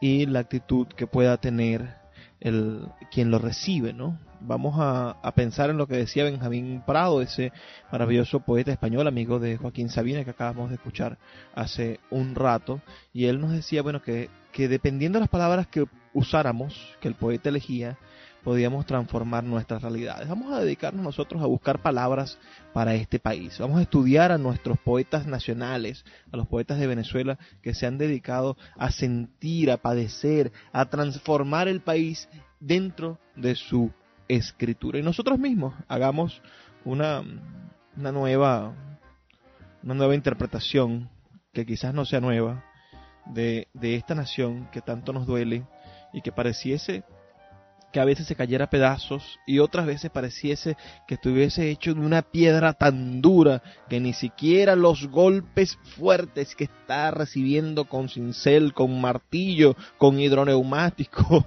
y 0.00 0.24
la 0.24 0.40
actitud 0.40 0.86
que 0.88 1.06
pueda 1.06 1.36
tener 1.36 2.01
el, 2.42 2.88
quien 3.10 3.30
lo 3.30 3.38
recibe, 3.38 3.92
¿no? 3.92 4.18
Vamos 4.40 4.74
a, 4.78 5.10
a, 5.22 5.32
pensar 5.32 5.70
en 5.70 5.76
lo 5.76 5.86
que 5.86 5.96
decía 5.96 6.24
Benjamín 6.24 6.82
Prado, 6.84 7.22
ese 7.22 7.52
maravilloso 7.92 8.40
poeta 8.40 8.72
español, 8.72 9.06
amigo 9.06 9.38
de 9.38 9.56
Joaquín 9.56 9.88
Sabina, 9.88 10.24
que 10.24 10.30
acabamos 10.30 10.68
de 10.68 10.74
escuchar 10.74 11.18
hace 11.54 12.00
un 12.10 12.34
rato, 12.34 12.80
y 13.12 13.26
él 13.26 13.40
nos 13.40 13.52
decía, 13.52 13.82
bueno, 13.82 14.02
que, 14.02 14.28
que 14.50 14.68
dependiendo 14.68 15.18
de 15.18 15.20
las 15.20 15.28
palabras 15.28 15.68
que 15.68 15.86
usáramos, 16.12 16.96
que 17.00 17.08
el 17.08 17.14
poeta 17.14 17.48
elegía, 17.48 17.96
podíamos 18.42 18.86
transformar 18.86 19.44
nuestras 19.44 19.82
realidades. 19.82 20.28
Vamos 20.28 20.52
a 20.52 20.60
dedicarnos 20.60 21.04
nosotros 21.04 21.42
a 21.42 21.46
buscar 21.46 21.80
palabras 21.80 22.38
para 22.72 22.94
este 22.94 23.18
país. 23.18 23.58
Vamos 23.58 23.78
a 23.78 23.82
estudiar 23.82 24.32
a 24.32 24.38
nuestros 24.38 24.78
poetas 24.78 25.26
nacionales, 25.26 26.04
a 26.32 26.36
los 26.36 26.46
poetas 26.46 26.78
de 26.78 26.86
Venezuela 26.86 27.38
que 27.62 27.74
se 27.74 27.86
han 27.86 27.98
dedicado 27.98 28.56
a 28.76 28.90
sentir, 28.90 29.70
a 29.70 29.78
padecer, 29.78 30.52
a 30.72 30.86
transformar 30.86 31.68
el 31.68 31.80
país 31.80 32.28
dentro 32.60 33.18
de 33.36 33.54
su 33.54 33.92
escritura. 34.28 34.98
Y 34.98 35.02
nosotros 35.02 35.38
mismos 35.38 35.74
hagamos 35.88 36.42
una, 36.84 37.22
una 37.96 38.12
nueva 38.12 38.74
una 39.82 39.94
nueva 39.94 40.14
interpretación 40.14 41.10
que 41.52 41.66
quizás 41.66 41.92
no 41.92 42.04
sea 42.04 42.20
nueva 42.20 42.64
de, 43.26 43.68
de 43.74 43.96
esta 43.96 44.14
nación 44.14 44.68
que 44.70 44.80
tanto 44.80 45.12
nos 45.12 45.26
duele 45.26 45.66
y 46.12 46.22
que 46.22 46.32
pareciese 46.32 47.04
que 47.92 48.00
a 48.00 48.04
veces 48.04 48.26
se 48.26 48.34
cayera 48.34 48.64
a 48.64 48.70
pedazos 48.70 49.38
y 49.46 49.58
otras 49.58 49.86
veces 49.86 50.10
pareciese 50.10 50.76
que 51.06 51.14
estuviese 51.14 51.70
hecho 51.70 51.94
de 51.94 52.00
una 52.00 52.22
piedra 52.22 52.72
tan 52.72 53.20
dura 53.20 53.62
que 53.88 54.00
ni 54.00 54.14
siquiera 54.14 54.74
los 54.74 55.08
golpes 55.08 55.78
fuertes 55.96 56.56
que 56.56 56.64
está 56.64 57.10
recibiendo 57.10 57.84
con 57.84 58.08
cincel, 58.08 58.72
con 58.72 59.00
martillo, 59.00 59.76
con 59.98 60.18
hidroneumático, 60.18 61.46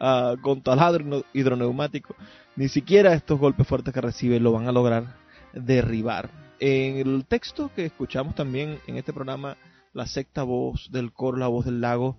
uh, 0.00 0.36
con 0.42 0.62
taladro 0.62 1.24
hidroneumático, 1.34 2.16
ni 2.56 2.68
siquiera 2.68 3.12
estos 3.12 3.38
golpes 3.38 3.66
fuertes 3.66 3.92
que 3.92 4.00
recibe 4.00 4.40
lo 4.40 4.52
van 4.52 4.68
a 4.68 4.72
lograr 4.72 5.16
derribar. 5.52 6.30
En 6.58 6.96
el 6.96 7.24
texto 7.26 7.70
que 7.74 7.86
escuchamos 7.86 8.34
también 8.34 8.78
en 8.86 8.96
este 8.96 9.12
programa, 9.12 9.56
la 9.92 10.06
sexta 10.06 10.42
voz 10.42 10.90
del 10.90 11.12
coro, 11.12 11.36
la 11.36 11.48
voz 11.48 11.66
del 11.66 11.80
lago, 11.80 12.16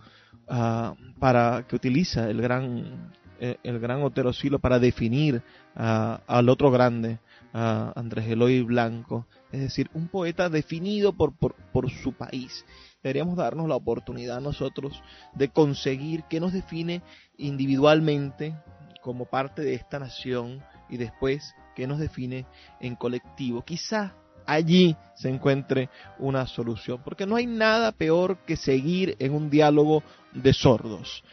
uh, 0.48 0.96
para 1.20 1.66
que 1.68 1.76
utiliza 1.76 2.30
el 2.30 2.42
gran 2.42 3.12
el 3.40 3.80
gran 3.80 4.04
Otero 4.04 4.34
Silo 4.34 4.60
para 4.60 4.80
definir 4.80 5.42
al 5.76 6.50
otro 6.50 6.72
grande, 6.72 7.20
a 7.54 7.94
Andrés 7.96 8.28
Eloy 8.28 8.62
Blanco, 8.62 9.28
es 9.52 9.62
decir, 9.62 9.90
un 9.94 10.08
poeta 10.08 10.50
definido 10.50 11.14
por, 11.14 11.34
por, 11.34 11.56
por 11.72 11.92
su 11.92 12.14
país. 12.14 12.66
Deberíamos 13.04 13.36
darnos 13.38 13.68
la 13.68 13.76
oportunidad 13.76 14.42
nosotros 14.42 15.02
de 15.36 15.50
conseguir 15.50 16.24
que 16.24 16.40
nos 16.40 16.54
define 16.54 17.02
individualmente 17.38 18.56
como 19.02 19.26
parte 19.26 19.62
de 19.62 19.76
esta 19.76 20.00
nación 20.00 20.64
y 20.90 20.98
después 20.98 21.54
que 21.76 21.86
nos 21.86 22.00
define 22.00 22.46
en 22.80 22.96
colectivo. 22.96 23.64
Quizá 23.64 24.14
allí 24.46 24.96
se 25.16 25.30
encuentre 25.30 25.90
una 26.18 26.48
solución, 26.48 27.02
porque 27.04 27.26
no 27.26 27.36
hay 27.36 27.46
nada 27.46 27.92
peor 27.92 28.38
que 28.46 28.56
seguir 28.56 29.16
en 29.20 29.34
un 29.34 29.50
diálogo 29.50 30.04
de 30.34 30.54
sordos 30.54 31.24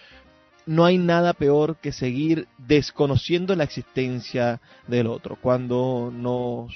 no 0.70 0.84
hay 0.84 0.98
nada 0.98 1.32
peor 1.32 1.78
que 1.78 1.90
seguir 1.90 2.46
desconociendo 2.56 3.56
la 3.56 3.64
existencia 3.64 4.60
del 4.86 5.08
otro. 5.08 5.36
Cuando 5.42 6.12
nos 6.14 6.72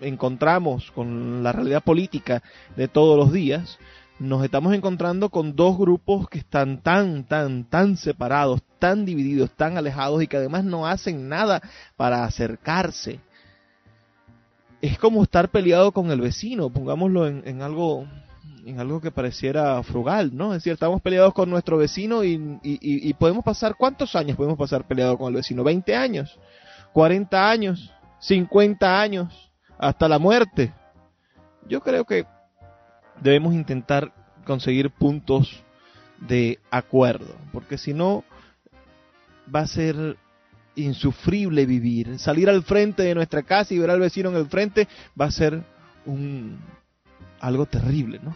encontramos 0.00 0.90
con 0.90 1.44
la 1.44 1.52
realidad 1.52 1.84
política 1.84 2.42
de 2.74 2.88
todos 2.88 3.16
los 3.16 3.32
días, 3.32 3.78
nos 4.18 4.42
estamos 4.44 4.74
encontrando 4.74 5.28
con 5.28 5.54
dos 5.54 5.78
grupos 5.78 6.28
que 6.28 6.38
están 6.38 6.82
tan, 6.82 7.22
tan, 7.22 7.62
tan 7.62 7.96
separados, 7.96 8.62
tan 8.80 9.04
divididos, 9.04 9.52
tan 9.52 9.78
alejados 9.78 10.20
y 10.20 10.26
que 10.26 10.38
además 10.38 10.64
no 10.64 10.88
hacen 10.88 11.28
nada 11.28 11.62
para 11.94 12.24
acercarse. 12.24 13.20
Es 14.82 14.98
como 14.98 15.22
estar 15.22 15.52
peleado 15.52 15.92
con 15.92 16.10
el 16.10 16.20
vecino, 16.20 16.68
pongámoslo 16.68 17.28
en, 17.28 17.46
en 17.46 17.62
algo 17.62 18.08
en 18.66 18.80
algo 18.80 19.00
que 19.00 19.10
pareciera 19.10 19.82
frugal, 19.82 20.30
¿no? 20.34 20.52
Es 20.52 20.58
decir, 20.58 20.72
estamos 20.72 21.02
peleados 21.02 21.34
con 21.34 21.50
nuestro 21.50 21.76
vecino 21.76 22.24
y, 22.24 23.14
podemos 23.18 23.44
pasar, 23.44 23.76
¿cuántos 23.76 24.16
años 24.16 24.36
podemos 24.36 24.58
pasar 24.58 24.86
peleados 24.86 25.18
con 25.18 25.28
el 25.28 25.34
vecino? 25.34 25.62
¿20 25.62 25.94
años? 25.94 26.38
¿40 26.94 27.34
años? 27.34 27.92
¿50 28.20 28.82
años? 28.82 29.50
¿Hasta 29.78 30.08
la 30.08 30.18
muerte? 30.18 30.72
Yo 31.68 31.80
creo 31.80 32.04
que 32.04 32.26
debemos 33.20 33.54
intentar 33.54 34.12
conseguir 34.44 34.90
puntos 34.90 35.62
de 36.18 36.58
acuerdo, 36.70 37.34
porque 37.52 37.78
si 37.78 37.92
no 37.92 38.24
va 39.54 39.60
a 39.60 39.66
ser 39.66 40.16
insufrible 40.76 41.66
vivir. 41.66 42.18
Salir 42.18 42.48
al 42.48 42.62
frente 42.62 43.02
de 43.02 43.14
nuestra 43.14 43.42
casa 43.42 43.74
y 43.74 43.78
ver 43.78 43.90
al 43.90 44.00
vecino 44.00 44.30
en 44.30 44.36
el 44.36 44.46
frente 44.46 44.88
va 45.20 45.26
a 45.26 45.30
ser 45.30 45.62
un 46.04 46.58
algo 47.40 47.66
terrible, 47.66 48.20
¿no? 48.22 48.34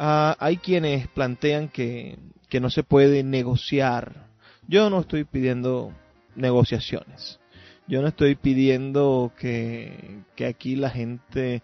Ah, 0.00 0.36
hay 0.38 0.58
quienes 0.58 1.08
plantean 1.08 1.68
que, 1.68 2.18
no 2.60 2.70
se 2.70 2.84
puede 2.84 3.24
negociar. 3.24 4.28
Yo 4.68 4.90
no 4.90 5.00
estoy 5.00 5.24
pidiendo 5.24 5.92
negociaciones. 6.36 7.40
Yo 7.88 8.00
no 8.00 8.08
estoy 8.08 8.36
pidiendo 8.36 9.32
que, 9.36 10.20
aquí 10.48 10.76
la 10.76 10.90
gente 10.90 11.62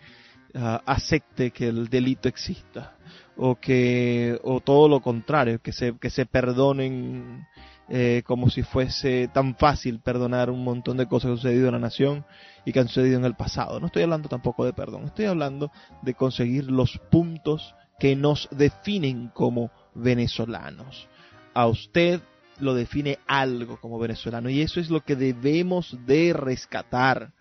ah, 0.52 0.82
acepte 0.84 1.52
que 1.52 1.68
el 1.68 1.88
delito 1.88 2.28
exista 2.28 2.96
o 3.36 3.54
que 3.56 4.38
o 4.42 4.60
todo 4.60 4.88
lo 4.88 5.00
contrario, 5.00 5.60
que 5.62 5.72
se, 5.72 5.96
que 5.98 6.10
se 6.10 6.26
perdonen 6.26 7.46
eh, 7.88 8.22
como 8.26 8.50
si 8.50 8.62
fuese 8.62 9.28
tan 9.32 9.54
fácil 9.56 10.00
perdonar 10.00 10.50
un 10.50 10.64
montón 10.64 10.96
de 10.96 11.06
cosas 11.06 11.28
que 11.28 11.32
han 11.32 11.36
sucedido 11.36 11.66
en 11.68 11.74
la 11.74 11.78
nación 11.78 12.24
y 12.64 12.72
que 12.72 12.80
han 12.80 12.88
sucedido 12.88 13.18
en 13.18 13.26
el 13.26 13.34
pasado. 13.34 13.78
No 13.78 13.86
estoy 13.86 14.02
hablando 14.02 14.28
tampoco 14.28 14.64
de 14.64 14.72
perdón, 14.72 15.04
estoy 15.04 15.26
hablando 15.26 15.70
de 16.02 16.14
conseguir 16.14 16.70
los 16.70 16.98
puntos 17.10 17.76
que 17.98 18.16
nos 18.16 18.48
definen 18.50 19.28
como 19.28 19.70
venezolanos. 19.94 21.08
A 21.54 21.66
usted 21.66 22.20
lo 22.58 22.74
define 22.74 23.18
algo 23.26 23.78
como 23.80 23.98
venezolano 23.98 24.48
y 24.48 24.60
eso 24.60 24.80
es 24.80 24.90
lo 24.90 25.00
que 25.00 25.16
debemos 25.16 25.96
de 26.06 26.32
rescatar. 26.32 27.32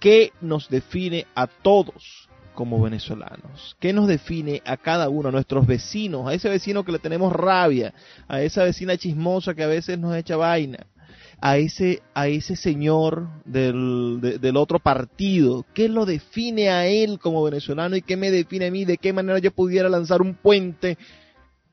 ¿Qué 0.00 0.32
nos 0.40 0.68
define 0.68 1.26
a 1.34 1.46
todos 1.46 2.28
como 2.54 2.80
venezolanos? 2.80 3.76
¿Qué 3.80 3.92
nos 3.92 4.06
define 4.06 4.62
a 4.64 4.76
cada 4.76 5.08
uno, 5.08 5.28
a 5.28 5.32
nuestros 5.32 5.66
vecinos, 5.66 6.28
a 6.28 6.34
ese 6.34 6.48
vecino 6.48 6.84
que 6.84 6.92
le 6.92 6.98
tenemos 6.98 7.32
rabia, 7.32 7.94
a 8.28 8.40
esa 8.42 8.64
vecina 8.64 8.96
chismosa 8.96 9.54
que 9.54 9.62
a 9.62 9.68
veces 9.68 9.98
nos 9.98 10.14
echa 10.16 10.36
vaina? 10.36 10.86
A 11.40 11.58
ese, 11.58 12.02
a 12.14 12.28
ese 12.28 12.56
señor 12.56 13.28
del, 13.44 14.20
del 14.40 14.56
otro 14.56 14.78
partido? 14.78 15.64
¿Qué 15.74 15.88
lo 15.88 16.06
define 16.06 16.70
a 16.70 16.86
él 16.86 17.18
como 17.18 17.42
venezolano 17.42 17.96
y 17.96 18.02
qué 18.02 18.16
me 18.16 18.30
define 18.30 18.66
a 18.66 18.70
mí? 18.70 18.84
¿De 18.84 18.98
qué 18.98 19.12
manera 19.12 19.38
yo 19.38 19.50
pudiera 19.50 19.88
lanzar 19.88 20.22
un 20.22 20.34
puente 20.34 20.98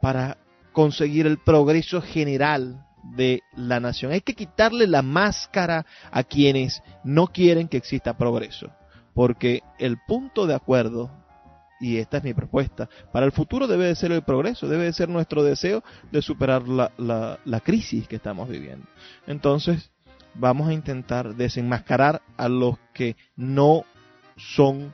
para 0.02 0.38
conseguir 0.72 1.28
el 1.28 1.38
progreso 1.38 2.02
general 2.02 2.86
de 3.16 3.42
la 3.56 3.80
nación? 3.80 4.12
Hay 4.12 4.22
que 4.22 4.36
quitarle 4.36 4.88
la 4.88 5.02
máscara 5.02 5.86
a 6.12 6.24
quienes 6.24 6.82
no 7.04 7.28
quieren 7.28 7.68
que 7.68 7.78
exista 7.78 8.18
progreso, 8.18 8.70
porque 9.14 9.62
el 9.80 9.98
punto 10.06 10.46
de 10.46 10.56
acuerdo 10.56 11.23
y 11.80 11.98
esta 11.98 12.18
es 12.18 12.24
mi 12.24 12.34
propuesta, 12.34 12.90
para 13.12 13.26
el 13.26 13.32
futuro 13.32 13.68
debe 13.68 13.86
de 13.86 13.96
ser 13.96 14.12
el 14.12 14.24
progreso, 14.24 14.68
debe 14.68 14.86
de 14.86 14.94
ser 14.94 15.10
nuestro 15.10 15.44
deseo 15.44 15.84
de 16.12 16.22
superar 16.22 16.68
la, 16.68 16.92
la, 16.98 17.60
crisis 17.60 18.08
que 18.08 18.16
estamos 18.16 18.48
viviendo. 18.48 18.86
Entonces, 19.28 19.92
vamos 20.34 20.70
a 20.70 20.74
intentar 20.74 21.36
desenmascarar 21.36 22.22
a 22.38 22.48
los 22.48 22.78
que 22.94 23.16
no 23.36 23.84
son 24.38 24.94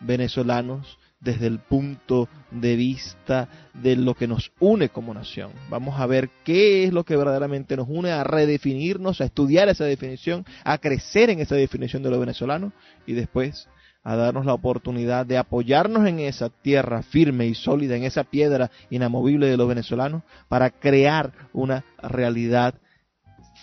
venezolanos 0.00 0.98
desde 1.20 1.46
el 1.46 1.58
punto 1.58 2.28
de 2.50 2.76
vista 2.76 3.48
de 3.72 3.96
lo 3.96 4.14
que 4.14 4.28
nos 4.28 4.52
une 4.60 4.90
como 4.90 5.14
nación. 5.14 5.52
Vamos 5.70 5.98
a 5.98 6.06
ver 6.06 6.28
qué 6.44 6.84
es 6.84 6.92
lo 6.92 7.04
que 7.04 7.16
verdaderamente 7.16 7.76
nos 7.76 7.88
une, 7.88 8.10
a 8.10 8.24
redefinirnos, 8.24 9.20
a 9.20 9.24
estudiar 9.24 9.68
esa 9.68 9.84
definición, 9.84 10.44
a 10.64 10.78
crecer 10.78 11.30
en 11.30 11.40
esa 11.40 11.54
definición 11.54 12.02
de 12.02 12.10
lo 12.10 12.20
venezolano 12.20 12.72
y 13.06 13.14
después 13.14 13.68
a 14.04 14.16
darnos 14.16 14.44
la 14.44 14.52
oportunidad 14.52 15.24
de 15.24 15.38
apoyarnos 15.38 16.06
en 16.06 16.20
esa 16.20 16.50
tierra 16.50 17.02
firme 17.02 17.46
y 17.46 17.54
sólida, 17.54 17.96
en 17.96 18.04
esa 18.04 18.22
piedra 18.22 18.70
inamovible 18.90 19.46
de 19.46 19.56
los 19.56 19.66
venezolanos, 19.66 20.22
para 20.48 20.70
crear 20.70 21.32
una 21.54 21.84
realidad 22.02 22.74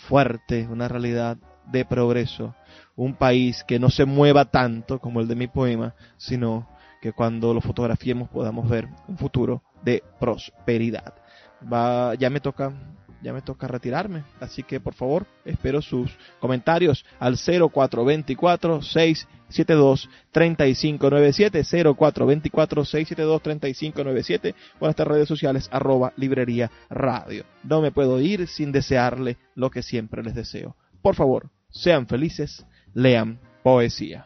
fuerte, 0.07 0.67
una 0.67 0.87
realidad 0.87 1.37
de 1.71 1.85
progreso, 1.85 2.55
un 2.95 3.13
país 3.13 3.63
que 3.67 3.79
no 3.79 3.89
se 3.89 4.05
mueva 4.05 4.45
tanto 4.45 4.99
como 4.99 5.21
el 5.21 5.27
de 5.27 5.35
mi 5.35 5.47
poema, 5.47 5.93
sino 6.17 6.67
que 7.01 7.13
cuando 7.13 7.53
lo 7.53 7.61
fotografiemos 7.61 8.29
podamos 8.29 8.67
ver 8.67 8.87
un 9.07 9.17
futuro 9.17 9.61
de 9.83 10.03
prosperidad. 10.19 11.13
Va, 11.71 12.15
ya 12.15 12.29
me 12.29 12.39
toca 12.39 12.73
ya 13.21 13.33
me 13.33 13.41
toca 13.41 13.67
retirarme. 13.67 14.23
Así 14.39 14.63
que 14.63 14.79
por 14.79 14.93
favor, 14.93 15.25
espero 15.45 15.81
sus 15.81 16.11
comentarios 16.39 17.05
al 17.19 17.37
0424 17.37 18.81
672 18.81 20.09
3597 20.31 21.63
0424 21.63 22.85
672 22.85 23.41
3597 23.41 24.55
o 24.79 24.85
en 24.85 24.89
estas 24.89 25.07
redes 25.07 25.27
sociales 25.27 25.69
arroba 25.71 26.13
librería 26.17 26.71
radio. 26.89 27.45
No 27.63 27.81
me 27.81 27.91
puedo 27.91 28.19
ir 28.19 28.47
sin 28.47 28.71
desearle 28.71 29.37
lo 29.55 29.69
que 29.69 29.83
siempre 29.83 30.23
les 30.23 30.35
deseo. 30.35 30.75
Por 31.01 31.15
favor, 31.15 31.49
sean 31.69 32.07
felices, 32.07 32.65
lean 32.93 33.39
poesía. 33.63 34.25